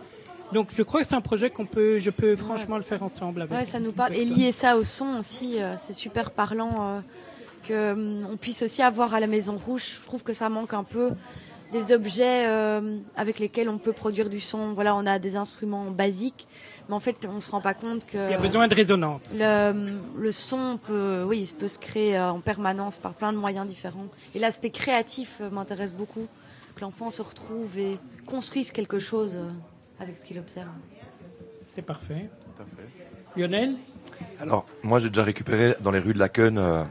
[0.53, 3.41] Donc je crois que c'est un projet qu'on peut je peux franchement le faire ensemble
[3.43, 3.57] avec.
[3.57, 4.15] Ouais, ça nous parle.
[4.15, 6.99] Et lier ça au son aussi, euh, c'est super parlant euh,
[7.67, 9.99] que hum, on puisse aussi avoir à la Maison Rouge.
[10.01, 11.11] Je trouve que ça manque un peu
[11.71, 14.73] des objets euh, avec lesquels on peut produire du son.
[14.73, 16.47] Voilà, on a des instruments basiques,
[16.87, 19.33] mais en fait, on se rend pas compte que Il y a besoin de résonance.
[19.35, 23.37] le, le son peut, oui, il peut se créer euh, en permanence par plein de
[23.37, 24.07] moyens différents.
[24.33, 26.25] Et l'aspect créatif m'intéresse beaucoup,
[26.75, 29.37] que l'enfant se retrouve et construise quelque chose
[29.99, 30.67] avec ce qu'il observe.
[31.75, 32.29] C'est parfait.
[32.55, 33.39] Tout à fait.
[33.39, 33.75] Lionel
[34.39, 36.83] Alors, moi, j'ai déjà récupéré dans les rues de Laken euh,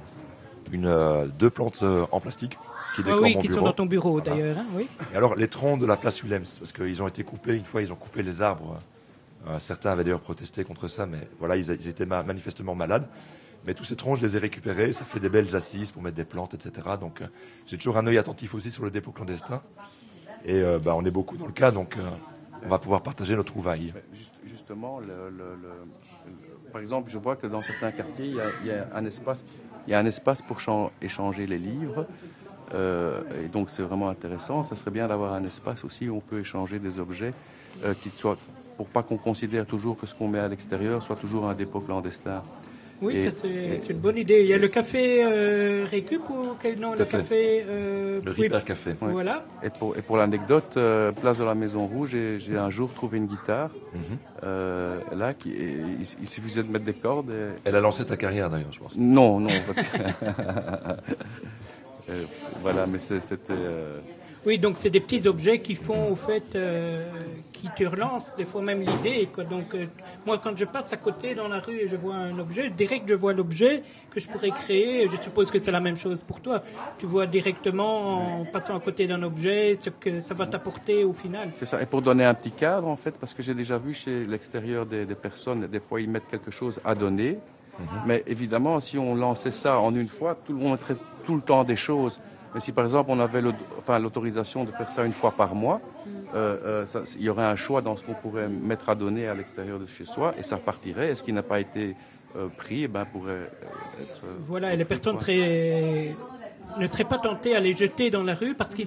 [0.73, 2.57] une, euh, deux plantes euh, en plastique
[2.95, 3.59] qui Ah décorent oui, mon qui bureau.
[3.61, 4.31] sont dans ton bureau Voilà.
[4.31, 4.59] d'ailleurs.
[4.59, 4.89] hein, oui.
[5.13, 7.83] Et alors, les troncs de la place Willems, parce qu'ils ont été coupés, une fois,
[7.83, 8.79] ils ont coupé les arbres.
[9.49, 13.07] Euh, certains avaient d'ailleurs protesté contre ça, mais voilà, ils, ils étaient ma- manifestement malades.
[13.67, 16.17] Mais tous ces troncs, je les ai récupérés, ça fait des belles assises pour mettre
[16.17, 16.97] des plantes, etc.
[17.01, 17.27] Donc, euh,
[17.67, 19.61] j'ai toujours un œil attentif aussi sur le dépôt clandestin.
[20.45, 22.01] Et euh, bah, on est beaucoup dans le cas, donc euh,
[22.65, 23.93] on va pouvoir partager nos trouvailles.
[24.13, 25.01] Juste- justement,
[26.73, 28.73] par exemple, je vois que dans certains quartiers, il y
[29.95, 32.07] a, un espace, pour chan- échanger les livres.
[32.75, 34.63] Euh, et donc, c'est vraiment intéressant.
[34.63, 37.33] Ça serait bien d'avoir un espace aussi où on peut échanger des objets
[37.85, 38.37] euh, qui soient,
[38.77, 41.81] pour pas qu'on considère toujours que ce qu'on met à l'extérieur soit toujours un dépôt
[41.81, 42.43] clandestin.
[43.01, 44.41] Oui, Et- ça, c'est une bonne idée.
[44.43, 47.19] Il y a le café euh, Récup ou quel nom Le fait.
[47.19, 48.91] café euh, Le Ripper Café.
[49.01, 49.13] Ouais.
[49.13, 49.45] Voilà.
[49.63, 52.93] Et pour, et pour l'anecdote, euh, place de la Maison Rouge, j'ai j'ai un jour
[52.93, 53.71] trouvé une guitare.
[53.95, 54.01] Mhm.
[54.45, 57.31] euh, là, qui, et il, il suffisait de mettre des cordes.
[57.31, 58.97] et- Elle a lancé ta carrière d'ailleurs, je pense.
[58.97, 59.49] Non, non.
[62.11, 62.23] Euh,
[62.63, 63.53] voilà, mais c'était.
[64.49, 67.05] Oui, donc c'est des petits objets qui font, au fait, euh,
[67.53, 69.29] qui te relancent, des fois même l'idée.
[69.51, 69.85] Donc, euh,
[70.25, 73.05] moi, quand je passe à côté dans la rue et je vois un objet, direct,
[73.07, 75.07] je vois l'objet que je pourrais créer.
[75.11, 76.63] Je suppose que c'est la même chose pour toi.
[76.97, 81.13] Tu vois directement, en passant à côté d'un objet, ce que ça va t'apporter au
[81.13, 81.51] final.
[81.57, 81.83] C'est ça.
[81.83, 84.87] Et pour donner un petit cadre, en fait, parce que j'ai déjà vu chez l'extérieur
[84.87, 87.37] des, des personnes, des fois ils mettent quelque chose à donner.
[88.07, 90.97] Mais évidemment, si on lançait ça en une fois, tout le monde mettrait
[91.27, 92.19] tout le temps des choses.
[92.59, 93.41] Mais si par exemple on avait
[93.79, 95.81] enfin, l'autorisation de faire ça une fois par mois,
[96.35, 99.29] euh, euh, ça- il y aurait un choix dans ce qu'on pourrait mettre à donner
[99.29, 101.11] à l'extérieur de chez soi et ça partirait.
[101.13, 101.95] Et ce qui n'a pas été
[102.37, 104.23] euh, pris eh ben, pourrait euh, être.
[104.25, 106.17] euh, Voilà, et les personnes très
[106.79, 108.83] ne seraient pas tentées à les jeter dans la rue parce qu'à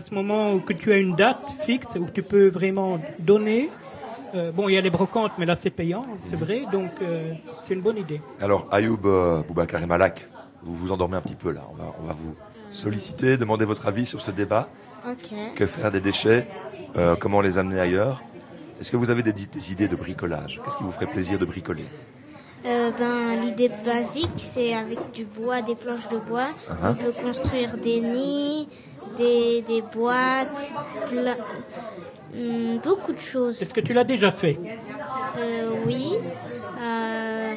[0.00, 3.68] ce moment où que tu as une date fixe où tu peux vraiment donner.
[4.36, 7.32] euh, bon, il y a les brocantes, mais là c'est payant, c'est vrai, donc euh,
[7.58, 8.20] c'est une bonne idée.
[8.40, 10.24] Alors, Ayoub euh, Boubacar et Malak,
[10.62, 11.62] vous vous endormez un petit peu là.
[11.72, 12.34] On va, on va vous
[12.70, 14.68] solliciter, demander votre avis sur ce débat.
[15.54, 16.48] Que faire des déchets
[16.96, 18.22] euh, Comment les amener ailleurs?
[18.80, 20.60] Est-ce que vous avez des, des idées de bricolage?
[20.64, 21.84] Qu'est-ce qui vous ferait plaisir de bricoler?
[22.66, 26.48] Euh, ben, L'idée basique, c'est avec du bois, des planches de bois.
[26.68, 26.90] Uh-huh.
[26.90, 28.68] On peut construire des nids,
[29.16, 30.72] des, des boîtes,
[31.08, 31.36] plein-
[32.34, 33.62] hum, beaucoup de choses.
[33.62, 34.58] Est-ce que tu l'as déjà fait?
[35.38, 36.14] Euh, oui,
[36.82, 37.54] euh,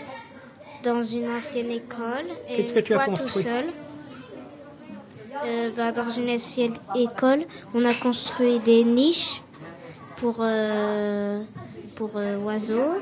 [0.84, 2.28] dans une ancienne école.
[2.48, 3.44] Et Qu'est-ce une que tu as fois construit?
[3.44, 3.66] tout seul.
[5.46, 6.30] Euh, ben, dans une
[6.96, 9.42] école, on a construit des niches
[10.18, 11.42] pour, euh,
[11.96, 13.02] pour euh, oiseaux.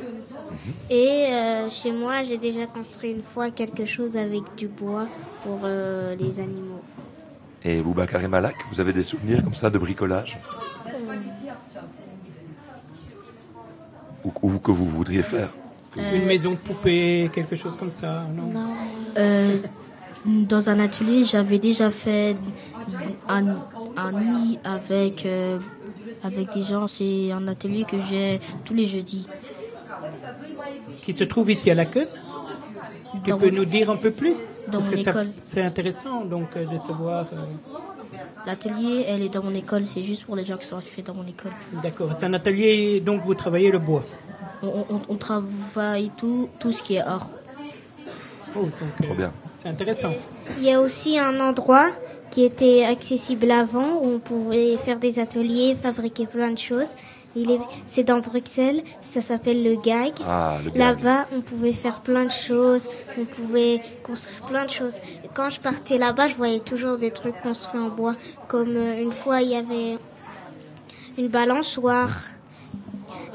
[0.90, 5.08] Et euh, chez moi, j'ai déjà construit une fois quelque chose avec du bois
[5.44, 6.82] pour euh, les animaux.
[7.64, 10.40] Et Boubacar et Malak, vous avez des souvenirs comme ça de bricolage?
[14.24, 15.50] Ou, ou que vous voudriez faire?
[16.14, 18.70] Une maison de poupée, quelque chose comme ça, non,
[19.18, 19.58] Euh,
[20.28, 22.36] dans un atelier, j'avais déjà fait
[23.30, 23.46] un,
[23.96, 25.58] un nid avec, euh,
[26.24, 26.88] avec des gens.
[26.88, 29.28] C'est un atelier que j'ai tous les jeudis.
[31.04, 32.08] Qui se trouve ici à la queue
[33.24, 34.38] Tu Dans peux mon- nous dire un peu plus?
[34.68, 35.28] Dans Parce mon que école.
[35.42, 37.26] C'est intéressant donc euh, de savoir.
[37.34, 37.38] euh,
[38.46, 39.86] L'atelier, elle est dans mon école.
[39.86, 41.52] C'est juste pour les gens qui sont inscrits dans mon école.
[41.84, 44.04] D'accord, c'est un atelier donc vous travaillez le bois.
[44.62, 47.30] On, on- on travaille tout, tout ce qui est art.
[48.56, 49.32] Oh, donc, euh, Trop bien.
[49.68, 50.14] C'est intéressant.
[50.60, 51.90] Il y a aussi un endroit
[52.32, 56.90] qui était accessible avant où on pouvait faire des ateliers, fabriquer plein de choses.
[57.36, 60.14] Il est, c'est dans Bruxelles, ça s'appelle le GAG.
[60.26, 60.76] Ah, GAG.
[60.76, 62.90] Là-bas, on pouvait faire plein de choses,
[63.20, 65.02] on pouvait construire plein de choses.
[65.34, 68.16] Quand je partais là-bas, je voyais toujours des trucs construits en bois.
[68.48, 69.98] Comme euh, une fois, il y avait
[71.18, 72.24] une balançoire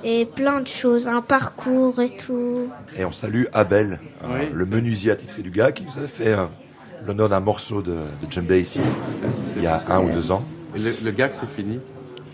[0.04, 2.68] et plein de choses, un parcours et tout.
[2.98, 4.46] Et on salue Abel, euh, Oui.
[4.52, 6.46] le menuisier attitré du gars, qui nous avait fait euh,
[7.06, 8.80] l'honneur d'un morceau de, de djembé ici,
[9.56, 10.42] il y a un ou deux ans.
[10.74, 11.78] Et le, le gag, c'est fini.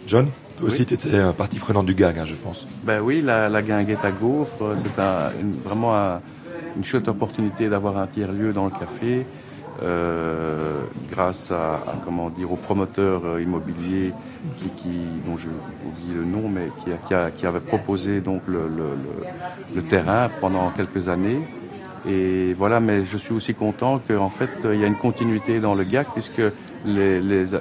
[0.06, 0.86] John, toi aussi, Oui.
[0.86, 2.66] tu étais partie prenante du gag, hein, je pense.
[2.84, 6.20] Ben oui, la, la guinguette à gaufres, euh, c'est un- une- vraiment un-
[6.76, 9.26] une chouette opportunité d'avoir un tiers-lieu dans le café,
[9.82, 14.12] euh, grâce à, à, comment dire, au promoteur euh, immobilier
[14.56, 14.88] qui, qui,
[15.26, 15.48] dont j'ai
[15.86, 16.90] oublié le nom, mais qui,
[17.36, 21.40] qui, avait proposé donc le, terrain pendant quelques années.
[22.08, 25.74] Et voilà, mais je suis aussi content qu'en fait, il y a une continuité dans
[25.74, 26.42] le GAC, puisque
[26.84, 27.54] les,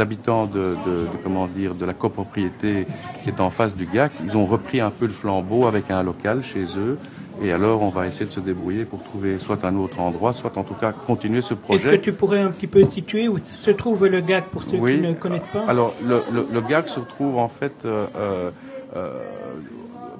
[0.00, 2.86] habitants de, de- de, comment dire, de la copropriété
[3.22, 6.02] qui est en face du GAC, ils ont repris un peu le flambeau avec un
[6.02, 6.98] local chez eux.
[7.42, 10.56] Et alors, on va essayer de se débrouiller pour trouver soit un autre endroit, soit
[10.56, 11.90] en tout cas continuer ce Est-ce projet.
[11.90, 14.96] que tu pourrais un petit peu situer où se trouve le GAG pour ceux Oui.
[14.96, 15.64] qui ne connaissent pas?
[15.66, 18.50] Alors, le, le, le GAC se trouve en fait euh, euh,
[18.96, 19.10] euh,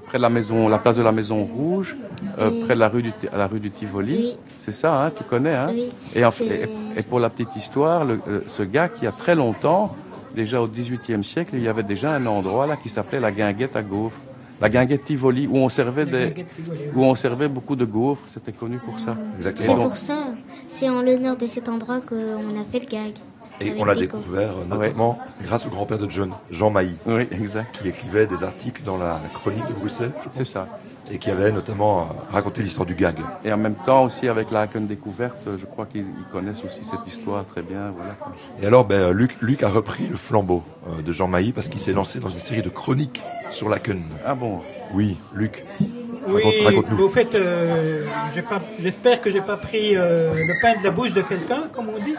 [0.06, 1.96] près de la maison, la place de la Maison Rouge,
[2.38, 2.64] euh, Oui.
[2.64, 4.16] près de la rue du, à la rue du Tivoli.
[4.16, 4.36] Oui.
[4.58, 5.54] C'est ça, hein, tu connais.
[5.54, 5.68] Hein?
[5.70, 6.44] Oui, et, en- c'est-
[6.96, 9.94] et, et pour la petite histoire, le- ce GAC, il y a très longtemps,
[10.34, 13.76] déjà au XVIIIe siècle, il y avait déjà un endroit là qui s'appelait la guinguette
[13.76, 14.18] à gaufres.
[14.60, 16.90] La guinguette Tivoli, où on servait des, guinguette Tivoli, oui.
[16.94, 19.12] où on servait beaucoup de gaufres, c'était connu pour ça.
[19.38, 20.18] C'est pour ça,
[20.66, 23.14] c'est en l'honneur de cet endroit qu'on a fait le gag.
[23.60, 27.78] Et on l'a découvert euh, notamment grâce au grand-père de John, Jean Mailly, Oui, exact.
[27.80, 30.66] qui écrivait des articles dans la chronique de Bruxelles, C'est ça.
[31.10, 33.16] Et qui avait notamment euh, raconté l'histoire du gag.
[33.44, 36.84] Et en même temps aussi avec la Hacken Découverte, je crois qu'ils ils connaissent aussi
[36.84, 37.90] cette histoire très bien.
[37.90, 38.14] Voilà.
[38.60, 41.80] Et alors, ben, Luc, Luc a repris le flambeau euh, de Jean Mailly parce qu'il
[41.80, 44.02] s'est lancé dans une série de chroniques sur la Laken.
[44.24, 44.60] Ah bon?
[44.92, 45.64] Oui, Luc.
[46.28, 46.96] Oui, Raconte- Raconte-nous.
[46.96, 48.04] mais au fait, euh,
[48.82, 52.02] j'espère que j'ai pas pris euh, le pain de la bouche de quelqu'un, comme on
[52.02, 52.14] dit.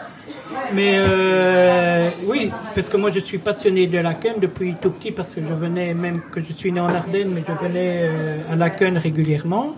[0.74, 5.34] Mais euh, oui, parce que moi je suis passionné de Laken depuis tout petit, parce
[5.34, 8.08] que je venais, même que je suis né en Ardennes, mais je venais
[8.50, 9.74] à Laken régulièrement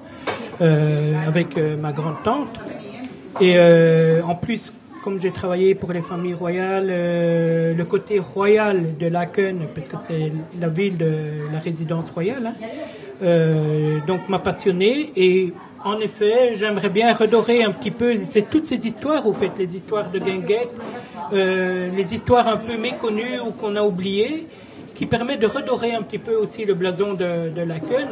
[0.61, 2.61] avec ma grande tante.
[3.41, 3.59] Et
[4.23, 4.73] en plus,
[5.05, 9.97] comme j'ai travaillé pour les familles royales, euh, le côté royal de Laken, parce que
[10.07, 11.13] c'est la ville de
[11.53, 12.55] la résidence royale, hein,
[13.21, 15.53] euh, donc m'a passionné et
[15.85, 19.77] en effet, j'aimerais bien redorer un petit peu c'est toutes ces histoires, au fait, les
[19.77, 20.71] histoires de Guinguette,
[21.33, 24.47] euh, les histoires un peu méconnues ou qu'on a oubliées,
[24.95, 28.09] qui permettent de redorer un petit peu aussi le blason de, de Laken.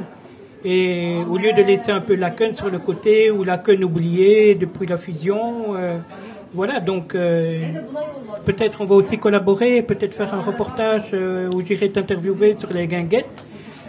[0.65, 4.87] Et au lieu de laisser un peu Laken sur le côté ou Laken oublié depuis
[4.87, 5.99] la fusion, euh,
[6.55, 11.15] voilà, donc peut-être on va aussi collaborer, peut-être faire un reportage
[11.55, 13.45] où j'irai t'interviewer sur les guinguettes.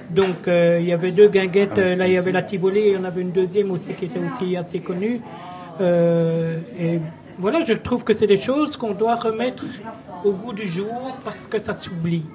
[0.10, 2.88] Donc euh, il y avait deux guinguettes, euh, là il y avait la Tivoli, et
[2.90, 5.22] il y en avait une deuxième aussi qui était aussi assez connue.
[5.82, 7.00] Euh, et
[7.38, 9.66] voilà, je trouve que c'est des choses qu'on doit remettre
[10.24, 12.26] au goût du jour parce que ça s'oublie.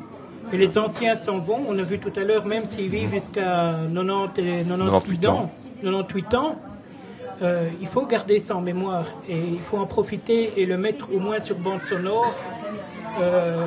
[0.52, 3.76] Et les anciens s'en vont, on a vu tout à l'heure, même s'ils vivent jusqu'à
[3.92, 5.50] 90 et 96 ans,
[5.82, 6.56] 98 ans,
[7.80, 11.18] il faut garder ça en mémoire et il faut en profiter et le mettre au
[11.18, 12.34] moins sur bande sonore
[13.20, 13.66] euh,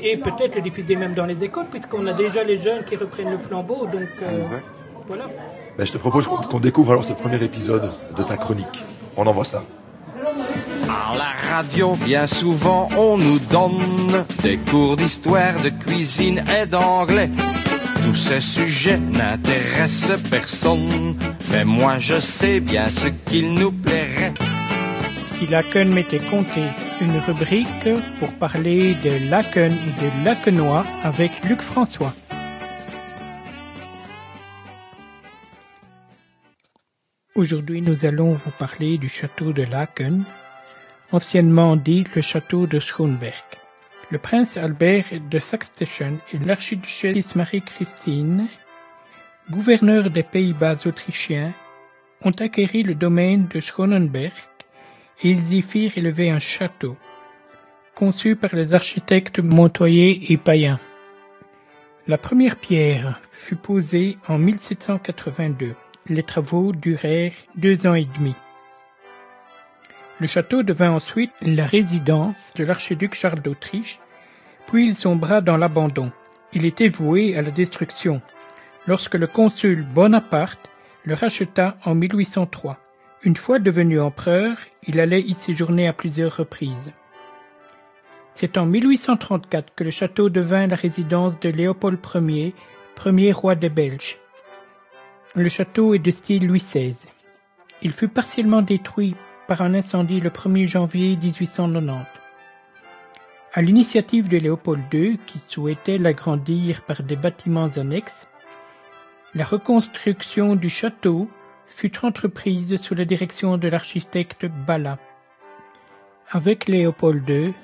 [0.00, 3.30] et peut-être le diffuser même dans les écoles puisqu'on a déjà les jeunes qui reprennent
[3.30, 3.86] le flambeau.
[3.86, 4.64] Donc euh, Exact.
[5.06, 5.24] voilà.
[5.78, 8.84] Ben, je te propose qu'on découvre alors ce premier épisode de ta chronique.
[9.16, 9.62] On envoie ça.
[10.88, 17.30] À la radio, bien souvent, on nous donne des cours d'histoire, de cuisine et d'anglais.
[18.04, 21.16] Tous ces sujets n'intéressent personne,
[21.50, 24.32] mais moi je sais bien ce qu'il nous plairait.
[25.32, 26.62] Si Laken m'était compté
[27.00, 32.14] une rubrique pour parler de Laken et de Lakenois avec Luc François.
[37.34, 40.24] Aujourd'hui, nous allons vous parler du château de Laken,
[41.12, 43.44] anciennement dit le château de Schoenberg.
[44.10, 48.46] Le prince Albert de Saxe-Teschen et l'archiduchesse Marie-Christine,
[49.50, 51.52] gouverneurs des Pays-Bas autrichiens,
[52.22, 54.55] ont acquéri le domaine de Schonenberg et
[55.22, 56.96] ils y firent élever un château,
[57.94, 60.78] conçu par les architectes Montoyer et Payen.
[62.06, 65.74] La première pierre fut posée en 1782.
[66.08, 68.34] Les travaux durèrent deux ans et demi.
[70.20, 73.98] Le château devint ensuite la résidence de l'archiduc Charles d'Autriche,
[74.66, 76.12] puis il sombra dans l'abandon.
[76.52, 78.22] Il était voué à la destruction,
[78.86, 80.70] lorsque le consul Bonaparte
[81.04, 82.78] le racheta en 1803.
[83.26, 86.92] Une fois devenu empereur, il allait y séjourner à plusieurs reprises.
[88.34, 92.54] C'est en 1834 que le château devint la résidence de Léopold Ier,
[92.94, 94.18] premier roi des Belges.
[95.34, 97.08] Le château est de style Louis XVI.
[97.82, 99.16] Il fut partiellement détruit
[99.48, 102.06] par un incendie le 1er janvier 1890.
[103.54, 108.28] À l'initiative de Léopold II, qui souhaitait l'agrandir par des bâtiments annexes,
[109.34, 111.28] la reconstruction du château
[111.68, 114.98] fut entreprise sous la direction de l'architecte Bala.
[116.30, 117.54] Avec Léopold II,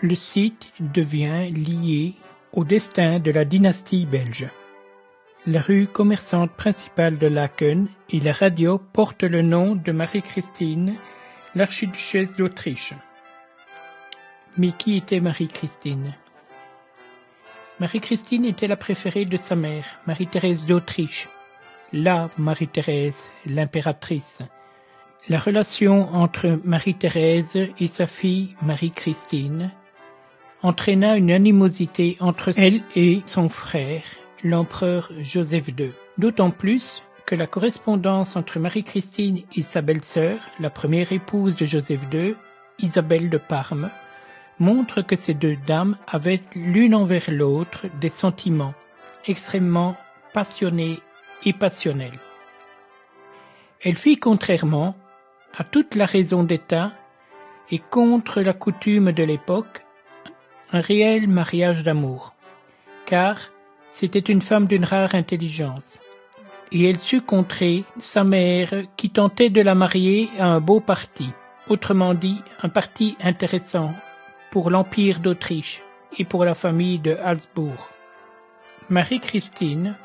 [0.00, 2.14] le site devient lié
[2.52, 4.48] au destin de la dynastie belge.
[5.46, 10.94] La rue commerçante principale de Laken et la radio portent le nom de Marie-Christine,
[11.54, 12.94] l'archiduchesse d'Autriche.
[14.56, 16.14] Mais qui était Marie-Christine?
[17.80, 21.28] Marie-Christine était la préférée de sa mère, Marie-Thérèse d'Autriche,
[21.94, 24.40] la Marie-Thérèse, l'impératrice.
[25.28, 29.70] La relation entre Marie-Thérèse et sa fille Marie-Christine
[30.62, 34.02] entraîna une animosité entre elle et son frère,
[34.42, 35.92] l'empereur Joseph II.
[36.18, 42.08] D'autant plus que la correspondance entre Marie-Christine et sa belle-sœur, la première épouse de Joseph
[42.12, 42.34] II,
[42.80, 43.90] Isabelle de Parme,
[44.58, 48.74] montre que ces deux dames avaient l'une envers l'autre des sentiments
[49.26, 49.96] extrêmement
[50.32, 50.98] passionnés
[51.44, 52.18] et passionnels.
[53.82, 54.96] Elle fit contrairement
[55.56, 56.92] à toute la raison d'État
[57.70, 59.84] et contre la coutume de l'époque
[60.72, 62.34] un réel mariage d'amour,
[63.06, 63.38] car
[63.86, 66.00] c'était une femme d'une rare intelligence,
[66.72, 71.28] et elle sut contrer sa mère qui tentait de la marier à un beau parti,
[71.68, 73.92] autrement dit un parti intéressant
[74.50, 75.82] pour l'Empire d'Autriche
[76.18, 77.90] et pour la famille de Habsbourg.
[78.88, 79.96] Marie-Christine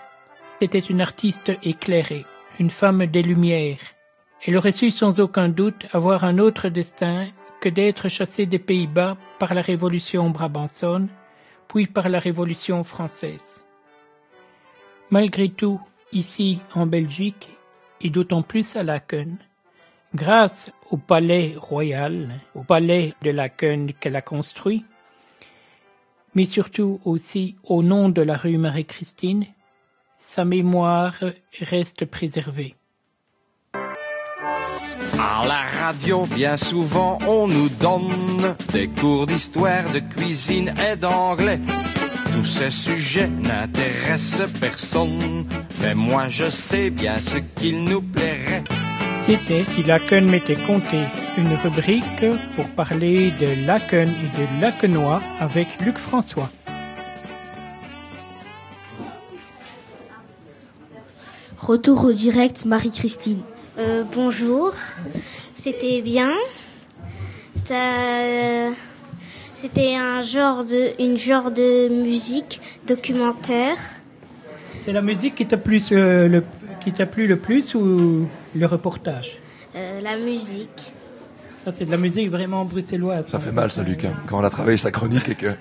[0.61, 2.25] était une artiste éclairée,
[2.59, 3.79] une femme des Lumières.
[4.45, 7.27] Elle aurait su sans aucun doute avoir un autre destin
[7.61, 11.09] que d'être chassée des Pays-Bas par la Révolution brabançonne,
[11.67, 13.65] puis par la Révolution française.
[15.09, 15.79] Malgré tout,
[16.11, 17.49] ici en Belgique,
[18.01, 19.37] et d'autant plus à Laken,
[20.15, 24.85] grâce au palais royal, au palais de Laken qu'elle a construit,
[26.33, 29.45] mais surtout aussi au nom de la rue Marie-Christine,
[30.19, 31.15] sa mémoire
[31.61, 32.75] reste préservée.
[33.73, 41.59] À la radio, bien souvent, on nous donne des cours d'histoire, de cuisine et d'anglais.
[42.33, 45.45] Tous ces sujets n'intéressent personne,
[45.81, 48.63] mais moi je sais bien ce qu'il nous plairait.
[49.15, 50.99] C'était Si Laken m'était compté,
[51.37, 52.25] une rubrique
[52.55, 56.49] pour parler de Laken et de Lakenois avec Luc François.
[61.69, 63.41] Retour au direct, Marie-Christine.
[63.77, 64.73] Euh, bonjour,
[65.53, 66.31] c'était bien.
[67.63, 68.71] Ça,
[69.53, 73.77] c'était un genre de, une genre de musique documentaire.
[74.79, 76.43] C'est la musique qui t'a plu, euh, le,
[76.83, 78.25] qui t'a plu le plus ou
[78.55, 79.37] le reportage?
[79.75, 80.93] Euh, la musique.
[81.63, 83.27] Ça, c'est de la musique vraiment bruxelloise.
[83.27, 85.53] Ça fait mal, ça, Luc, hein, quand on a travaillé sa chronique et que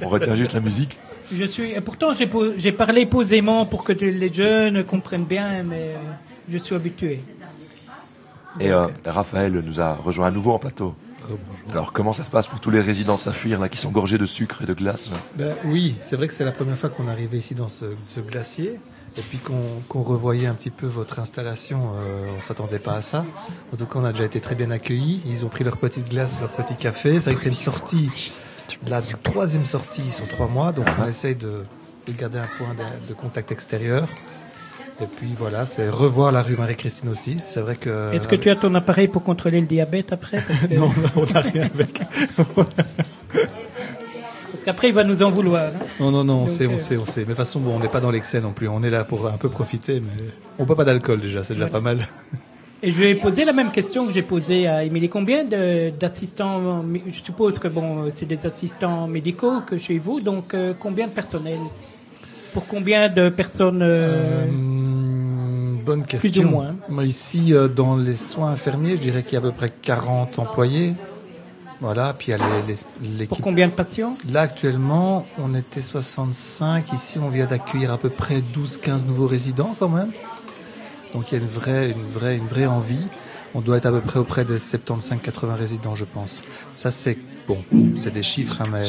[0.00, 0.98] on retient juste la musique.
[1.32, 5.96] Je suis, et pourtant, j'ai, parlé posément pour que les jeunes comprennent bien, mais
[6.50, 7.20] je suis habitué.
[8.60, 10.94] Et euh, Raphaël nous a rejoint à nouveau en plateau.
[11.72, 14.26] Alors, comment ça se passe pour tous les résidents Saphir là, qui sont gorgés de
[14.26, 15.16] sucre et de glace là?
[15.36, 18.20] Ben oui, c'est vrai que c'est la première fois qu'on arrivait ici dans ce, ce
[18.20, 18.78] glacier.
[19.16, 23.00] Et puis qu'on qu'on revoyait un petit peu votre installation, euh, on s'attendait pas à
[23.00, 23.24] ça.
[23.72, 25.22] En tout cas, on a déjà été très bien accueillis.
[25.26, 27.14] Ils ont pris leur petite glace, leur petit café.
[27.14, 28.10] C'est vrai que c'est une sortie,
[28.86, 30.72] la troisième sortie sur trois mois.
[30.72, 31.62] Donc on essaye de,
[32.06, 34.06] de garder un point de, de contact extérieur.
[35.02, 37.38] Et puis voilà, c'est revoir la rue Marie-Christine aussi.
[37.46, 38.12] C'est vrai que.
[38.14, 41.24] Est-ce que tu as ton appareil pour contrôler le diabète après Parce que- Non, on
[41.32, 42.00] n'a rien avec.
[44.52, 45.64] Parce qu'après, il va nous en vouloir.
[45.64, 45.72] hein.
[46.00, 47.20] Non, non, non, on Donc, sait, euh, on sait, on sait.
[47.20, 48.68] Mais de toute façon, bon, on n'est pas dans l'excès non plus.
[48.68, 50.24] On est là pour un peu profiter, mais
[50.58, 52.06] on boit pas d'alcool déjà, c'est déjà pas mal.
[52.86, 55.08] Et je vais poser la même question que j'ai posée à Émilie.
[55.08, 60.74] Combien d'assistants, je suppose que bon, c'est des assistants médicaux que chez vous, donc euh,
[60.78, 61.60] combien de personnel?
[62.52, 64.44] Pour combien de personnes euh,
[65.82, 66.44] Bonne Plus question.
[66.44, 66.74] ou moins?
[66.90, 69.70] Moi, Ici, euh, dans les soins infirmiers, je dirais qu'il y a à peu près
[69.70, 70.92] 40 employés.
[71.80, 72.38] Voilà, puis il y a
[73.02, 73.28] l'équipe.
[73.30, 74.14] Pour combien de patients?
[74.30, 76.92] Là, actuellement, on était 65.
[76.92, 80.10] Ici, on vient d'accueillir à peu près 12-15 nouveaux résidents quand même.
[81.14, 83.06] Donc il y a une vraie, une vraie, une vraie envie.
[83.54, 86.42] On doit être à peu près auprès de 75-80 résidents, je pense.
[86.74, 87.16] Ça, c'est
[87.46, 87.64] bon,
[87.96, 88.84] c'est des chiffres, hein, mais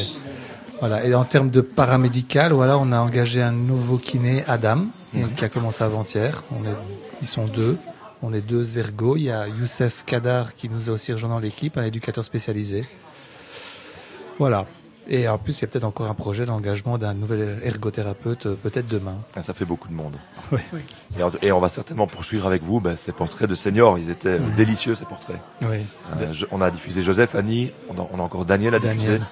[0.80, 1.04] voilà.
[1.04, 4.86] Et en termes de paramédical, voilà, on a engagé un nouveau kiné, Adam,
[5.36, 6.42] qui a commencé avant-hier.
[6.50, 6.74] On est,
[7.22, 7.78] ils sont deux.
[8.22, 9.16] On est deux ergots.
[9.16, 12.86] Il y a Youssef Kadar qui nous a aussi rejoint dans l'équipe, un éducateur spécialisé.
[14.38, 14.66] Voilà.
[15.08, 18.54] Et en plus, il y a peut-être encore un projet d'engagement d'un nouvel ergothérapeute, euh,
[18.60, 19.14] peut-être demain.
[19.36, 20.16] Ah, Ça fait beaucoup de monde.
[20.52, 20.58] Oui.
[21.42, 23.98] Et, on va certainement poursuivre avec vous ben, ces portraits de seniors.
[23.98, 24.54] Ils étaient euh, Mhm.
[24.54, 25.38] délicieux, ces portraits.
[25.62, 25.78] Oui.
[26.20, 29.06] Euh, je- on a diffusé Joseph, Annie, on a, on a encore Daniel à diffuser.
[29.12, 29.26] Daniel.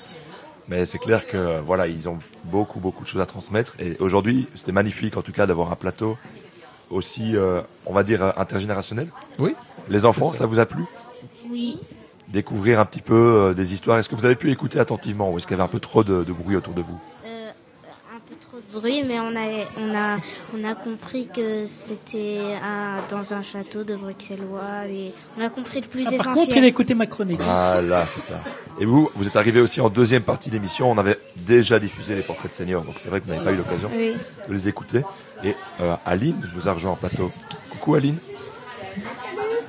[0.69, 3.75] Mais c'est clair que voilà, ils ont beaucoup, beaucoup de choses à transmettre.
[3.81, 6.17] Et aujourd'hui, c'était magnifique, en tout cas, d'avoir un plateau
[6.91, 9.09] aussi, euh, on va dire, intergénérationnel.
[9.39, 9.55] Oui.
[9.91, 10.47] Les enfants, ça.
[10.47, 10.85] vous a plu?
[11.51, 11.79] Oui.
[12.29, 13.99] Découvrir un petit peu euh, des histoires.
[13.99, 16.03] Est-ce que vous avez pu écouter attentivement ou est-ce qu'il y avait un peu trop
[16.03, 16.99] de, de bruit autour de vous?
[17.27, 17.51] Euh,
[18.15, 20.19] un peu trop de bruit, mais on a, on a,
[20.59, 22.39] on a compris que c'était
[23.11, 26.35] dans un château de Bruxellois et on a compris le plus Ah, Par essentiel.
[26.47, 27.41] contre, il a écouté ma chronique.
[27.43, 28.41] Voilà, c'est ça.
[28.81, 30.91] Et vous, vous êtes arrivé aussi en deuxième partie de l'émission.
[30.91, 33.53] On avait déjà diffusé les portraits de seniors, donc c'est vrai que vous n'avez pas
[33.53, 34.15] eu l'occasion Oui.
[34.49, 35.03] de les écouter.
[35.45, 37.31] Et euh, Aline nous a rejoint en plateau.
[37.71, 38.17] Coucou Aline.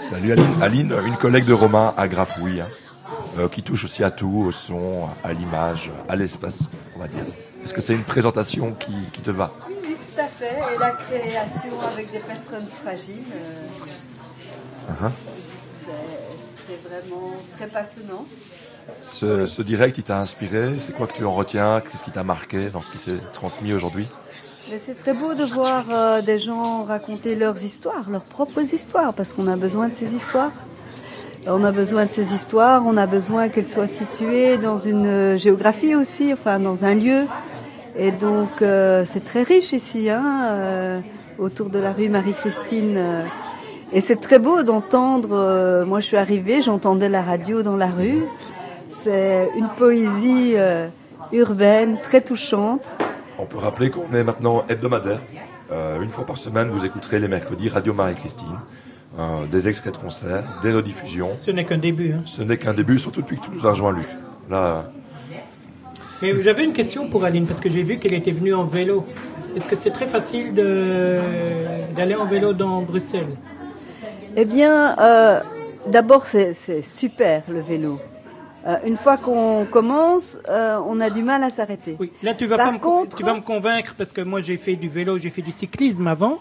[0.09, 0.61] Salut Aline.
[0.61, 2.67] Aline, une collègue de Romain à Grafouille, hein,
[3.39, 7.23] euh, qui touche aussi à tout, au son, à l'image, à l'espace, on va dire.
[7.63, 9.51] Est-ce que c'est une présentation qui, qui te va?
[9.67, 10.75] Oui, oui, tout à fait.
[10.75, 15.11] Et la création avec des personnes fragiles, euh, Hein
[15.73, 18.25] c'est c'est vraiment très passionnant.
[19.09, 20.75] ce, ce direct, il t'a inspiré?
[20.77, 21.81] C'est quoi que tu en retiens?
[21.81, 24.07] Qu'est-ce qui t'a marqué dans ce qui s'est transmis aujourd'hui?
[24.85, 29.31] C'est très beau de voir euh, des gens raconter leurs histoires, leurs propres histoires, parce
[29.31, 30.51] qu'on a besoin de ces histoires.
[31.47, 35.37] On a besoin de ces histoires, on a besoin qu'elles soient situées dans une euh,
[35.37, 37.25] géographie aussi, enfin dans un lieu.
[37.97, 40.99] Et donc euh, c'est très riche ici, hein, euh,
[41.37, 42.95] autour de la rue Marie-Christine.
[42.97, 43.23] euh.
[43.93, 47.87] et c'est très beau d'entendre, euh, moi je suis arrivée, j'entendais la radio dans la
[47.87, 48.23] rue.
[49.03, 50.55] C'est une poésie
[51.31, 52.95] urbaine très touchante.
[53.39, 55.19] On peut rappeler qu'on est maintenant hebdomadaire.
[55.71, 58.59] Euh, une fois par semaine, vous écouterez les mercredis Radio Marie-Christine.
[59.19, 61.31] Euh, des extraits de concerts, des rediffusions.
[61.33, 62.13] Ce n'est qu'un début.
[62.13, 62.21] hein.
[62.25, 64.07] Ce n'est qu'un début, surtout depuis que tu nous as rejoint, Luc.
[64.49, 64.91] Là,
[66.21, 69.05] Mais j'avais une question pour Aline, parce que j'ai vu qu'elle était venue en vélo.
[69.55, 71.21] Est-ce que c'est très facile de-
[71.95, 73.35] d'aller en vélo dans Bruxelles?
[74.35, 75.39] Eh bien, euh,
[75.87, 77.99] d'abord, c'est c'est super le vélo.
[78.65, 81.97] Euh, une fois qu'on commence, euh, on a du mal à s'arrêter.
[82.23, 84.75] Là, tu vas, Par pas me, tu vas me convaincre, parce que moi, j'ai fait
[84.75, 86.39] du vélo, j'ai fait du cyclisme avant.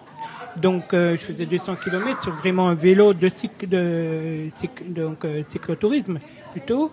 [0.57, 5.25] Donc, euh, je faisais 200 km sur vraiment un vélo de, cyc- de, cyc- donc,
[5.25, 6.19] euh, cyclotourisme
[6.53, 6.91] plutôt.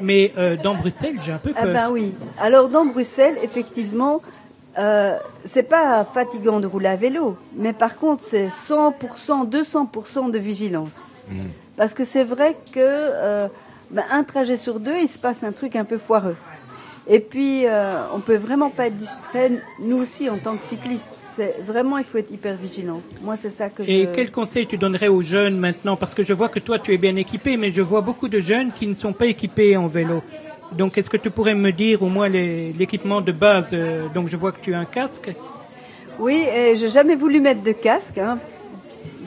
[0.00, 1.72] Mais euh, dans Bruxelles, j'ai un peu Ah peur.
[1.72, 2.14] ben oui.
[2.40, 4.22] Alors dans Bruxelles, effectivement,
[4.78, 10.38] euh, c'est pas fatigant de rouler à vélo, mais par contre c'est 100%, 200% de
[10.38, 11.00] vigilance.
[11.76, 13.46] Parce que c'est vrai que euh,
[13.90, 16.36] ben, un trajet sur deux, il se passe un truc un peu foireux.
[17.06, 21.12] Et puis, euh, on peut vraiment pas être distrait, nous aussi en tant que cyclistes.
[21.36, 23.02] C'est vraiment, il faut être hyper vigilant.
[23.22, 24.10] Moi, c'est ça que Et je.
[24.10, 25.96] quel conseil tu donnerais aux jeunes maintenant?
[25.96, 28.38] Parce que je vois que toi, tu es bien équipé, mais je vois beaucoup de
[28.38, 30.22] jeunes qui ne sont pas équipés en vélo.
[30.72, 34.28] Donc, est-ce que tu pourrais me dire au moins les- l'équipement de base euh, Donc,
[34.28, 35.30] je vois que tu as un casque.
[36.18, 38.38] Oui, et j'ai jamais voulu mettre de casque, hein.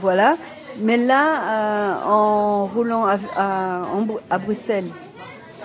[0.02, 0.36] voilà.
[0.80, 4.90] Mais là, euh, en roulant à, à- en Bru- à Bruxelles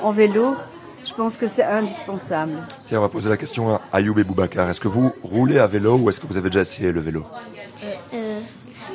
[0.03, 0.57] en vélo,
[1.05, 2.53] je pense que c'est indispensable.
[2.87, 4.69] Tiens, on va poser la question à Ayoub et Boubacar.
[4.71, 7.25] Est-ce que vous roulez à vélo ou est-ce que vous avez déjà essayé le vélo?
[8.15, 8.41] Euh,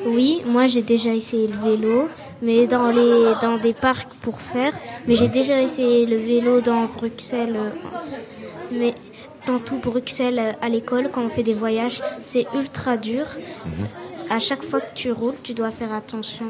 [0.06, 2.10] oui, moi j'ai déjà essayé le vélo,
[2.42, 4.74] mais dans, les, dans des parcs pour faire.
[5.08, 7.70] Mais j'ai déjà essayé le vélo dans Bruxelles, euh,
[8.72, 8.96] mais
[9.46, 13.26] dans tout Bruxelles euh, à l'école quand on fait des voyages, c'est ultra dur.
[14.30, 16.46] À chaque fois que tu roules, tu dois faire attention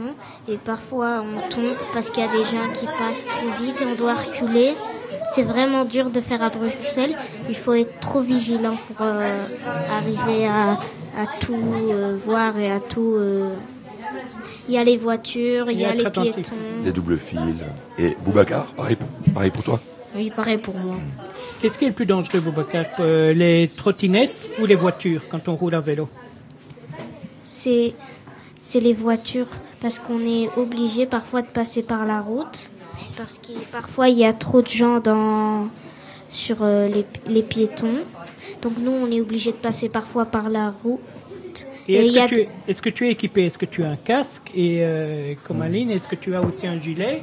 [0.49, 3.85] et parfois on tombe parce qu'il y a des gens qui passent trop vite et
[3.85, 4.73] on doit reculer.
[5.29, 7.15] C'est vraiment dur de faire à Bruxelles.
[7.49, 9.37] Il faut être trop vigilant pour euh,
[9.91, 10.71] arriver à,
[11.21, 11.53] à tout
[11.91, 13.13] euh, voir et à tout.
[13.15, 13.49] euh,
[14.67, 16.51] Il y a les voitures, il y a les piétons.
[16.83, 17.39] Des doubles fils.
[17.99, 19.79] Et Boubacar, pareil pour, pareil pour toi
[20.15, 20.95] Oui, pareil pour moi.
[21.61, 25.55] Qu'est-ce qui est le plus dangereux, Boubacar Euh, Les trottinettes ou les voitures quand on
[25.55, 26.07] roule à vélo?
[27.49, 27.93] C'est
[28.57, 29.47] c'est les voitures
[29.81, 32.69] parce qu'on est obligé parfois de passer par la route
[33.15, 35.67] parce que parfois il y a trop de gens dans
[36.29, 37.99] sur euh, les, les piétons.
[38.61, 40.99] Donc nous on est obligé de passer parfois par la route.
[41.87, 43.45] Et Et est-ce que, tu es- est-ce que tu es équipé?
[43.45, 46.67] Est-ce que tu as un casque Et euh, comme Aline, est-ce que tu as aussi
[46.67, 47.21] un gilet?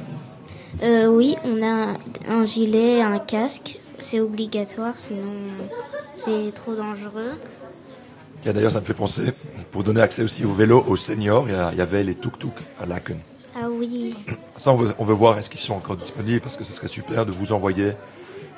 [0.81, 1.93] Euh, oui, on a
[2.27, 3.77] un gilet, un casque.
[3.99, 5.33] C'est obligatoire, sinon
[6.17, 7.33] c'est trop dangereux.
[8.45, 9.33] Tiens, D'ailleurs, ça me fait penser,
[9.71, 13.17] pour donner accès aussi au vélo aux seniors, il y, avait les tuk-tuk à Laken.
[13.55, 14.15] Ah oui.
[14.55, 16.87] Ça, on veut, on veut voir est-ce qu'ils sont encore disponibles parce que ce serait
[16.87, 17.93] super de vous envoyer,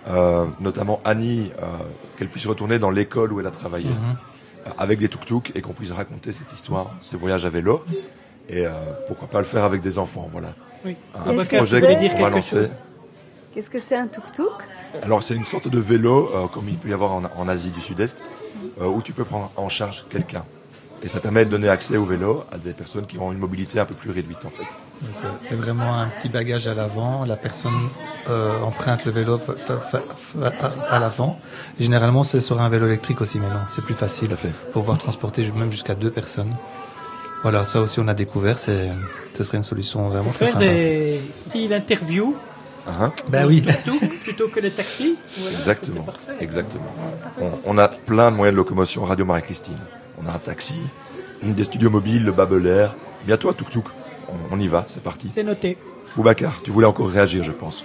[0.09, 1.67] euh, notamment Annie, euh,
[2.17, 4.17] qu'elle puisse retourner dans l'école où elle a travaillé Mhm.
[4.67, 7.85] euh, avec des tuk-tuk et qu'on puisse raconter cette histoire, ces voyages à vélo.
[8.49, 8.71] Et euh,
[9.07, 10.49] pourquoi pas le faire avec des enfants, voilà.
[10.83, 10.97] Oui.
[11.15, 12.57] Un projet qu'on va lancer.
[12.57, 12.77] chose?
[13.53, 14.51] Qu'est-ce que c'est un tuk-tuk?
[15.01, 17.71] Alors c'est une sorte de vélo, euh, comme il peut y avoir en, en Asie
[17.71, 18.23] du Sud-Est, euh,
[18.79, 20.43] où tu peux prendre en charge quelqu'un.
[21.03, 23.79] Et ça permet de donner accès au vélo à des personnes qui ont une mobilité
[23.79, 24.65] un peu plus réduite en fait.
[25.41, 27.23] C'est vraiment un petit bagage à l'avant.
[27.23, 27.71] La personne
[28.31, 30.01] euh, emprunte le vélo fa- fa- fa-
[30.51, 31.39] fa- à, l'avant.
[31.79, 34.29] Généralement, c'est sur un vélo électrique aussi, mais non, c'est plus facile
[34.73, 36.55] pour pouvoir transporter même jusqu'à deux personnes.
[37.43, 38.57] Voilà, ça aussi on a découvert.
[38.57, 38.89] C'est,
[39.35, 40.65] ce serait une solution vraiment très Faire sympa.
[40.65, 42.35] des styles interview
[43.29, 43.61] Ben oui.
[43.61, 46.05] plutôt, plutôt que les taxis Voilà, Exactement,
[46.39, 46.91] exactement.
[47.41, 49.77] On, on a plein de moyens de locomotion Radio Marie-Christine.
[50.21, 50.75] On a un taxi,
[51.43, 52.95] des studios mobiles, le Babelair.
[53.25, 53.85] Bientôt à Tuk Tuk.
[54.29, 55.29] On, on y va, c'est parti.
[55.33, 55.77] C'est noté.
[56.15, 57.83] Boubacar, tu voulais encore réagir, je pense.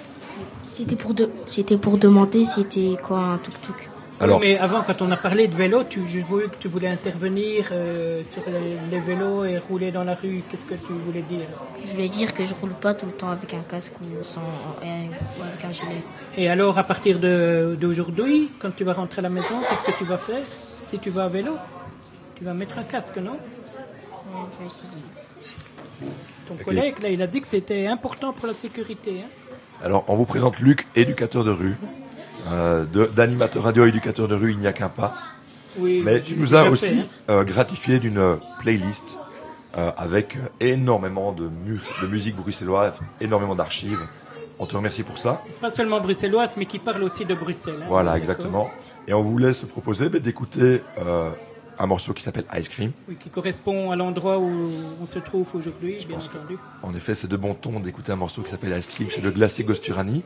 [0.63, 1.31] C'était pour, de...
[1.47, 3.91] c'était pour demander c'était quoi un tuk-tuk.
[4.23, 6.69] Alors- Oui, mais avant, quand on a parlé de vélo, tu, j'ai vu que tu
[6.69, 8.43] voulais intervenir euh, sur
[8.91, 10.43] les, vélos et rouler dans la rue.
[10.49, 11.47] Qu'est-ce que tu voulais dire?
[11.85, 14.41] Je voulais dire que je roule pas tout le temps avec un casque ou, sans,
[14.41, 16.03] ou avec un gilet.
[16.39, 19.99] Et alors, à partir de- d'aujourd'hui, quand tu vas rentrer à la maison, qu'est-ce que
[19.99, 20.43] tu vas faire?
[20.89, 21.57] Si tu vas à vélo,
[22.37, 23.37] tu vas mettre un casque, non?
[24.53, 26.13] Je vais essayer.
[26.49, 29.23] Ton collègue, là, il a dit que c'était important pour la sécurité.
[29.25, 29.29] hein.
[29.85, 31.77] Alors, on vous présente Luc, éducateur de rue.
[32.51, 35.15] Euh, D'animateur radio éducateur de rue, il n'y a qu'un pas.
[35.79, 37.07] Oui, Mais tu nous as aussi fait, hein.
[37.31, 39.19] euh, gratifié d'une playlist
[39.79, 44.01] euh, avec énormément de, mu- de musique bruxelloise, énormément d'archives.
[44.59, 45.43] On te remercie pour ça.
[45.61, 47.81] Pas seulement bruxelloise, mais qui parle aussi de Bruxelles.
[47.83, 47.87] hein.
[47.89, 48.71] Voilà, exactement.
[49.09, 51.31] Et on voulait se proposer ben, d'écouter euh,
[51.79, 52.93] un morceau qui s'appelle Ice Cream.
[53.09, 54.53] Oui, qui correspond à l'endroit où
[55.03, 56.59] on se trouve aujourd'hui, bien entendu.
[56.83, 59.31] En effet, c'est de bon ton d'écouter un morceau qui s'appelle Ice Cream chez le
[59.31, 60.23] Glacier Gosturani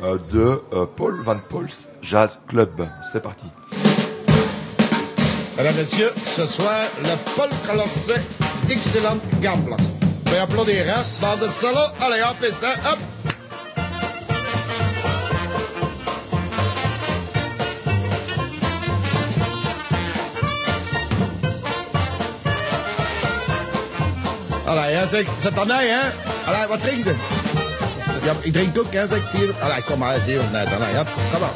[0.00, 2.86] de euh, Paul Van Pols Jazz Club.
[3.02, 3.46] C'est parti.
[5.56, 8.20] Mesdames, Messieurs, ce soir, le Paul Colosset,
[8.70, 9.74] excellente gamble.
[9.78, 11.02] Vous pouvez applaudir, hein?
[11.20, 12.80] Bande de solo, allez, hop, piste, hein?
[12.84, 12.98] hop!
[24.68, 26.10] Allee, hè, zeg, zet dan nee, hè?
[26.46, 27.37] Allee, wat drinken?
[28.28, 29.28] Ja, ik drink ook, hè, zeg ik.
[29.28, 30.66] zie Allee, kom maar, zeer of net.
[30.66, 31.50] Allee, ja, kom maar.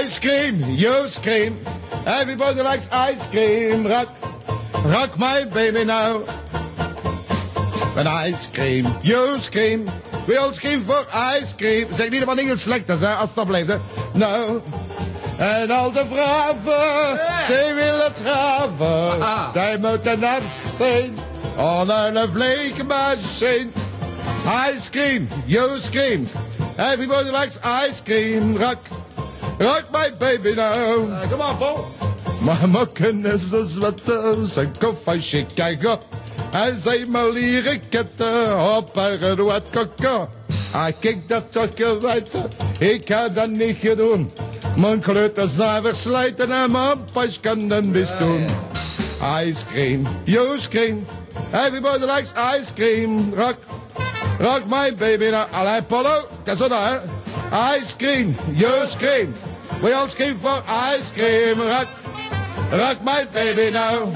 [0.00, 1.58] Ice cream, you scream.
[2.06, 3.86] Everybody likes ice cream.
[3.86, 4.08] Rock,
[4.84, 6.22] rock my baby now.
[7.94, 9.84] When ice cream, you scream.
[10.26, 11.06] We all scream for
[11.40, 11.86] ice cream.
[11.92, 13.68] Zeg niet dat van Engels slecht is, hè, als dat blijft.
[13.68, 13.76] Hè.
[14.16, 14.60] Nou.
[15.38, 19.18] En al de vrouwen, die willen traven.
[19.52, 21.18] Die moeten afzien.
[21.56, 23.68] On een vleekmachine.
[24.70, 26.28] Ice cream, you scream.
[26.78, 28.56] Everybody likes ice cream.
[28.56, 28.78] Rock,
[29.58, 31.28] rock my baby now.
[31.30, 31.84] come on, Paul.
[32.40, 34.72] Mama kennis de zwetten, zijn
[35.04, 35.98] van Chicago.
[36.50, 40.28] En zijn maar leren ketten op haar wat koko.
[40.76, 44.30] Ah, kijk dat toch weten, ik ga dat niet doen.
[44.76, 48.46] Mijn kleuter zijn verslijten en mijn pas kan dan best doen.
[49.44, 51.06] Ice cream, you scream.
[51.52, 53.34] Everybody likes ice cream.
[53.34, 53.56] Rock,
[54.38, 55.46] rock my baby now.
[55.50, 56.98] Alain Polo, dat is hè.
[57.76, 59.34] Ice cream, you scream.
[59.82, 60.62] We all scream for
[60.94, 61.60] ice cream.
[61.60, 61.88] Rock,
[62.70, 64.14] rock my baby now.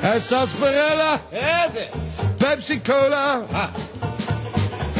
[0.00, 1.20] En sarsaparilla,
[2.36, 3.44] Pepsi Cola.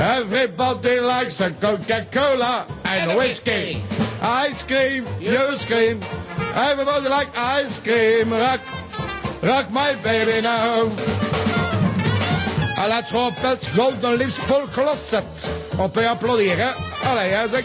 [0.00, 3.82] Everybody likes a Coca-Cola and whiskey.
[4.22, 6.00] Ice cream, you scream.
[6.54, 8.32] Everybody like ice cream.
[8.32, 8.60] Rock,
[9.42, 10.88] rock my baby now.
[12.78, 15.24] À la trompette, Golden Lips, Paul Closet.
[15.80, 16.74] On peut applaudir, hein?
[17.04, 17.64] Allez, hein, Zach?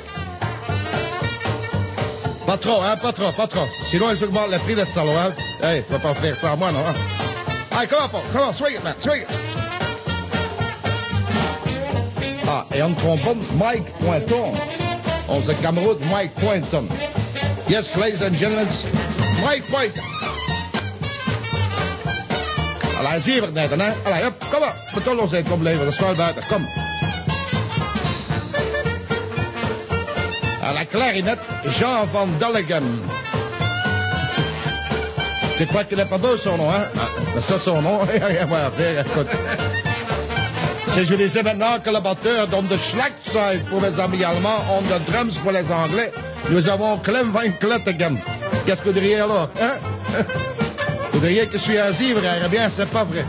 [2.48, 2.98] Pas trop, hein?
[2.98, 3.68] Pas trop, pas trop.
[3.86, 5.32] Sinon, ils augmentent le prix de ce salon, hein?
[5.62, 6.80] Hey, tu vas pas faire ça à moi, non?
[6.80, 6.94] Hein?
[7.78, 8.22] Allez, come on, Paul.
[8.32, 8.96] Come on, swing it, man.
[9.00, 9.53] Swing it.
[12.56, 14.54] Ah, et en trombone, Mike Pointon.
[15.28, 16.88] Onze camarade Mike Pointon.
[17.68, 18.68] Yes, ladies and gentlemen,
[19.42, 20.04] Mike Pointon.
[23.00, 23.94] Allee, zie je net, hè?
[24.04, 24.76] Allee, op, kom op.
[24.94, 26.44] Beton ons even komen leven, dat is wel buiten.
[26.48, 26.68] Kom.
[30.62, 33.02] À la clarinette, Jean van Dallegen.
[35.58, 36.86] Tu crois qu'il n'est pas beau son nom, hein?
[36.98, 39.63] Ah, ça, son nom, rien à écoute.
[40.94, 44.82] Si je disais maintenant que le batteur donne de Schlagzeug pour les amis allemands, on
[44.82, 46.12] de drums pour les anglais,
[46.52, 48.20] nous avons Clem van Klettegen.
[48.64, 49.72] Qu'est-ce que vous diriez alors, hein?
[51.12, 53.26] Vous diriez que je suis un zivre, eh bien, c'est pas vrai.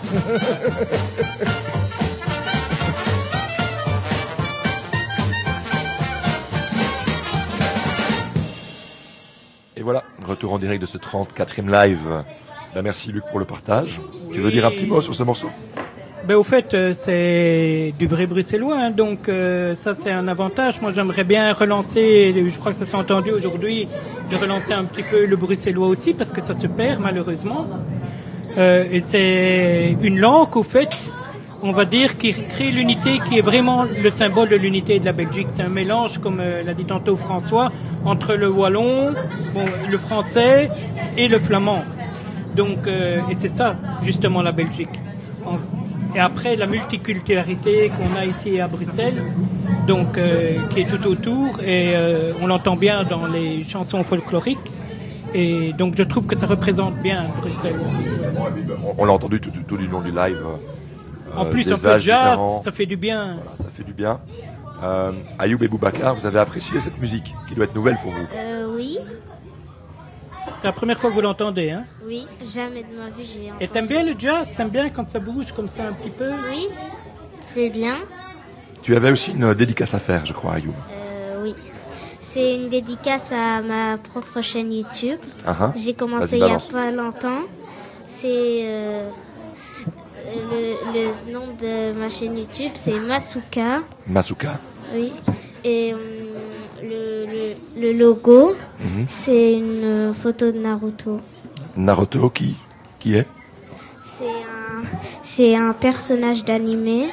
[9.77, 12.25] Et voilà, retour en direct de ce 34e live.
[12.75, 14.03] Ben, merci Luc pour le partage.
[14.35, 15.49] Tu veux dire un petit mot sur ce morceau?
[16.27, 20.81] Ben, au fait, euh, c'est du vrai bruxellois, hein, donc euh, ça c'est un avantage.
[20.81, 23.89] Moi j'aimerais bien relancer, je crois que ça s'est entendu aujourd'hui,
[24.31, 27.67] de relancer un petit peu le bruxellois aussi, parce que ça se perd malheureusement.
[28.57, 30.97] Euh, et c'est une langue, au fait,
[31.63, 35.13] on va dire, qui crée l'unité, qui est vraiment le symbole de l'unité de la
[35.13, 35.49] Belgique.
[35.51, 37.71] C'est un mélange, comme l'a dit tantôt François,
[38.07, 39.13] entre le wallon,
[39.91, 40.71] le français
[41.19, 41.83] et le flamand.
[42.57, 45.01] Donc, et c'est ça, justement, la Belgique.
[46.15, 49.23] Et après, la multiculturalité qu'on a ici à Bruxelles,
[49.87, 54.71] donc, euh, qui est tout autour, et euh, on l'entend bien dans les chansons folkloriques.
[55.35, 57.75] Et donc, je trouve que ça représente bien Bruxelles.
[58.97, 60.39] On, l'a entendu tout, tout- tout du long du live.
[60.45, 63.35] euh, En plus, des un peu jazz, ça fait du bien.
[63.35, 64.21] Voilà, ça fait du bien.
[64.83, 68.27] Euh, Ayoub et Boubacar, vous avez apprécié cette musique qui doit être nouvelle pour vous.
[68.37, 68.99] Euh, oui,
[70.65, 71.85] C'est la première fois que vous l'entendez, hein?
[72.07, 74.49] Oui, jamais de ma vie j'ai Et t'aimes bien le jazz?
[74.57, 76.31] T'aimes bien quand ça bouge comme ça un petit peu?
[76.51, 76.69] Oui,
[77.43, 77.97] c'est bien.
[78.81, 80.73] Tu avais aussi une dédicace à faire, je crois, Ayoub.
[80.91, 81.55] Euh, oui.
[82.19, 85.19] C'est une dédicace à ma propre chaîne YouTube.
[85.47, 85.73] Ah ah.
[85.77, 87.43] J'ai commencé il y a pas longtemps.
[88.07, 89.11] C'est euh,
[90.51, 93.83] le, le nom de ma chaîne YouTube, c'est Masuka.
[94.07, 94.59] Masuka.
[94.95, 95.13] Oui.
[95.63, 95.95] Et
[97.77, 99.05] le, logo, Mhm.
[99.09, 101.21] c'est une euh, photo de Naruto.
[101.77, 102.57] Naruto, qui,
[102.99, 103.27] qui est?
[104.03, 104.83] C'est un,
[105.23, 107.09] c'est un personnage d'animé.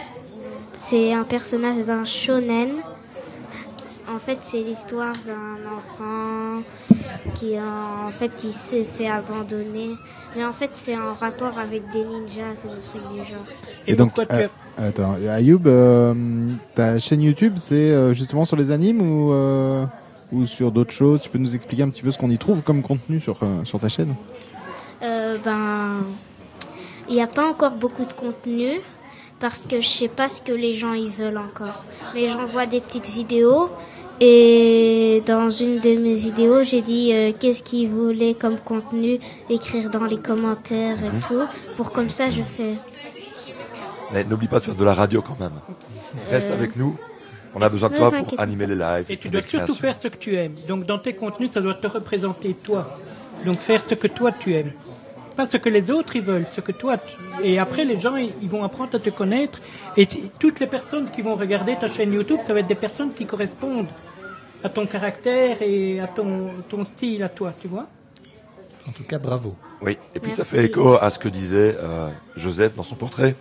[0.77, 2.69] C'est un personnage d'un shonen.
[4.13, 6.63] En fait, c'est l'histoire d'un enfant
[7.35, 7.61] qui, euh,
[8.07, 9.91] en fait, il s'est fait abandonner.
[10.35, 13.45] Mais en fait, c'est en rapport avec des ninjas, c'est des trucs du genre.
[13.87, 14.47] Et, donc, euh,
[14.77, 16.13] attends, Ayoub, euh,
[16.75, 19.85] ta chaîne YouTube, c'est justement sur les animes ou, euh,
[20.31, 22.63] ou sur d'autres choses Tu peux nous expliquer un petit peu ce qu'on y trouve
[22.63, 24.15] comme contenu sur, euh, sur ta chaîne?
[25.03, 26.03] Euh, ben,
[27.09, 28.79] il n'y a pas encore beaucoup de contenu
[29.39, 31.83] parce que je sais pas ce que les gens ils veulent encore.
[32.13, 33.69] Mais j'envoie des petites vidéos
[34.19, 39.17] et dans une de mes vidéos, j'ai dit euh, qu'est-ce qu'ils voulaient comme contenu,
[39.49, 41.21] écrire dans les commentaires et Mhm.
[41.27, 41.41] tout.
[41.75, 42.75] Pour comme ça, je fais.
[44.13, 45.53] Mais n'oublie pas de faire de la radio quand même.
[46.29, 46.53] Reste Euh.
[46.53, 46.95] avec nous.
[47.53, 49.05] On a besoin de toi pour animer les lives.
[49.09, 50.55] Et tu dois surtout faire ce que tu aimes.
[50.67, 52.97] Donc dans tes contenus, ça doit te représenter toi.
[53.45, 54.71] Donc faire ce que toi tu aimes.
[55.35, 57.13] Pas ce que les autres ils veulent, ce que toi tu...
[57.43, 59.59] Et après les gens ils vont apprendre à te connaître.
[59.97, 62.75] Et t- toutes les personnes qui vont regarder ta chaîne YouTube, ça va être des
[62.75, 63.87] personnes qui correspondent
[64.63, 67.87] à ton caractère et à ton, ton style à toi, tu vois
[68.87, 69.55] En tout cas, bravo.
[69.81, 73.35] Oui, et puis ça fait écho à ce que disait euh, Joseph dans son portrait.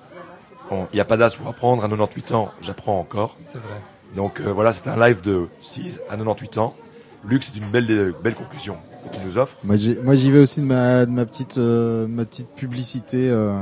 [0.71, 3.37] Bon, Il n'y a pas d'âge pour apprendre, à 98 ans, j'apprends encore.
[3.41, 3.77] C'est vrai.
[4.17, 6.75] Donc euh, voilà, c'est un live de 6 à 98 ans.
[7.29, 8.77] Luc, c'est une belle, belle conclusion
[9.11, 9.57] que tu nous offres.
[9.63, 13.29] Moi, j'y vais aussi de ma, de ma petite, euh, ma petite publicité.
[13.31, 13.53] euh,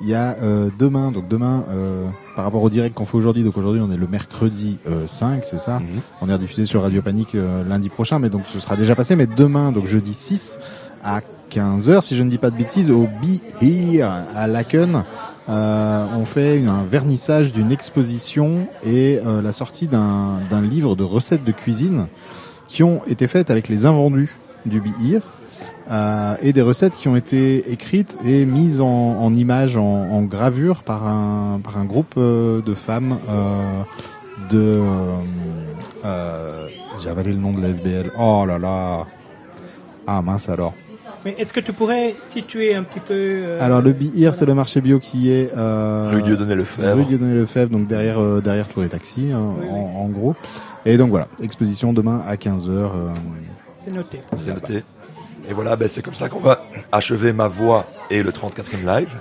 [0.00, 2.06] Il y a euh, demain, donc demain, euh,
[2.36, 5.42] par rapport au direct qu'on fait aujourd'hui, donc aujourd'hui on est le mercredi euh, 5,
[5.44, 5.80] c'est ça?
[6.20, 7.34] On est rediffusé sur Radio Panique
[7.68, 9.16] lundi prochain, mais donc ce sera déjà passé.
[9.16, 10.60] Mais demain, donc jeudi 6
[11.02, 11.20] à
[11.50, 15.02] 15h, si je ne dis pas de bêtises, au Be Here à Laken,
[15.48, 21.44] euh, on fait un vernissage d'une exposition et euh, la sortie d'un livre de recettes
[21.44, 22.06] de cuisine
[22.66, 25.22] qui ont été faites avec les invendus du Be Here.
[25.90, 30.22] euh, et des recettes qui ont été écrites et mises en, en images, en, en
[30.22, 33.82] gravure par un, par un groupe euh, de femmes euh,
[34.50, 34.80] de...
[37.02, 38.10] J'ai avalé le nom de la SBL.
[38.18, 39.06] Oh là là
[40.06, 40.74] Ah mince alors.
[41.28, 44.46] Mais est-ce que tu pourrais situer un petit peu euh, Alors le Be Here, c'est
[44.46, 46.94] le marché bio qui est euh, Rue Dieudonné-Lefebvre.
[46.94, 49.38] Rue Dieudonné-Lefebvre, donc derrière euh, derrière tous les taxis, hein,
[49.70, 50.34] en, en gros.
[50.86, 52.90] Et donc voilà, exposition demain à 15 h
[53.66, 54.20] C'est noté.
[54.36, 54.82] C'est noté.
[55.50, 59.12] Et voilà, ben, c'est comme ça qu'on va achever ma voix et le 34e live.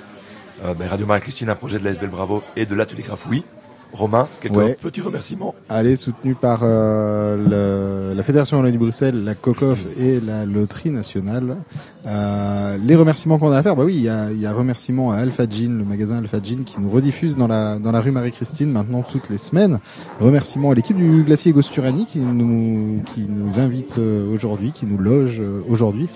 [0.63, 3.43] Euh, ben, Radio Marie-Christine, un projet de la SBL Bravo et de l'Atelier Grafouille.
[3.93, 4.77] Romain, quelques Ouais.
[4.81, 5.55] petits remerciements.
[5.69, 11.55] Allez, soutenu par euh, le- la Fédération Wallonie Bruxelles, la COCOF et la Loterie Nationale.
[12.05, 15.11] Euh, les remerciements qu'on a à faire, bah oui, il y a, y a remerciements
[15.11, 18.11] à Alpha Jean, le magasin Alpha Jean qui nous rediffuse dans la, dans la rue
[18.11, 19.79] Marie-Christine maintenant toutes les semaines.
[20.19, 24.97] Remerciements à l'équipe du Glacier Gosturani qui nous, qui nous invite euh, aujourd'hui, qui nous
[24.97, 26.07] loge euh, aujourd'hui.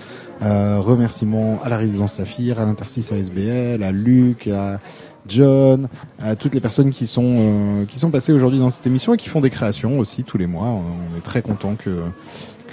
[0.42, 4.80] Euh, remerciements à la résidence Saphir, à l'interstice ASBL, à Luc, à
[5.28, 5.88] John,
[6.20, 9.16] à toutes les personnes qui sont euh, qui sont passées aujourd'hui dans cette émission et
[9.16, 10.66] qui font des créations aussi tous les mois.
[10.66, 12.02] On est très content que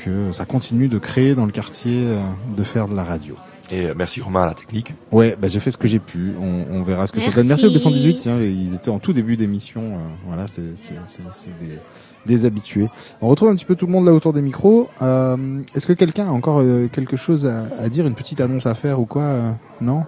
[0.04, 2.20] que ça continue de créer dans le quartier, euh,
[2.56, 3.36] de faire de la radio.
[3.72, 4.94] Et euh, merci Romain à la technique.
[5.12, 6.34] Ouais, bah, j'ai fait ce que j'ai pu.
[6.42, 7.38] On, on verra ce que ça Merci.
[7.38, 7.48] donne.
[7.48, 8.18] Merci au B118.
[8.18, 9.82] Tiens, ils étaient en tout début d'émission.
[9.84, 11.78] euh, voilà, c'est c'est c'est c'est des
[12.26, 12.88] des habitués.
[13.22, 14.90] On retrouve un petit peu tout le monde là autour des micros.
[15.02, 15.36] Euh,
[15.76, 18.76] Est-ce que quelqu'un a encore euh, quelque chose à, à dire, une petite annonce à
[18.76, 19.52] faire ou quoi euh,
[19.82, 20.06] Non?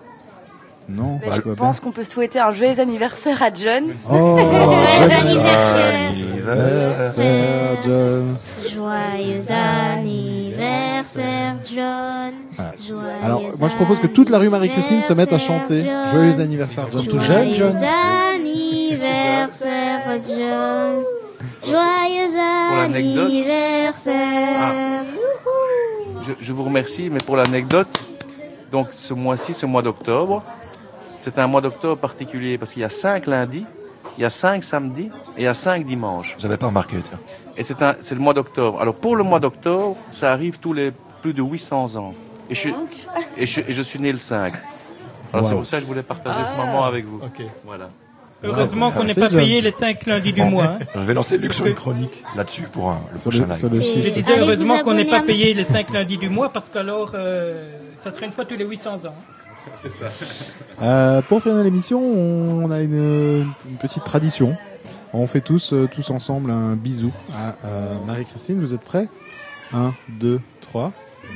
[0.90, 1.20] Non.
[1.26, 3.86] Bah, je pense qu'on peut souhaiter un joyeux anniversaire à John.
[4.10, 4.38] Oh,
[4.98, 6.10] joyeux anniversaire.
[6.10, 8.36] anniversaire, John.
[8.74, 9.52] Joyeux
[9.94, 12.34] anniversaire, John.
[12.56, 12.74] Voilà.
[12.86, 16.40] Joyeux Alors, moi, je propose que toute la rue Marie-Christine se mette à chanter Joyeux
[16.42, 17.06] anniversaire, John.
[17.06, 17.72] Tout jeune, John
[18.34, 21.04] anniversaire, John.
[21.65, 22.38] Joyeux
[23.81, 25.05] anniversaire.
[26.23, 27.88] Je, je vous remercie, mais pour l'anecdote,
[28.72, 30.43] donc ce mois-ci, ce mois d'octobre,
[31.22, 33.65] c'est un mois d'octobre particulier parce qu'il y a cinq lundis,
[34.18, 36.35] il y a cinq samedis et il y a cinq dimanches.
[36.38, 37.19] J'avais pas remarqué, tiens.
[37.57, 38.81] Et c'est un, c'est le mois d'octobre.
[38.81, 40.91] Alors pour le mois d'octobre, ça arrive tous les
[41.22, 42.13] plus de 800 ans.
[42.49, 42.73] Et je, suis-
[43.38, 44.53] et je, et je suis né le 5.
[45.34, 47.18] Alors c'est pour ça que je voulais partager ce moment avec vous.
[47.23, 47.41] Ok.
[47.65, 47.89] Voilà.
[48.43, 50.63] Heureusement qu'on n'est pas payé les 5 lundis du mois.
[50.65, 50.80] hein.
[50.95, 54.03] Je vais lancer Luc sur une chronique là-dessus pour un- le prochain live.
[54.03, 57.11] Je disais heureusement qu'on n'est pas à- payé les 5 lundis du mois parce qu'alors
[57.13, 59.15] euh, ça serait une fois tous les 800 ans.
[59.77, 60.05] C'est ça.
[60.81, 64.55] Euh, pour finir l'émission, on a une, une petite tradition.
[65.13, 68.59] On fait tous, euh, tous ensemble un bisou à euh, Marie-Christine.
[68.59, 69.07] Vous êtes prêts?
[69.73, 70.91] 1, 2, 3.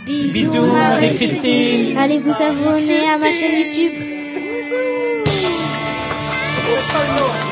[0.06, 1.98] Bisous, Bisous, Marie-Christine.
[1.98, 4.25] Allez vous abonner à ma chaîne YouTube.
[6.88, 7.45] Oh,